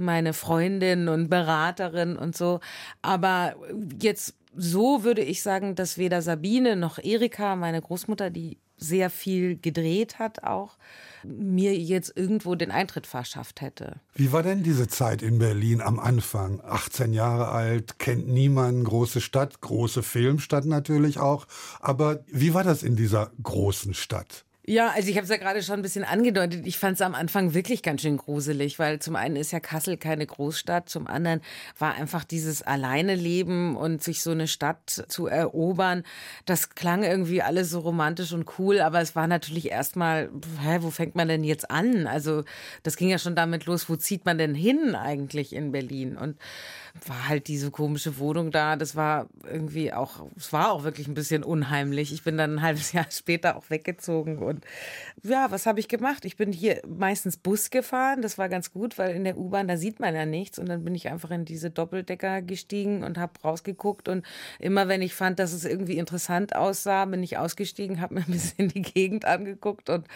meine 0.00 0.32
Freundin 0.32 1.08
und 1.08 1.28
Beraterin 1.28 2.16
und 2.16 2.36
so. 2.36 2.60
Aber 3.02 3.56
jetzt 4.00 4.34
so 4.56 5.04
würde 5.04 5.22
ich 5.22 5.42
sagen, 5.42 5.74
dass 5.74 5.98
weder 5.98 6.22
Sabine 6.22 6.76
noch 6.76 6.98
Erika, 6.98 7.56
meine 7.56 7.82
Großmutter, 7.82 8.30
die 8.30 8.58
sehr 8.78 9.10
viel 9.10 9.56
gedreht 9.56 10.18
hat 10.18 10.42
auch, 10.44 10.76
mir 11.24 11.76
jetzt 11.76 12.16
irgendwo 12.16 12.54
den 12.54 12.70
Eintritt 12.70 13.06
verschafft 13.06 13.60
hätte. 13.60 14.00
Wie 14.14 14.32
war 14.32 14.42
denn 14.42 14.62
diese 14.62 14.88
Zeit 14.88 15.22
in 15.22 15.38
Berlin 15.38 15.80
am 15.80 15.98
Anfang? 15.98 16.60
18 16.64 17.12
Jahre 17.12 17.48
alt, 17.48 17.98
kennt 17.98 18.28
niemand, 18.28 18.84
große 18.84 19.20
Stadt, 19.20 19.60
große 19.60 20.02
Filmstadt 20.02 20.64
natürlich 20.64 21.18
auch. 21.18 21.46
Aber 21.80 22.24
wie 22.26 22.54
war 22.54 22.64
das 22.64 22.82
in 22.82 22.96
dieser 22.96 23.30
großen 23.42 23.94
Stadt? 23.94 24.44
Ja, 24.68 24.90
also 24.94 25.08
ich 25.08 25.16
habe 25.16 25.24
es 25.24 25.30
ja 25.30 25.38
gerade 25.38 25.62
schon 25.62 25.76
ein 25.76 25.82
bisschen 25.82 26.04
angedeutet. 26.04 26.66
Ich 26.66 26.76
fand 26.76 26.96
es 26.96 27.00
am 27.00 27.14
Anfang 27.14 27.54
wirklich 27.54 27.82
ganz 27.82 28.02
schön 28.02 28.18
gruselig, 28.18 28.78
weil 28.78 28.98
zum 28.98 29.16
einen 29.16 29.36
ist 29.36 29.50
ja 29.50 29.60
Kassel 29.60 29.96
keine 29.96 30.26
Großstadt, 30.26 30.90
zum 30.90 31.06
anderen 31.06 31.40
war 31.78 31.94
einfach 31.94 32.22
dieses 32.22 32.60
Alleineleben 32.60 33.76
und 33.76 34.02
sich 34.02 34.22
so 34.22 34.30
eine 34.30 34.46
Stadt 34.46 35.06
zu 35.08 35.26
erobern, 35.26 36.02
das 36.44 36.74
klang 36.74 37.02
irgendwie 37.02 37.40
alles 37.40 37.70
so 37.70 37.80
romantisch 37.80 38.34
und 38.34 38.58
cool, 38.58 38.80
aber 38.80 39.00
es 39.00 39.16
war 39.16 39.26
natürlich 39.26 39.70
erstmal, 39.70 40.28
hä, 40.62 40.80
wo 40.82 40.90
fängt 40.90 41.14
man 41.14 41.28
denn 41.28 41.44
jetzt 41.44 41.70
an? 41.70 42.06
Also 42.06 42.44
das 42.82 42.98
ging 42.98 43.08
ja 43.08 43.18
schon 43.18 43.34
damit 43.34 43.64
los, 43.64 43.88
wo 43.88 43.96
zieht 43.96 44.26
man 44.26 44.36
denn 44.36 44.54
hin 44.54 44.94
eigentlich 44.94 45.54
in 45.54 45.72
Berlin? 45.72 46.18
Und 46.18 46.36
war 47.06 47.28
halt 47.28 47.48
diese 47.48 47.70
komische 47.70 48.18
Wohnung 48.18 48.50
da. 48.50 48.76
Das 48.76 48.96
war 48.96 49.28
irgendwie 49.44 49.92
auch, 49.92 50.26
es 50.36 50.52
war 50.52 50.72
auch 50.72 50.84
wirklich 50.84 51.08
ein 51.08 51.14
bisschen 51.14 51.44
unheimlich. 51.44 52.12
Ich 52.12 52.24
bin 52.24 52.36
dann 52.38 52.56
ein 52.56 52.62
halbes 52.62 52.92
Jahr 52.92 53.06
später 53.10 53.56
auch 53.56 53.70
weggezogen 53.70 54.38
und 54.38 54.64
ja, 55.22 55.50
was 55.50 55.66
habe 55.66 55.80
ich 55.80 55.88
gemacht? 55.88 56.24
Ich 56.24 56.36
bin 56.36 56.52
hier 56.52 56.80
meistens 56.86 57.36
Bus 57.36 57.70
gefahren. 57.70 58.22
Das 58.22 58.38
war 58.38 58.48
ganz 58.48 58.72
gut, 58.72 58.98
weil 58.98 59.14
in 59.14 59.24
der 59.24 59.36
U-Bahn, 59.36 59.68
da 59.68 59.76
sieht 59.76 60.00
man 60.00 60.14
ja 60.14 60.26
nichts. 60.26 60.58
Und 60.58 60.68
dann 60.68 60.84
bin 60.84 60.94
ich 60.94 61.08
einfach 61.08 61.30
in 61.30 61.44
diese 61.44 61.70
Doppeldecker 61.70 62.42
gestiegen 62.42 63.02
und 63.02 63.18
habe 63.18 63.32
rausgeguckt. 63.42 64.08
Und 64.08 64.24
immer 64.58 64.88
wenn 64.88 65.02
ich 65.02 65.14
fand, 65.14 65.38
dass 65.38 65.52
es 65.52 65.64
irgendwie 65.64 65.98
interessant 65.98 66.54
aussah, 66.54 67.04
bin 67.04 67.22
ich 67.22 67.38
ausgestiegen, 67.38 68.00
habe 68.00 68.14
mir 68.14 68.20
ein 68.20 68.32
bisschen 68.32 68.68
die 68.68 68.82
Gegend 68.82 69.24
angeguckt 69.24 69.90
und, 69.90 70.06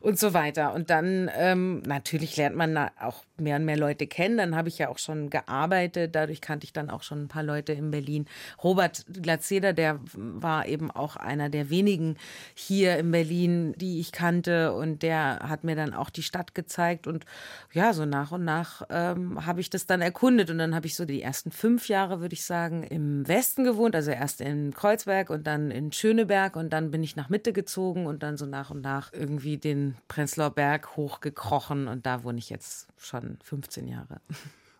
und 0.00 0.18
so 0.18 0.32
weiter. 0.32 0.74
Und 0.74 0.90
dann 0.90 1.30
ähm, 1.36 1.82
natürlich 1.86 2.36
lernt 2.36 2.56
man 2.56 2.76
auch 3.00 3.24
mehr 3.36 3.56
und 3.56 3.64
mehr 3.64 3.76
Leute 3.76 4.06
kennen. 4.06 4.38
Dann 4.38 4.56
habe 4.56 4.68
ich 4.68 4.78
ja 4.78 4.88
auch 4.88 4.98
schon 4.98 5.30
gearbeitet. 5.30 6.14
Dadurch 6.26 6.40
kannte 6.40 6.64
ich 6.64 6.72
dann 6.72 6.90
auch 6.90 7.04
schon 7.04 7.22
ein 7.22 7.28
paar 7.28 7.44
Leute 7.44 7.72
in 7.72 7.92
Berlin. 7.92 8.26
Robert 8.64 9.04
Glatzeder, 9.08 9.72
der 9.72 10.00
war 10.12 10.66
eben 10.66 10.90
auch 10.90 11.14
einer 11.14 11.48
der 11.48 11.70
wenigen 11.70 12.16
hier 12.52 12.98
in 12.98 13.12
Berlin, 13.12 13.74
die 13.76 14.00
ich 14.00 14.10
kannte. 14.10 14.72
Und 14.72 15.04
der 15.04 15.38
hat 15.44 15.62
mir 15.62 15.76
dann 15.76 15.94
auch 15.94 16.10
die 16.10 16.24
Stadt 16.24 16.52
gezeigt. 16.52 17.06
Und 17.06 17.26
ja, 17.72 17.92
so 17.92 18.06
nach 18.06 18.32
und 18.32 18.44
nach 18.44 18.82
ähm, 18.90 19.46
habe 19.46 19.60
ich 19.60 19.70
das 19.70 19.86
dann 19.86 20.00
erkundet. 20.00 20.50
Und 20.50 20.58
dann 20.58 20.74
habe 20.74 20.88
ich 20.88 20.96
so 20.96 21.04
die 21.04 21.22
ersten 21.22 21.52
fünf 21.52 21.88
Jahre, 21.88 22.20
würde 22.20 22.34
ich 22.34 22.44
sagen, 22.44 22.82
im 22.82 23.28
Westen 23.28 23.62
gewohnt. 23.62 23.94
Also 23.94 24.10
erst 24.10 24.40
in 24.40 24.74
Kreuzberg 24.74 25.30
und 25.30 25.46
dann 25.46 25.70
in 25.70 25.92
Schöneberg. 25.92 26.56
Und 26.56 26.70
dann 26.70 26.90
bin 26.90 27.04
ich 27.04 27.14
nach 27.14 27.28
Mitte 27.28 27.52
gezogen 27.52 28.06
und 28.06 28.24
dann 28.24 28.36
so 28.36 28.46
nach 28.46 28.70
und 28.70 28.80
nach 28.80 29.12
irgendwie 29.12 29.58
den 29.58 29.94
Prenzlauer 30.08 30.50
Berg 30.50 30.96
hochgekrochen. 30.96 31.86
Und 31.86 32.04
da 32.04 32.24
wohne 32.24 32.38
ich 32.38 32.50
jetzt 32.50 32.88
schon 32.98 33.38
15 33.44 33.86
Jahre. 33.86 34.20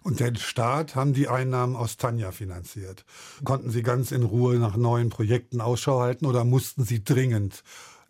Und 0.06 0.20
den 0.20 0.36
Staat 0.36 0.94
haben 0.94 1.14
die 1.14 1.26
Einnahmen 1.26 1.74
aus 1.74 1.96
Tanja 1.96 2.30
finanziert. 2.30 3.04
Konnten 3.42 3.70
Sie 3.70 3.82
ganz 3.82 4.12
in 4.12 4.22
Ruhe 4.22 4.54
nach 4.54 4.76
neuen 4.76 5.10
Projekten 5.10 5.60
Ausschau 5.60 5.98
halten 5.98 6.26
oder 6.26 6.44
mussten 6.44 6.84
Sie 6.84 7.02
dringend 7.02 7.64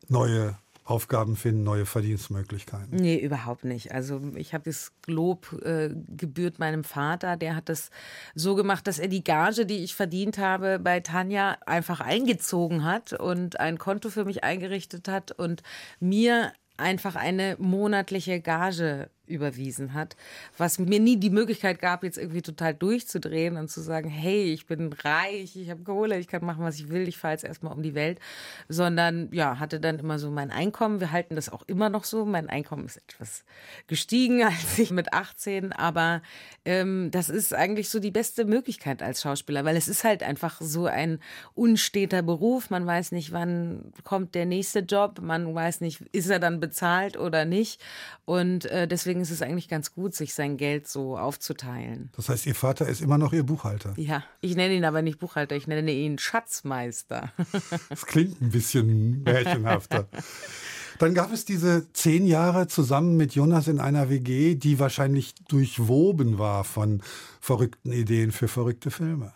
neue 0.07 0.59
Aufgaben 0.85 1.37
finden, 1.37 1.63
neue 1.63 1.87
Verdienstmöglichkeiten? 1.87 2.91
Nee, 2.91 3.17
überhaupt 3.17 3.65
nicht. 3.65 3.93
Also 3.93 4.21
ich 4.35 4.53
habe 4.53 4.65
das 4.65 4.93
Lob 5.07 5.59
äh, 5.65 5.89
gebührt 6.15 6.59
meinem 6.59 6.85
Vater. 6.85 7.39
Der 7.39 7.57
hat 7.57 7.71
das 7.71 7.89
so 8.35 8.57
gemacht, 8.57 8.87
dass 8.87 8.99
er 8.99 9.09
die 9.09 9.25
Gage, 9.25 9.65
die 9.65 9.83
ich 9.83 9.95
verdient 9.95 10.37
habe 10.37 10.79
bei 10.79 11.01
Tanja, 11.01 11.57
einfach 11.65 12.01
eingezogen 12.01 12.85
hat 12.85 13.15
und 13.15 13.59
ein 13.59 13.79
Konto 13.79 14.11
für 14.11 14.27
mich 14.27 14.45
eingerichtet 14.45 15.09
hat 15.09 15.33
und 15.33 15.63
mir 15.99 16.53
einfach 16.77 17.17
eine 17.17 17.57
monatliche 17.59 18.43
Gage 18.43 19.09
überwiesen 19.27 19.95
hat, 19.95 20.17
was 20.57 20.79
mir 20.79 21.01
nie 21.01 21.17
die 21.17 21.31
Möglichkeit 21.31 21.81
gab, 21.81 22.05
jetzt 22.05 22.19
irgendwie 22.19 22.43
total 22.43 22.75
durchzudrehen 22.75 23.57
und 23.57 23.69
zu 23.69 23.81
sagen, 23.81 24.09
hey, 24.09 24.53
ich 24.53 24.67
bin 24.67 24.93
reich, 24.93 25.57
ich 25.57 25.71
habe 25.71 25.83
Kohle, 25.83 26.19
ich 26.19 26.29
kann 26.29 26.45
machen, 26.45 26.65
was 26.65 26.77
ich 26.77 26.89
will, 26.89 27.09
ich 27.09 27.19
fahre 27.19 27.35
jetzt 27.35 27.45
erstmal 27.45 27.73
um 27.73 27.83
die 27.83 27.95
Welt, 27.95 28.21
sondern 28.69 29.29
ja, 29.33 29.59
hatte 29.59 29.81
dann 29.81 29.99
immer 29.99 30.19
so 30.19 30.31
mein 30.31 30.51
Einkommen. 30.51 31.01
Wir 31.01 31.13
halten 31.13 31.35
das 31.35 31.49
auch 31.49 31.63
immer 31.67 31.89
noch 31.89 32.05
so. 32.05 32.25
Mein 32.25 32.49
Einkommen 32.49 32.87
ist 32.87 32.97
etwas 32.97 33.45
gestiegen 33.87 34.43
als 34.45 34.79
ich 34.79 34.91
mit 34.91 35.13
18, 35.13 35.73
aber 35.73 36.23
ähm, 36.65 37.11
das 37.11 37.29
ist 37.29 37.55
eigentlich 37.55 37.89
so 37.89 38.01
die 38.01 38.11
beste 38.11 38.45
Möglichkeit 38.45 39.03
als 39.03 39.23
Schauspieler, 39.23 39.65
weil 39.65 39.77
es 39.77 39.89
ist 39.89 40.05
halt 40.05 40.23
einfach 40.23 40.61
so 40.61 40.87
ein 40.87 41.21
unsteter 41.55 42.23
Beruf. 42.23 42.71
Man 42.71 42.87
weiß 42.87 43.13
nicht, 43.13 43.33
wann 43.33 43.93
kommt 44.05 44.35
der 44.35 44.47
nächste 44.47 44.81
Job, 44.81 45.21
man 45.21 45.55
weiß 45.55 45.81
nicht, 45.81 46.03
ist 46.13 46.31
er 46.31 46.39
dann 46.39 46.61
bezahlt 46.61 47.17
oder 47.17 47.45
nicht 47.45 47.81
und 48.25 48.67
äh, 48.67 48.89
deswegen 48.89 49.16
deswegen 49.17 49.23
ist 49.23 49.31
es 49.31 49.43
eigentlich 49.43 49.69
ganz 49.69 49.93
gut, 49.93 50.15
sich 50.15 50.35
sein 50.35 50.57
Geld 50.57 50.89
so 50.89 51.17
aufzuteilen. 51.19 52.11
Das 52.17 52.29
heißt, 52.29 52.47
Ihr 52.47 52.55
Vater 52.55 52.87
ist 52.87 53.01
immer 53.01 53.19
noch 53.19 53.33
Ihr 53.33 53.45
Buchhalter? 53.45 53.95
Ja, 53.97 54.25
ich 54.41 54.57
nenne 54.57 54.75
ihn 54.75 54.85
aber 54.85 55.03
nicht 55.03 55.19
Buchhalter, 55.19 55.57
ich 55.57 55.67
nenne 55.67 55.91
ihn 55.93 56.19
Schatzmeister. 56.19 57.33
Das 57.89 58.07
klingt 58.07 58.41
ein 58.41 58.51
bisschen 58.51 59.23
märchenhafter. 59.23 60.09
Dann 60.99 61.15
gab 61.15 61.33
es 61.33 61.45
diese 61.45 61.93
zehn 61.93 62.27
Jahre 62.27 62.69
zusammen 62.69 63.17
mit 63.17 63.35
Jonas 63.35 63.69
in 63.69 63.81
einer 63.81 64.09
WG, 64.09 64.55
die 64.55 64.79
wahrscheinlich 64.79 65.35
durchwoben 65.49 66.39
war 66.39 66.65
von 66.65 67.03
verrückten 67.41 67.93
Ideen 67.93 68.33
für 68.33 68.49
verrückte 68.49 68.91
Filme. 68.91 69.33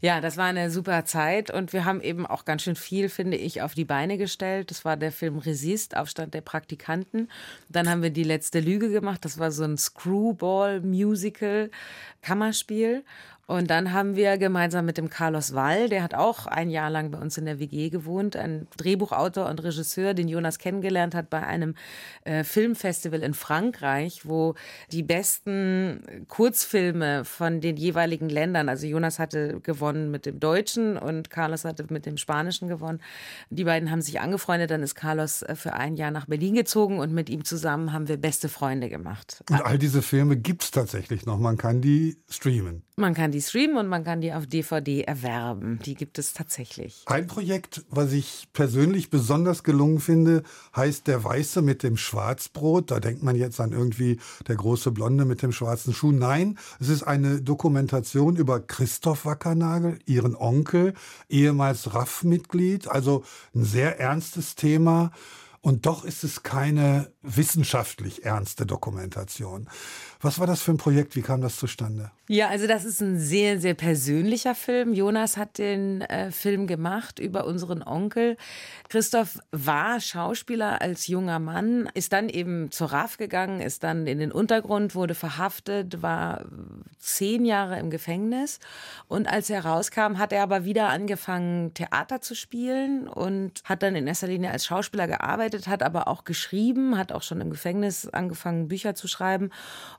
Ja, 0.00 0.20
das 0.20 0.36
war 0.36 0.44
eine 0.44 0.70
super 0.70 1.04
Zeit 1.04 1.50
und 1.50 1.72
wir 1.72 1.84
haben 1.84 2.00
eben 2.00 2.26
auch 2.26 2.44
ganz 2.44 2.62
schön 2.62 2.76
viel, 2.76 3.08
finde 3.08 3.36
ich, 3.36 3.62
auf 3.62 3.74
die 3.74 3.84
Beine 3.84 4.18
gestellt. 4.18 4.70
Das 4.70 4.84
war 4.84 4.96
der 4.96 5.10
Film 5.10 5.38
Resist, 5.38 5.96
Aufstand 5.96 6.34
der 6.34 6.42
Praktikanten. 6.42 7.30
Dann 7.68 7.88
haben 7.88 8.02
wir 8.02 8.10
die 8.10 8.22
letzte 8.22 8.60
Lüge 8.60 8.90
gemacht. 8.90 9.24
Das 9.24 9.38
war 9.38 9.50
so 9.50 9.64
ein 9.64 9.78
Screwball-Musical, 9.78 11.70
Kammerspiel. 12.20 13.04
Und 13.46 13.70
dann 13.70 13.92
haben 13.92 14.16
wir 14.16 14.38
gemeinsam 14.38 14.86
mit 14.86 14.98
dem 14.98 15.08
Carlos 15.08 15.54
Wall, 15.54 15.88
der 15.88 16.02
hat 16.02 16.14
auch 16.14 16.46
ein 16.46 16.68
Jahr 16.68 16.90
lang 16.90 17.12
bei 17.12 17.18
uns 17.18 17.38
in 17.38 17.44
der 17.44 17.60
WG 17.60 17.90
gewohnt, 17.90 18.34
ein 18.34 18.66
Drehbuchautor 18.76 19.48
und 19.48 19.62
Regisseur, 19.62 20.14
den 20.14 20.26
Jonas 20.26 20.58
kennengelernt 20.58 21.14
hat 21.14 21.30
bei 21.30 21.46
einem 21.46 21.76
äh, 22.24 22.42
Filmfestival 22.42 23.22
in 23.22 23.34
Frankreich, 23.34 24.22
wo 24.24 24.54
die 24.90 25.04
besten 25.04 26.26
Kurzfilme 26.26 27.24
von 27.24 27.60
den 27.60 27.76
jeweiligen 27.76 28.28
Ländern, 28.28 28.68
also 28.68 28.84
Jonas 28.86 29.20
hatte 29.20 29.60
gewonnen 29.60 30.10
mit 30.10 30.26
dem 30.26 30.40
Deutschen 30.40 30.96
und 30.96 31.30
Carlos 31.30 31.64
hatte 31.64 31.86
mit 31.88 32.04
dem 32.04 32.16
Spanischen 32.16 32.66
gewonnen. 32.66 33.00
Die 33.50 33.64
beiden 33.64 33.92
haben 33.92 34.02
sich 34.02 34.18
angefreundet, 34.18 34.72
dann 34.72 34.82
ist 34.82 34.96
Carlos 34.96 35.42
äh, 35.42 35.54
für 35.54 35.74
ein 35.74 35.94
Jahr 35.94 36.10
nach 36.10 36.26
Berlin 36.26 36.56
gezogen 36.56 36.98
und 36.98 37.12
mit 37.12 37.30
ihm 37.30 37.44
zusammen 37.44 37.92
haben 37.92 38.08
wir 38.08 38.16
beste 38.16 38.48
Freunde 38.48 38.88
gemacht. 38.88 39.44
Und 39.48 39.64
all 39.64 39.78
diese 39.78 40.02
Filme 40.02 40.36
gibt 40.36 40.64
es 40.64 40.72
tatsächlich 40.72 41.26
noch, 41.26 41.38
man 41.38 41.56
kann 41.56 41.80
die 41.80 42.16
streamen. 42.28 42.85
Man 42.98 43.12
kann 43.12 43.30
die 43.30 43.42
streamen 43.42 43.76
und 43.76 43.88
man 43.88 44.04
kann 44.04 44.22
die 44.22 44.32
auf 44.32 44.46
DVD 44.46 45.02
erwerben. 45.02 45.78
Die 45.84 45.94
gibt 45.94 46.18
es 46.18 46.32
tatsächlich. 46.32 47.02
Ein 47.04 47.26
Projekt, 47.26 47.84
was 47.90 48.12
ich 48.12 48.48
persönlich 48.54 49.10
besonders 49.10 49.64
gelungen 49.64 50.00
finde, 50.00 50.44
heißt 50.74 51.06
Der 51.06 51.22
Weiße 51.22 51.60
mit 51.60 51.82
dem 51.82 51.98
Schwarzbrot. 51.98 52.90
Da 52.90 52.98
denkt 52.98 53.22
man 53.22 53.36
jetzt 53.36 53.60
an 53.60 53.72
irgendwie 53.72 54.18
der 54.48 54.56
große 54.56 54.92
Blonde 54.92 55.26
mit 55.26 55.42
dem 55.42 55.52
schwarzen 55.52 55.92
Schuh. 55.92 56.10
Nein, 56.10 56.58
es 56.80 56.88
ist 56.88 57.02
eine 57.02 57.42
Dokumentation 57.42 58.36
über 58.36 58.60
Christoph 58.60 59.26
Wackernagel, 59.26 59.98
ihren 60.06 60.34
Onkel, 60.34 60.94
ehemals 61.28 61.92
RAF-Mitglied. 61.92 62.88
Also 62.88 63.24
ein 63.54 63.64
sehr 63.64 64.00
ernstes 64.00 64.54
Thema. 64.54 65.10
Und 65.66 65.84
doch 65.84 66.04
ist 66.04 66.22
es 66.22 66.44
keine 66.44 67.10
wissenschaftlich 67.22 68.24
ernste 68.24 68.66
Dokumentation. 68.66 69.68
Was 70.20 70.38
war 70.38 70.46
das 70.46 70.62
für 70.62 70.72
ein 70.72 70.78
Projekt? 70.78 71.14
Wie 71.14 71.22
kam 71.22 71.40
das 71.40 71.56
zustande? 71.56 72.10
Ja, 72.28 72.48
also 72.48 72.66
das 72.66 72.84
ist 72.84 73.00
ein 73.00 73.18
sehr, 73.18 73.60
sehr 73.60 73.74
persönlicher 73.74 74.56
Film. 74.56 74.94
Jonas 74.94 75.36
hat 75.36 75.58
den 75.58 76.00
äh, 76.00 76.32
Film 76.32 76.66
gemacht 76.66 77.20
über 77.20 77.46
unseren 77.46 77.84
Onkel. 77.84 78.36
Christoph 78.88 79.38
war 79.52 80.00
Schauspieler 80.00 80.80
als 80.80 81.06
junger 81.06 81.38
Mann, 81.38 81.88
ist 81.94 82.12
dann 82.12 82.28
eben 82.28 82.72
zur 82.72 82.92
RAF 82.92 83.16
gegangen, 83.16 83.60
ist 83.60 83.84
dann 83.84 84.08
in 84.08 84.18
den 84.18 84.32
Untergrund, 84.32 84.96
wurde 84.96 85.14
verhaftet, 85.14 86.02
war 86.02 86.46
zehn 86.98 87.44
Jahre 87.44 87.78
im 87.78 87.90
Gefängnis. 87.90 88.58
Und 89.06 89.28
als 89.28 89.48
er 89.50 89.64
rauskam, 89.64 90.18
hat 90.18 90.32
er 90.32 90.42
aber 90.42 90.64
wieder 90.64 90.88
angefangen, 90.88 91.74
Theater 91.74 92.20
zu 92.20 92.34
spielen 92.34 93.06
und 93.06 93.62
hat 93.64 93.84
dann 93.84 93.94
in 93.94 94.08
erster 94.08 94.26
Linie 94.26 94.50
als 94.50 94.66
Schauspieler 94.66 95.06
gearbeitet, 95.06 95.68
hat 95.68 95.84
aber 95.84 96.08
auch 96.08 96.24
geschrieben, 96.24 96.98
hat 96.98 97.12
auch 97.12 97.22
schon 97.22 97.40
im 97.40 97.50
Gefängnis 97.50 98.08
angefangen, 98.08 98.66
Bücher 98.66 98.96
zu 98.96 99.06
schreiben 99.06 99.50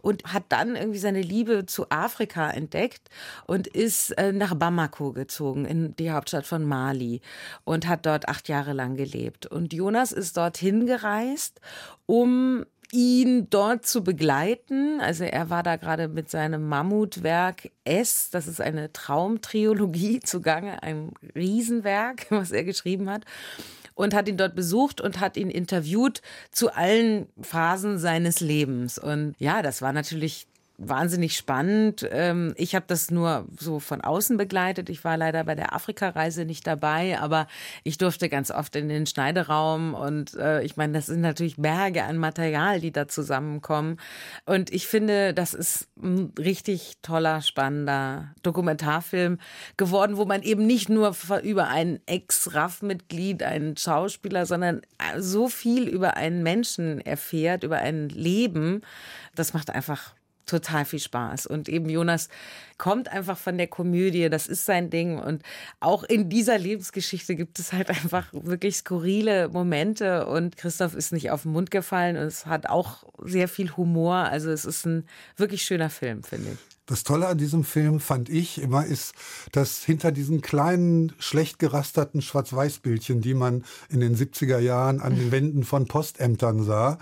und 0.07 0.23
hat 0.31 0.45
dann 0.49 0.77
irgendwie 0.77 0.99
seine 0.99 1.21
Liebe 1.21 1.65
zu 1.65 1.89
Afrika 1.89 2.49
entdeckt 2.49 3.09
und 3.45 3.67
ist 3.67 4.11
äh, 4.11 4.31
nach 4.31 4.55
Bamako 4.55 5.11
gezogen, 5.11 5.65
in 5.65 5.97
die 5.97 6.11
Hauptstadt 6.11 6.45
von 6.45 6.63
Mali 6.63 7.19
und 7.65 7.89
hat 7.89 8.05
dort 8.05 8.29
acht 8.29 8.47
Jahre 8.47 8.71
lang 8.71 8.95
gelebt. 8.95 9.47
Und 9.47 9.73
Jonas 9.73 10.13
ist 10.13 10.37
dorthin 10.37 10.85
gereist, 10.85 11.59
um 12.05 12.63
ihn 12.93 13.49
dort 13.49 13.85
zu 13.85 14.01
begleiten. 14.01 15.01
Also 15.01 15.25
er 15.25 15.49
war 15.49 15.61
da 15.61 15.75
gerade 15.75 16.07
mit 16.07 16.29
seinem 16.29 16.69
Mammutwerk 16.69 17.71
S, 17.83 18.29
das 18.31 18.47
ist 18.47 18.61
eine 18.61 18.93
Traumtriologie 18.93 20.19
zugange, 20.23 20.81
ein 20.83 21.11
Riesenwerk, 21.35 22.27
was 22.29 22.51
er 22.51 22.63
geschrieben 22.63 23.09
hat 23.09 23.25
und 23.97 24.13
hat 24.13 24.29
ihn 24.29 24.37
dort 24.37 24.55
besucht 24.55 25.01
und 25.01 25.19
hat 25.19 25.37
ihn 25.37 25.49
interviewt 25.49 26.21
zu 26.51 26.71
allen 26.73 27.27
Phasen 27.41 27.97
seines 27.97 28.39
Lebens. 28.39 28.99
Und 28.99 29.35
ja, 29.39 29.61
das 29.61 29.81
war 29.81 29.91
natürlich 29.91 30.47
wahnsinnig 30.77 31.35
spannend. 31.35 32.07
Ähm, 32.11 32.53
ich 32.55 32.75
habe 32.75 32.85
das 32.87 33.09
nur 33.09 33.47
so 33.59 33.79
von 33.79 34.01
außen 34.01 34.37
begleitet. 34.37 34.89
Ich 34.89 35.03
war 35.03 35.17
leider 35.17 35.43
bei 35.43 35.55
der 35.55 35.73
Afrika-Reise 35.73 36.45
nicht 36.45 36.67
dabei, 36.67 37.19
aber 37.19 37.47
ich 37.83 37.97
durfte 37.97 38.29
ganz 38.29 38.51
oft 38.51 38.75
in 38.75 38.87
den 38.87 39.07
Schneideraum 39.07 39.95
und 39.95 40.35
äh, 40.35 40.61
ich 40.61 40.77
meine, 40.77 40.93
das 40.93 41.07
sind 41.07 41.21
natürlich 41.21 41.57
Berge 41.57 42.03
an 42.03 42.17
Material, 42.17 42.79
die 42.79 42.91
da 42.91 43.07
zusammenkommen. 43.07 43.97
Und 44.45 44.71
ich 44.71 44.87
finde, 44.87 45.33
das 45.33 45.55
ist 45.55 45.87
ein 46.01 46.31
richtig 46.37 46.97
toller, 47.01 47.41
spannender 47.41 48.35
Dokumentarfilm 48.43 49.39
geworden, 49.77 50.17
wo 50.17 50.25
man 50.25 50.43
eben 50.43 50.67
nicht 50.67 50.89
nur 50.89 51.15
über 51.41 51.69
ein 51.69 51.99
Ex-RAF-Mitglied, 52.05 53.41
einen 53.41 53.77
Schauspieler, 53.77 54.45
sondern 54.45 54.81
so 55.17 55.47
viel 55.47 55.87
über 55.87 56.17
einen 56.17 56.43
Menschen 56.43 57.01
erfährt, 57.01 57.63
über 57.63 57.77
ein 57.77 58.09
Leben. 58.09 58.81
Das 59.33 59.53
macht 59.53 59.71
einfach 59.71 60.13
total 60.47 60.85
viel 60.85 60.99
Spaß. 60.99 61.45
Und 61.45 61.69
eben 61.69 61.89
Jonas 61.89 62.29
kommt 62.77 63.09
einfach 63.09 63.37
von 63.37 63.57
der 63.57 63.67
Komödie, 63.67 64.29
das 64.29 64.47
ist 64.47 64.65
sein 64.65 64.89
Ding. 64.89 65.17
Und 65.17 65.43
auch 65.79 66.03
in 66.03 66.29
dieser 66.29 66.57
Lebensgeschichte 66.57 67.35
gibt 67.35 67.59
es 67.59 67.73
halt 67.73 67.89
einfach 67.89 68.27
wirklich 68.33 68.77
skurrile 68.77 69.49
Momente. 69.49 70.27
Und 70.27 70.57
Christoph 70.57 70.95
ist 70.95 71.11
nicht 71.11 71.31
auf 71.31 71.43
den 71.43 71.51
Mund 71.51 71.71
gefallen 71.71 72.17
und 72.17 72.23
es 72.23 72.45
hat 72.45 72.69
auch 72.69 73.03
sehr 73.23 73.47
viel 73.47 73.75
Humor. 73.75 74.15
Also 74.15 74.49
es 74.49 74.65
ist 74.65 74.85
ein 74.85 75.07
wirklich 75.35 75.63
schöner 75.63 75.89
Film, 75.89 76.23
finde 76.23 76.51
ich. 76.53 76.77
Das 76.87 77.03
Tolle 77.03 77.27
an 77.27 77.37
diesem 77.37 77.65
Film 77.65 77.99
fand 77.99 78.29
ich 78.29 78.61
immer 78.61 78.85
ist, 78.85 79.13
dass 79.51 79.83
hinter 79.83 80.13
diesen 80.13 80.39
kleinen, 80.41 81.11
schlecht 81.19 81.59
gerasterten 81.59 82.21
Schwarz-Weiß-Bildchen, 82.21 83.19
die 83.19 83.33
man 83.33 83.65
in 83.89 83.99
den 83.99 84.15
70er 84.15 84.59
Jahren 84.59 85.01
an 85.01 85.17
den 85.17 85.33
Wänden 85.33 85.65
von 85.65 85.87
Postämtern 85.87 86.63
sah, 86.63 86.97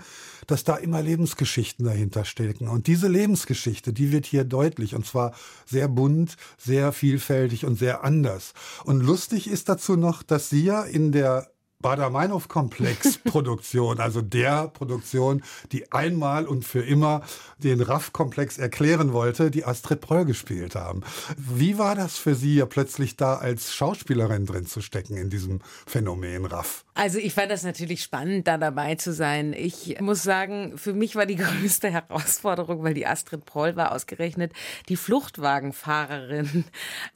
dass 0.48 0.64
da 0.64 0.74
immer 0.74 1.02
Lebensgeschichten 1.02 1.86
dahinter 1.86 2.24
stecken. 2.24 2.66
Und 2.66 2.88
diese 2.88 3.06
Lebensgeschichte, 3.06 3.92
die 3.92 4.10
wird 4.10 4.26
hier 4.26 4.42
deutlich 4.42 4.96
und 4.96 5.06
zwar 5.06 5.34
sehr 5.66 5.88
bunt, 5.88 6.36
sehr 6.58 6.92
vielfältig 6.92 7.64
und 7.64 7.78
sehr 7.78 8.04
anders. 8.04 8.54
Und 8.84 9.00
lustig 9.00 9.48
ist 9.48 9.68
dazu 9.68 9.96
noch, 9.96 10.22
dass 10.22 10.48
sie 10.48 10.64
ja 10.64 10.82
in 10.82 11.12
der 11.12 11.50
Bader-Meinhof-Komplex-Produktion, 11.80 14.00
also 14.06 14.22
der 14.22 14.68
Produktion, 14.68 15.42
die 15.72 15.92
einmal 15.92 16.46
und 16.46 16.64
für 16.64 16.80
immer 16.80 17.22
den 17.58 17.80
RAF-Komplex 17.80 18.58
erklären 18.58 19.12
wollte, 19.12 19.50
die 19.50 19.64
Astrid 19.64 20.00
Pröll 20.00 20.24
gespielt 20.24 20.74
haben. 20.74 21.02
Wie 21.36 21.78
war 21.78 21.94
das 21.94 22.16
für 22.16 22.34
Sie, 22.34 22.56
ja 22.56 22.66
plötzlich 22.66 23.16
da 23.16 23.36
als 23.36 23.74
Schauspielerin 23.74 24.46
drin 24.46 24.66
zu 24.66 24.80
stecken 24.80 25.16
in 25.16 25.30
diesem 25.30 25.60
Phänomen 25.86 26.46
RAF? 26.46 26.84
Also 26.94 27.18
ich 27.18 27.34
fand 27.34 27.50
das 27.50 27.62
natürlich 27.62 28.02
spannend, 28.02 28.48
da 28.48 28.56
dabei 28.56 28.94
zu 28.94 29.12
sein. 29.12 29.52
Ich 29.52 30.00
muss 30.00 30.22
sagen, 30.22 30.78
für 30.78 30.94
mich 30.94 31.14
war 31.14 31.26
die 31.26 31.36
größte 31.36 31.90
Herausforderung, 31.90 32.82
weil 32.82 32.94
die 32.94 33.06
Astrid 33.06 33.44
Proll 33.44 33.76
war 33.76 33.92
ausgerechnet 33.92 34.52
die 34.88 34.96
Fluchtwagenfahrerin, 34.96 36.64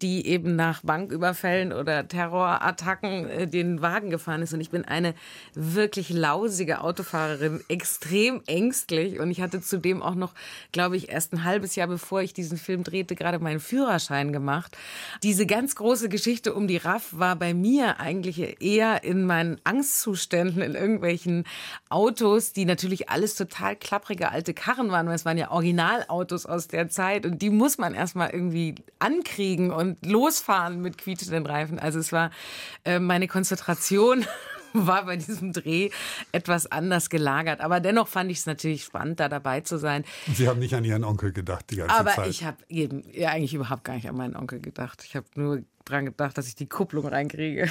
die 0.02 0.26
eben 0.26 0.54
nach 0.54 0.82
Banküberfällen 0.82 1.72
oder 1.72 2.06
Terrorattacken 2.06 3.28
äh, 3.28 3.46
den 3.46 3.80
Wagen 3.80 4.10
gefahren 4.10 4.42
ist. 4.42 4.50
Und 4.60 4.64
ich 4.64 4.70
bin 4.70 4.84
eine 4.84 5.14
wirklich 5.54 6.10
lausige 6.10 6.82
Autofahrerin, 6.82 7.64
extrem 7.68 8.42
ängstlich. 8.46 9.18
Und 9.18 9.30
ich 9.30 9.40
hatte 9.40 9.62
zudem 9.62 10.02
auch 10.02 10.14
noch, 10.14 10.34
glaube 10.70 10.98
ich, 10.98 11.08
erst 11.08 11.32
ein 11.32 11.44
halbes 11.44 11.76
Jahr 11.76 11.88
bevor 11.88 12.20
ich 12.20 12.34
diesen 12.34 12.58
Film 12.58 12.84
drehte, 12.84 13.14
gerade 13.14 13.38
meinen 13.38 13.58
Führerschein 13.58 14.34
gemacht. 14.34 14.76
Diese 15.22 15.46
ganz 15.46 15.76
große 15.76 16.10
Geschichte 16.10 16.52
um 16.52 16.68
die 16.68 16.76
RAF 16.76 17.08
war 17.12 17.36
bei 17.36 17.54
mir 17.54 18.00
eigentlich 18.00 18.60
eher 18.60 19.02
in 19.02 19.24
meinen 19.24 19.58
Angstzuständen 19.64 20.60
in 20.60 20.74
irgendwelchen 20.74 21.44
Autos, 21.88 22.52
die 22.52 22.66
natürlich 22.66 23.08
alles 23.08 23.36
total 23.36 23.76
klapprige 23.76 24.30
alte 24.30 24.52
Karren 24.52 24.90
waren, 24.90 25.06
weil 25.06 25.14
es 25.14 25.24
waren 25.24 25.38
ja 25.38 25.50
Originalautos 25.50 26.44
aus 26.44 26.68
der 26.68 26.90
Zeit 26.90 27.24
und 27.24 27.40
die 27.40 27.48
muss 27.48 27.78
man 27.78 27.94
erstmal 27.94 28.28
irgendwie 28.28 28.74
ankriegen 28.98 29.70
und 29.70 30.04
losfahren 30.04 30.82
mit 30.82 30.98
quietschenden 30.98 31.46
Reifen. 31.46 31.78
Also 31.78 31.98
es 31.98 32.12
war 32.12 32.30
äh, 32.84 32.98
meine 32.98 33.26
Konzentration 33.26 34.26
war 34.86 35.06
bei 35.06 35.16
diesem 35.16 35.52
Dreh 35.52 35.90
etwas 36.32 36.70
anders 36.70 37.10
gelagert. 37.10 37.60
Aber 37.60 37.80
dennoch 37.80 38.08
fand 38.08 38.30
ich 38.30 38.38
es 38.38 38.46
natürlich 38.46 38.84
spannend, 38.84 39.20
da 39.20 39.28
dabei 39.28 39.60
zu 39.60 39.78
sein. 39.78 40.04
Sie 40.34 40.48
haben 40.48 40.58
nicht 40.60 40.74
an 40.74 40.84
Ihren 40.84 41.04
Onkel 41.04 41.32
gedacht 41.32 41.66
die 41.70 41.76
ganze 41.76 41.94
Aber 41.94 42.10
Zeit. 42.10 42.18
Aber 42.18 42.28
ich 42.28 42.44
habe 42.44 42.58
eben 42.68 43.02
ja, 43.12 43.30
eigentlich 43.30 43.54
überhaupt 43.54 43.84
gar 43.84 43.94
nicht 43.94 44.08
an 44.08 44.16
meinen 44.16 44.36
Onkel 44.36 44.60
gedacht. 44.60 45.04
Ich 45.04 45.16
habe 45.16 45.26
nur 45.34 45.62
dran 45.84 46.06
gedacht, 46.06 46.38
dass 46.38 46.46
ich 46.46 46.54
die 46.54 46.68
Kupplung 46.68 47.06
reinkriege. 47.06 47.68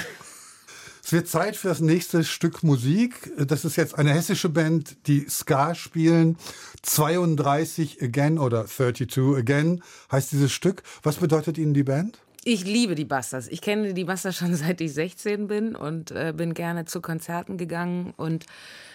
Es 1.02 1.12
wird 1.12 1.28
Zeit 1.28 1.56
für 1.56 1.68
das 1.68 1.80
nächste 1.80 2.24
Stück 2.24 2.62
Musik. 2.62 3.32
Das 3.36 3.64
ist 3.64 3.76
jetzt 3.76 3.98
eine 3.98 4.12
hessische 4.12 4.48
Band, 4.48 5.08
die 5.08 5.26
Ska 5.28 5.74
spielen. 5.74 6.36
32 6.82 8.02
Again 8.02 8.38
oder 8.38 8.66
32 8.66 9.38
Again 9.38 9.82
heißt 10.12 10.32
dieses 10.32 10.52
Stück. 10.52 10.82
Was 11.02 11.16
bedeutet 11.16 11.58
Ihnen 11.58 11.74
die 11.74 11.82
Band? 11.82 12.18
Ich 12.42 12.64
liebe 12.64 12.94
die 12.94 13.04
Busters. 13.04 13.48
Ich 13.48 13.60
kenne 13.60 13.92
die 13.92 14.04
Busters 14.04 14.36
schon 14.36 14.54
seit 14.56 14.80
ich 14.80 14.94
16 14.94 15.46
bin 15.46 15.76
und 15.76 16.10
äh, 16.10 16.32
bin 16.34 16.54
gerne 16.54 16.86
zu 16.86 17.02
Konzerten 17.02 17.58
gegangen 17.58 18.14
und 18.16 18.46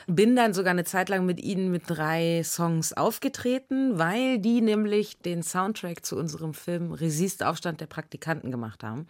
bin 0.07 0.35
dann 0.35 0.53
sogar 0.53 0.71
eine 0.71 0.83
Zeit 0.83 1.09
lang 1.09 1.25
mit 1.25 1.41
ihnen 1.41 1.71
mit 1.71 1.83
drei 1.87 2.41
Songs 2.43 2.93
aufgetreten, 2.93 3.97
weil 3.97 4.39
die 4.39 4.61
nämlich 4.61 5.17
den 5.19 5.43
Soundtrack 5.43 6.05
zu 6.05 6.15
unserem 6.15 6.53
Film 6.53 6.91
Resist 6.91 7.43
Aufstand 7.43 7.81
der 7.81 7.87
Praktikanten 7.87 8.51
gemacht 8.51 8.83
haben. 8.83 9.07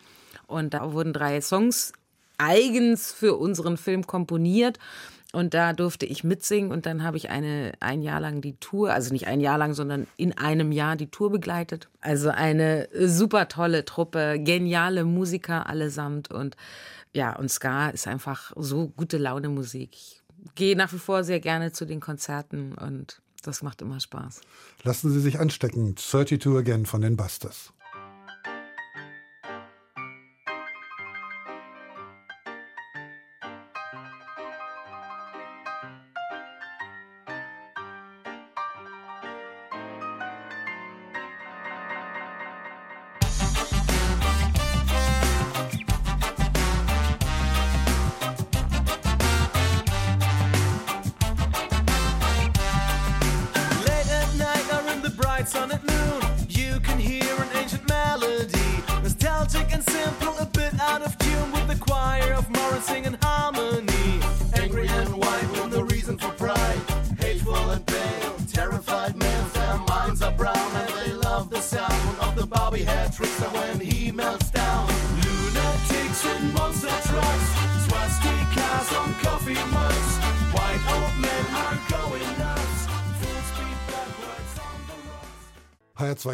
Und 0.48 0.74
da 0.74 0.92
wurden 0.92 1.14
drei 1.14 1.42
Songs 1.42 1.94
eigens 2.38 3.12
für 3.12 3.36
unseren 3.36 3.78
Film 3.78 4.06
komponiert. 4.06 4.80
Und 5.36 5.54
da 5.54 5.74
durfte 5.74 6.06
ich 6.06 6.24
mitsingen 6.24 6.72
und 6.72 6.86
dann 6.86 7.04
habe 7.04 7.18
ich 7.18 7.30
eine, 7.30 7.74
ein 7.82 8.02
Jahr 8.02 8.22
lang 8.22 8.40
die 8.40 8.56
Tour, 8.56 8.94
also 8.94 9.12
nicht 9.12 9.28
ein 9.28 9.42
Jahr 9.42 9.58
lang, 9.58 9.74
sondern 9.74 10.08
in 10.16 10.38
einem 10.38 10.72
Jahr 10.72 10.96
die 10.96 11.08
Tour 11.08 11.30
begleitet. 11.30 11.90
Also 12.00 12.30
eine 12.30 12.88
super 12.94 13.50
tolle 13.50 13.84
Truppe, 13.84 14.40
geniale 14.40 15.04
Musiker 15.04 15.68
allesamt 15.68 16.32
und 16.32 16.56
ja, 17.12 17.36
und 17.36 17.52
Ska 17.52 17.90
ist 17.90 18.08
einfach 18.08 18.54
so 18.56 18.88
gute 18.96 19.18
Laune 19.18 19.50
Musik. 19.50 19.90
Ich 19.94 20.22
gehe 20.56 20.78
nach 20.78 20.94
wie 20.94 21.00
vor 21.00 21.26
sehr 21.26 21.42
gerne 21.42 21.74
zu 21.74 21.84
den 21.84 22.00
Konzerten 22.00 22.74
und 22.76 23.22
das 23.44 23.62
macht 23.62 23.82
immer 23.82 24.00
Spaß. 24.00 24.40
Lassen 24.84 25.12
Sie 25.12 25.20
sich 25.20 25.38
anstecken. 25.38 25.98
32 25.98 26.48
Again 26.48 26.86
von 26.86 27.02
den 27.02 27.18
Busters. 27.18 27.74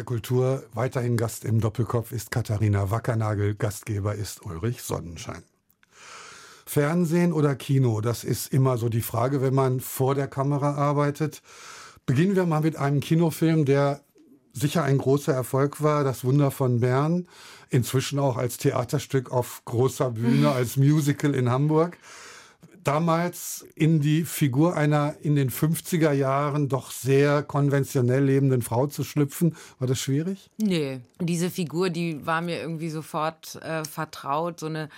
HR2 0.02 0.04
Kultur, 0.04 0.64
weiterhin 0.74 1.16
Gast 1.16 1.44
im 1.44 1.60
Doppelkopf 1.60 2.12
ist 2.12 2.30
Katharina 2.30 2.90
Wackernagel, 2.90 3.54
Gastgeber 3.54 4.14
ist 4.14 4.44
Ulrich 4.44 4.82
Sonnenschein. 4.82 5.42
Fernsehen 6.66 7.32
oder 7.32 7.54
Kino, 7.54 8.00
das 8.00 8.24
ist 8.24 8.52
immer 8.52 8.78
so 8.78 8.88
die 8.88 9.02
Frage, 9.02 9.42
wenn 9.42 9.54
man 9.54 9.80
vor 9.80 10.14
der 10.14 10.28
Kamera 10.28 10.74
arbeitet. 10.74 11.42
Beginnen 12.06 12.36
wir 12.36 12.46
mal 12.46 12.62
mit 12.62 12.76
einem 12.76 13.00
Kinofilm, 13.00 13.64
der 13.64 14.00
sicher 14.52 14.82
ein 14.82 14.98
großer 14.98 15.32
Erfolg 15.32 15.82
war, 15.82 16.04
Das 16.04 16.24
Wunder 16.24 16.50
von 16.50 16.80
Bern, 16.80 17.26
inzwischen 17.70 18.18
auch 18.18 18.36
als 18.36 18.58
Theaterstück 18.58 19.30
auf 19.30 19.62
großer 19.64 20.10
Bühne, 20.10 20.50
als 20.50 20.76
Musical 20.76 21.34
in 21.34 21.50
Hamburg. 21.50 21.96
Damals 22.84 23.64
in 23.76 24.00
die 24.00 24.24
Figur 24.24 24.76
einer 24.76 25.14
in 25.22 25.36
den 25.36 25.50
50er 25.50 26.12
Jahren 26.12 26.68
doch 26.68 26.90
sehr 26.90 27.42
konventionell 27.42 28.24
lebenden 28.24 28.62
Frau 28.62 28.88
zu 28.88 29.04
schlüpfen, 29.04 29.56
war 29.78 29.86
das 29.86 30.00
schwierig? 30.00 30.50
Nee, 30.58 31.00
diese 31.20 31.50
Figur, 31.50 31.90
die 31.90 32.26
war 32.26 32.40
mir 32.40 32.60
irgendwie 32.60 32.90
sofort 32.90 33.56
äh, 33.62 33.84
vertraut. 33.84 34.58
So 34.58 34.66
eine 34.66 34.88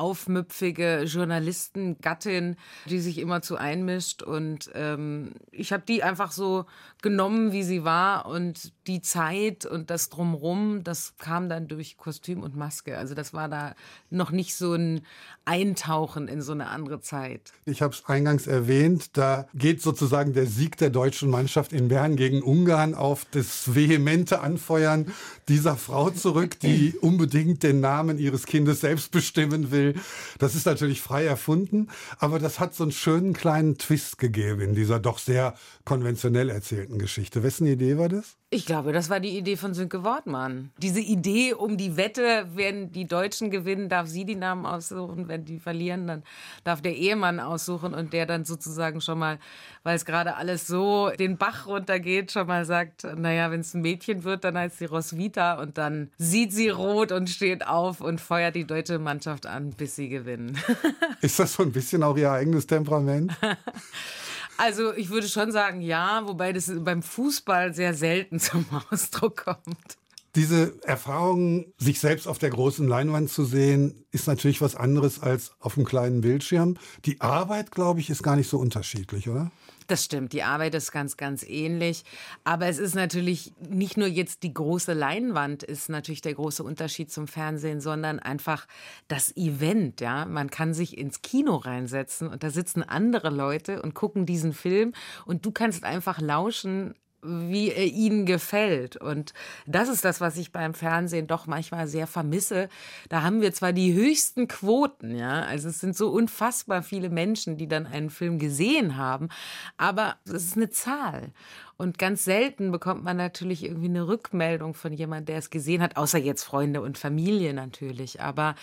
aufmüpfige 0.00 1.02
Journalistengattin, 1.04 2.56
die 2.86 3.00
sich 3.00 3.18
immer 3.18 3.42
zu 3.42 3.56
einmischt. 3.56 4.22
Und 4.22 4.70
ähm, 4.74 5.32
ich 5.52 5.72
habe 5.72 5.82
die 5.86 6.02
einfach 6.02 6.32
so 6.32 6.64
genommen, 7.02 7.52
wie 7.52 7.62
sie 7.62 7.84
war. 7.84 8.26
Und 8.26 8.72
die 8.86 9.02
Zeit 9.02 9.66
und 9.66 9.90
das 9.90 10.08
Drumrum, 10.08 10.82
das 10.84 11.16
kam 11.18 11.48
dann 11.50 11.68
durch 11.68 11.98
Kostüm 11.98 12.42
und 12.42 12.56
Maske. 12.56 12.96
Also 12.96 13.14
das 13.14 13.34
war 13.34 13.48
da 13.48 13.74
noch 14.08 14.30
nicht 14.30 14.56
so 14.56 14.74
ein 14.74 15.02
Eintauchen 15.44 16.28
in 16.28 16.40
so 16.40 16.52
eine 16.52 16.68
andere 16.68 17.00
Zeit. 17.00 17.52
Ich 17.66 17.82
habe 17.82 17.94
es 17.94 18.04
eingangs 18.06 18.46
erwähnt, 18.46 19.16
da 19.18 19.46
geht 19.54 19.82
sozusagen 19.82 20.32
der 20.32 20.46
Sieg 20.46 20.76
der 20.78 20.90
deutschen 20.90 21.28
Mannschaft 21.28 21.72
in 21.72 21.88
Bern 21.88 22.16
gegen 22.16 22.42
Ungarn 22.42 22.94
auf 22.94 23.26
das 23.30 23.74
vehemente 23.74 24.40
Anfeuern 24.40 25.12
dieser 25.48 25.76
Frau 25.76 26.10
zurück, 26.10 26.58
die 26.60 26.94
unbedingt 27.00 27.62
den 27.62 27.80
Namen 27.80 28.18
ihres 28.18 28.46
Kindes 28.46 28.80
selbst 28.80 29.10
bestimmen 29.10 29.70
will. 29.70 29.89
Das 30.38 30.54
ist 30.54 30.66
natürlich 30.66 31.00
frei 31.00 31.24
erfunden, 31.24 31.88
aber 32.18 32.38
das 32.38 32.60
hat 32.60 32.74
so 32.74 32.84
einen 32.84 32.92
schönen 32.92 33.32
kleinen 33.32 33.78
Twist 33.78 34.18
gegeben 34.18 34.60
in 34.60 34.74
dieser 34.74 34.98
doch 34.98 35.18
sehr 35.18 35.54
konventionell 35.84 36.50
erzählten 36.50 36.98
Geschichte. 36.98 37.42
Wessen 37.42 37.66
Idee 37.66 37.98
war 37.98 38.08
das? 38.08 38.39
Ich 38.52 38.66
glaube, 38.66 38.92
das 38.92 39.08
war 39.08 39.20
die 39.20 39.38
Idee 39.38 39.56
von 39.56 39.74
Sönke 39.74 40.02
Wortmann. 40.02 40.72
Diese 40.78 40.98
Idee 40.98 41.54
um 41.54 41.76
die 41.76 41.96
Wette, 41.96 42.48
wenn 42.52 42.90
die 42.90 43.06
Deutschen 43.06 43.48
gewinnen, 43.48 43.88
darf 43.88 44.08
sie 44.08 44.24
die 44.24 44.34
Namen 44.34 44.66
aussuchen, 44.66 45.28
wenn 45.28 45.44
die 45.44 45.60
verlieren, 45.60 46.08
dann 46.08 46.24
darf 46.64 46.82
der 46.82 46.96
Ehemann 46.96 47.38
aussuchen 47.38 47.94
und 47.94 48.12
der 48.12 48.26
dann 48.26 48.44
sozusagen 48.44 49.00
schon 49.00 49.20
mal, 49.20 49.38
weil 49.84 49.94
es 49.94 50.04
gerade 50.04 50.34
alles 50.34 50.66
so 50.66 51.10
den 51.16 51.36
Bach 51.36 51.68
runtergeht, 51.68 52.32
schon 52.32 52.48
mal 52.48 52.64
sagt, 52.64 53.04
naja, 53.16 53.52
wenn 53.52 53.60
es 53.60 53.72
ein 53.72 53.82
Mädchen 53.82 54.24
wird, 54.24 54.42
dann 54.42 54.58
heißt 54.58 54.78
sie 54.78 54.86
Roswitha 54.86 55.54
und 55.60 55.78
dann 55.78 56.10
sieht 56.18 56.52
sie 56.52 56.70
rot 56.70 57.12
und 57.12 57.30
steht 57.30 57.64
auf 57.68 58.00
und 58.00 58.20
feuert 58.20 58.56
die 58.56 58.66
deutsche 58.66 58.98
Mannschaft 58.98 59.46
an, 59.46 59.70
bis 59.70 59.94
sie 59.94 60.08
gewinnen. 60.08 60.58
Ist 61.20 61.38
das 61.38 61.52
so 61.52 61.62
ein 61.62 61.70
bisschen 61.70 62.02
auch 62.02 62.16
ihr 62.16 62.32
eigenes 62.32 62.66
Temperament? 62.66 63.32
Also 64.60 64.92
ich 64.92 65.08
würde 65.08 65.26
schon 65.26 65.52
sagen, 65.52 65.80
ja, 65.80 66.20
wobei 66.26 66.52
das 66.52 66.70
beim 66.80 67.02
Fußball 67.02 67.72
sehr 67.72 67.94
selten 67.94 68.38
zum 68.40 68.66
Ausdruck 68.90 69.44
kommt. 69.44 69.96
Diese 70.34 70.74
Erfahrung, 70.82 71.72
sich 71.78 71.98
selbst 71.98 72.28
auf 72.28 72.38
der 72.38 72.50
großen 72.50 72.86
Leinwand 72.86 73.30
zu 73.30 73.46
sehen, 73.46 74.04
ist 74.12 74.26
natürlich 74.26 74.60
was 74.60 74.76
anderes 74.76 75.22
als 75.22 75.52
auf 75.60 75.78
einem 75.78 75.86
kleinen 75.86 76.20
Bildschirm. 76.20 76.76
Die 77.06 77.22
Arbeit, 77.22 77.70
glaube 77.70 78.00
ich, 78.00 78.10
ist 78.10 78.22
gar 78.22 78.36
nicht 78.36 78.50
so 78.50 78.58
unterschiedlich, 78.58 79.30
oder? 79.30 79.50
Das 79.90 80.04
stimmt, 80.04 80.32
die 80.32 80.44
Arbeit 80.44 80.76
ist 80.76 80.92
ganz, 80.92 81.16
ganz 81.16 81.42
ähnlich. 81.42 82.04
Aber 82.44 82.68
es 82.68 82.78
ist 82.78 82.94
natürlich 82.94 83.52
nicht 83.58 83.96
nur 83.96 84.06
jetzt 84.06 84.44
die 84.44 84.54
große 84.54 84.92
Leinwand 84.92 85.64
ist 85.64 85.88
natürlich 85.88 86.20
der 86.20 86.34
große 86.34 86.62
Unterschied 86.62 87.10
zum 87.10 87.26
Fernsehen, 87.26 87.80
sondern 87.80 88.20
einfach 88.20 88.68
das 89.08 89.36
Event. 89.36 90.00
Ja, 90.00 90.26
man 90.26 90.48
kann 90.48 90.74
sich 90.74 90.96
ins 90.96 91.22
Kino 91.22 91.56
reinsetzen 91.56 92.28
und 92.28 92.44
da 92.44 92.50
sitzen 92.50 92.84
andere 92.84 93.30
Leute 93.30 93.82
und 93.82 93.94
gucken 93.94 94.26
diesen 94.26 94.52
Film 94.52 94.92
und 95.26 95.44
du 95.44 95.50
kannst 95.50 95.82
einfach 95.82 96.20
lauschen 96.20 96.94
wie 97.22 97.70
er 97.70 97.86
ihnen 97.86 98.26
gefällt. 98.26 98.96
Und 98.96 99.32
das 99.66 99.88
ist 99.88 100.04
das, 100.04 100.20
was 100.20 100.36
ich 100.36 100.52
beim 100.52 100.74
Fernsehen 100.74 101.26
doch 101.26 101.46
manchmal 101.46 101.86
sehr 101.86 102.06
vermisse. 102.06 102.68
Da 103.08 103.22
haben 103.22 103.40
wir 103.40 103.52
zwar 103.52 103.72
die 103.72 103.94
höchsten 103.94 104.48
Quoten, 104.48 105.16
ja, 105.16 105.42
also 105.42 105.68
es 105.68 105.80
sind 105.80 105.96
so 105.96 106.10
unfassbar 106.10 106.82
viele 106.82 107.10
Menschen, 107.10 107.56
die 107.56 107.68
dann 107.68 107.86
einen 107.86 108.10
Film 108.10 108.38
gesehen 108.38 108.96
haben, 108.96 109.28
aber 109.76 110.16
es 110.24 110.44
ist 110.44 110.56
eine 110.56 110.70
Zahl. 110.70 111.32
Und 111.76 111.98
ganz 111.98 112.24
selten 112.24 112.72
bekommt 112.72 113.04
man 113.04 113.16
natürlich 113.16 113.64
irgendwie 113.64 113.88
eine 113.88 114.06
Rückmeldung 114.06 114.74
von 114.74 114.92
jemandem, 114.92 115.26
der 115.26 115.38
es 115.38 115.48
gesehen 115.48 115.82
hat, 115.82 115.96
außer 115.96 116.18
jetzt 116.18 116.44
Freunde 116.44 116.82
und 116.82 116.98
Familie 116.98 117.54
natürlich. 117.54 118.20
Aber 118.20 118.54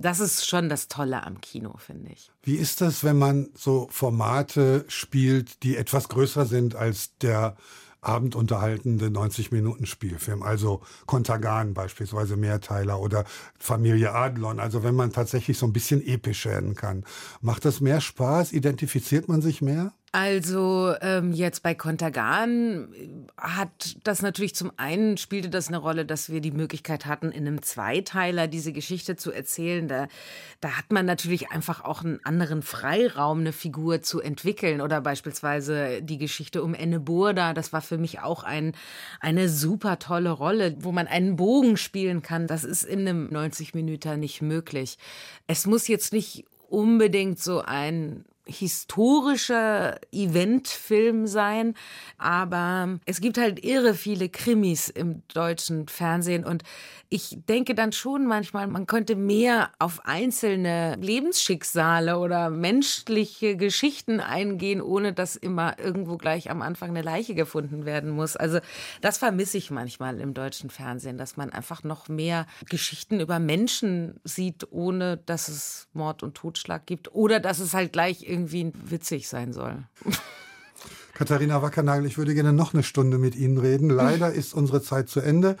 das 0.00 0.20
ist 0.20 0.46
schon 0.46 0.68
das 0.68 0.88
Tolle 0.88 1.24
am 1.24 1.40
Kino, 1.40 1.76
finde 1.76 2.12
ich. 2.12 2.30
Wie 2.42 2.56
ist 2.56 2.80
das, 2.80 3.04
wenn 3.04 3.18
man 3.18 3.50
so 3.54 3.86
Formate 3.90 4.84
spielt, 4.88 5.62
die 5.62 5.76
etwas 5.76 6.08
größer 6.08 6.46
sind 6.46 6.74
als 6.74 7.16
der 7.18 7.56
abendunterhaltende 8.00 9.06
90-Minuten-Spielfilm, 9.06 10.42
also 10.42 10.80
Kontergan 11.06 11.74
beispielsweise 11.74 12.36
Mehrteiler 12.36 13.00
oder 13.00 13.24
Familie 13.58 14.12
Adlon, 14.12 14.60
also 14.60 14.82
wenn 14.82 14.94
man 14.94 15.12
tatsächlich 15.12 15.58
so 15.58 15.66
ein 15.66 15.72
bisschen 15.72 16.06
episch 16.06 16.46
werden 16.46 16.74
kann. 16.74 17.04
Macht 17.40 17.64
das 17.64 17.80
mehr 17.80 18.00
Spaß? 18.00 18.52
Identifiziert 18.52 19.28
man 19.28 19.42
sich 19.42 19.62
mehr? 19.62 19.92
Also 20.12 20.92
ähm, 21.02 21.32
jetzt 21.32 21.62
bei 21.62 21.72
Kontergan 21.76 22.88
hat 23.36 23.96
das 24.02 24.22
natürlich 24.22 24.56
zum 24.56 24.72
einen 24.76 25.16
spielte 25.18 25.50
das 25.50 25.68
eine 25.68 25.76
Rolle, 25.76 26.04
dass 26.04 26.30
wir 26.30 26.40
die 26.40 26.50
Möglichkeit 26.50 27.06
hatten, 27.06 27.30
in 27.30 27.46
einem 27.46 27.62
Zweiteiler 27.62 28.48
diese 28.48 28.72
Geschichte 28.72 29.14
zu 29.14 29.30
erzählen. 29.30 29.86
Da, 29.86 30.08
da 30.60 30.76
hat 30.76 30.90
man 30.90 31.06
natürlich 31.06 31.52
einfach 31.52 31.84
auch 31.84 32.02
einen 32.02 32.18
anderen 32.24 32.62
Freiraum, 32.62 33.38
eine 33.38 33.52
Figur 33.52 34.02
zu 34.02 34.20
entwickeln. 34.20 34.80
Oder 34.80 35.00
beispielsweise 35.00 36.02
die 36.02 36.18
Geschichte 36.18 36.64
um 36.64 36.74
Enne 36.74 36.98
Burda. 36.98 37.54
Das 37.54 37.72
war 37.72 37.80
für 37.80 37.98
mich 37.98 38.18
auch 38.18 38.42
ein, 38.42 38.72
eine 39.20 39.48
super 39.48 40.00
tolle 40.00 40.30
Rolle, 40.30 40.74
wo 40.80 40.90
man 40.90 41.06
einen 41.06 41.36
Bogen 41.36 41.76
spielen 41.76 42.20
kann. 42.20 42.48
Das 42.48 42.64
ist 42.64 42.82
in 42.82 43.06
einem 43.06 43.28
90 43.30 43.74
Minuten 43.74 44.18
nicht 44.18 44.42
möglich. 44.42 44.98
Es 45.46 45.68
muss 45.68 45.86
jetzt 45.86 46.12
nicht 46.12 46.46
unbedingt 46.68 47.38
so 47.38 47.60
ein 47.60 48.24
historischer 48.46 50.00
Eventfilm 50.12 51.26
sein, 51.26 51.74
aber 52.18 52.98
es 53.06 53.20
gibt 53.20 53.38
halt 53.38 53.64
irre 53.64 53.94
viele 53.94 54.28
Krimis 54.28 54.88
im 54.88 55.22
deutschen 55.28 55.88
Fernsehen 55.88 56.44
und 56.44 56.64
ich 57.12 57.38
denke 57.48 57.74
dann 57.74 57.90
schon 57.90 58.24
manchmal, 58.24 58.68
man 58.68 58.86
könnte 58.86 59.16
mehr 59.16 59.70
auf 59.80 60.06
einzelne 60.06 60.94
Lebensschicksale 60.94 62.18
oder 62.18 62.50
menschliche 62.50 63.56
Geschichten 63.56 64.20
eingehen, 64.20 64.80
ohne 64.80 65.12
dass 65.12 65.34
immer 65.34 65.76
irgendwo 65.80 66.16
gleich 66.16 66.50
am 66.50 66.62
Anfang 66.62 66.90
eine 66.90 67.02
Leiche 67.02 67.34
gefunden 67.34 67.84
werden 67.84 68.10
muss. 68.10 68.36
Also 68.36 68.60
das 69.00 69.18
vermisse 69.18 69.58
ich 69.58 69.72
manchmal 69.72 70.20
im 70.20 70.34
deutschen 70.34 70.70
Fernsehen, 70.70 71.18
dass 71.18 71.36
man 71.36 71.50
einfach 71.50 71.82
noch 71.82 72.08
mehr 72.08 72.46
Geschichten 72.68 73.18
über 73.18 73.40
Menschen 73.40 74.20
sieht, 74.22 74.68
ohne 74.70 75.16
dass 75.16 75.48
es 75.48 75.88
Mord 75.92 76.22
und 76.22 76.36
Totschlag 76.36 76.86
gibt 76.86 77.12
oder 77.12 77.40
dass 77.40 77.58
es 77.58 77.74
halt 77.74 77.92
gleich 77.92 78.22
irgendwie 78.30 78.72
witzig 78.84 79.28
sein 79.28 79.52
soll. 79.52 79.82
Katharina 81.14 81.60
Wackernagel, 81.60 82.06
ich 82.06 82.16
würde 82.16 82.34
gerne 82.34 82.52
noch 82.52 82.72
eine 82.72 82.82
Stunde 82.82 83.18
mit 83.18 83.36
Ihnen 83.36 83.58
reden. 83.58 83.90
Leider 83.90 84.32
ist 84.32 84.54
unsere 84.54 84.80
Zeit 84.80 85.08
zu 85.08 85.20
Ende. 85.20 85.56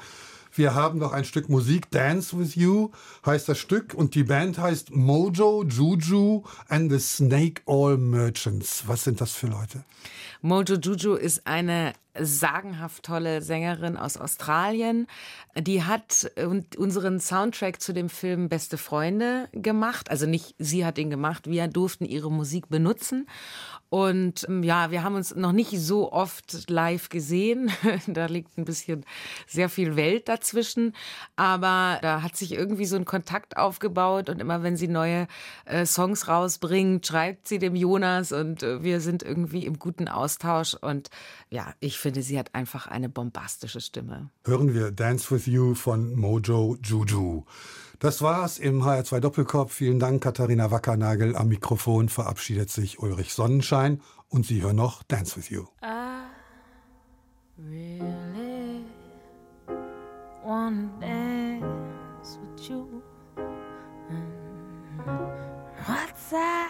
Wir 0.52 0.74
haben 0.74 0.98
noch 0.98 1.12
ein 1.12 1.24
Stück 1.24 1.48
Musik, 1.48 1.90
Dance 1.90 2.36
with 2.36 2.56
You 2.56 2.90
heißt 3.24 3.48
das 3.48 3.58
Stück 3.58 3.94
und 3.94 4.14
die 4.14 4.24
Band 4.24 4.58
heißt 4.58 4.90
Mojo, 4.90 5.64
Juju 5.64 6.42
and 6.68 6.90
the 6.90 6.98
Snake 6.98 7.62
All 7.66 7.96
Merchants. 7.96 8.84
Was 8.86 9.04
sind 9.04 9.20
das 9.20 9.32
für 9.32 9.46
Leute? 9.46 9.84
Mojo 10.42 10.74
Juju 10.74 11.14
ist 11.14 11.46
eine 11.46 11.92
sagenhaft 12.18 13.04
tolle 13.04 13.42
Sängerin 13.42 13.96
aus 13.96 14.16
Australien. 14.16 15.06
Die 15.56 15.82
hat 15.82 16.30
unseren 16.76 17.20
Soundtrack 17.20 17.80
zu 17.80 17.92
dem 17.92 18.08
Film 18.08 18.48
Beste 18.48 18.78
Freunde 18.78 19.48
gemacht. 19.52 20.10
Also 20.10 20.26
nicht 20.26 20.54
sie 20.58 20.84
hat 20.84 20.98
ihn 20.98 21.10
gemacht, 21.10 21.48
wir 21.48 21.68
durften 21.68 22.04
ihre 22.04 22.30
Musik 22.30 22.68
benutzen. 22.68 23.26
Und 23.90 24.46
ähm, 24.48 24.62
ja, 24.62 24.92
wir 24.92 25.02
haben 25.02 25.16
uns 25.16 25.34
noch 25.34 25.50
nicht 25.50 25.72
so 25.78 26.12
oft 26.12 26.70
live 26.70 27.08
gesehen. 27.08 27.72
da 28.06 28.26
liegt 28.26 28.56
ein 28.56 28.64
bisschen 28.64 29.04
sehr 29.48 29.68
viel 29.68 29.96
Welt 29.96 30.28
dazwischen. 30.28 30.94
Aber 31.34 31.98
da 32.00 32.22
hat 32.22 32.36
sich 32.36 32.52
irgendwie 32.52 32.86
so 32.86 32.94
ein 32.94 33.04
Kontakt 33.04 33.56
aufgebaut. 33.56 34.30
Und 34.30 34.40
immer 34.40 34.62
wenn 34.62 34.76
sie 34.76 34.86
neue 34.86 35.26
äh, 35.64 35.84
Songs 35.86 36.28
rausbringt, 36.28 37.04
schreibt 37.04 37.48
sie 37.48 37.58
dem 37.58 37.74
Jonas 37.74 38.30
und 38.30 38.62
äh, 38.62 38.84
wir 38.84 39.00
sind 39.00 39.24
irgendwie 39.24 39.66
im 39.66 39.80
guten 39.80 40.06
Austausch. 40.06 40.74
Und 40.74 41.10
ja, 41.48 41.74
ich 41.80 41.98
finde, 42.00 42.22
sie 42.22 42.38
hat 42.38 42.54
einfach 42.54 42.86
eine 42.86 43.08
bombastische 43.08 43.80
Stimme. 43.80 44.30
Hören 44.44 44.74
wir 44.74 44.90
Dance 44.90 45.34
with 45.34 45.46
You 45.46 45.74
von 45.74 46.14
Mojo 46.14 46.76
Juju. 46.82 47.44
Das 47.98 48.22
war's 48.22 48.58
im 48.58 48.82
HR2 48.82 49.20
Doppelkopf. 49.20 49.74
Vielen 49.74 49.98
Dank, 49.98 50.22
Katharina 50.22 50.70
Wackernagel. 50.70 51.36
Am 51.36 51.48
Mikrofon 51.48 52.08
verabschiedet 52.08 52.70
sich 52.70 52.98
Ulrich 52.98 53.34
Sonnenschein 53.34 54.00
und 54.28 54.46
Sie 54.46 54.62
hören 54.62 54.76
noch 54.76 55.02
Dance 55.02 55.36
with 55.36 55.50
You. 55.50 55.66
I 55.82 56.22
really 57.58 58.84
wanna 60.44 60.88
dance 61.00 62.38
with 62.40 62.68
you. 62.68 63.02
What's 65.86 66.32
I 66.32 66.68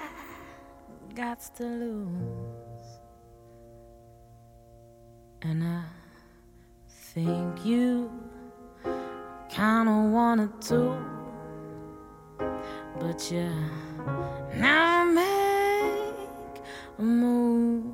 got 1.14 1.38
to 1.56 1.64
lose? 1.64 2.39
And 5.42 5.64
I 5.64 5.82
think 6.88 7.64
you 7.64 8.10
kinda 9.48 10.10
to. 10.68 11.10
but 13.00 13.32
you 13.32 13.50
now 14.54 15.04
make 15.04 16.62
a 16.98 17.02
move. 17.02 17.84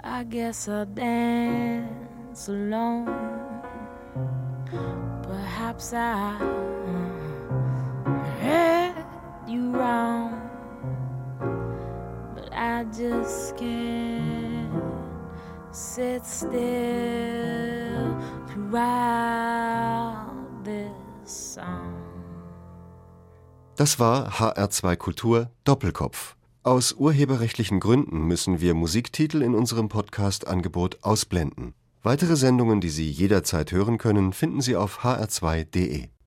I 0.00 0.24
guess 0.24 0.68
I'll 0.68 0.84
dance 0.84 2.48
alone. 2.48 3.06
Perhaps 5.22 5.94
I 5.94 6.36
read 8.42 8.94
you 9.46 9.70
wrong, 9.70 10.30
but 12.34 12.52
I 12.52 12.84
just 12.84 13.56
can't 13.56 14.37
sit 15.72 16.24
still 16.24 16.50
throughout 18.52 20.26
this 20.64 21.54
song. 21.54 21.94
Das 23.76 24.00
war 24.00 24.30
HR2 24.30 24.96
Kultur 24.96 25.50
Doppelkopf. 25.64 26.34
Aus 26.64 26.92
urheberrechtlichen 26.92 27.78
Gründen 27.80 28.26
müssen 28.26 28.60
wir 28.60 28.74
Musiktitel 28.74 29.40
in 29.40 29.54
unserem 29.54 29.88
Podcast-Angebot 29.88 30.98
ausblenden. 31.02 31.74
Weitere 32.02 32.36
Sendungen, 32.36 32.80
die 32.80 32.90
Sie 32.90 33.10
jederzeit 33.10 33.70
hören 33.70 33.98
können, 33.98 34.32
finden 34.32 34.60
Sie 34.60 34.76
auf 34.76 35.04
hr2.de. 35.04 36.08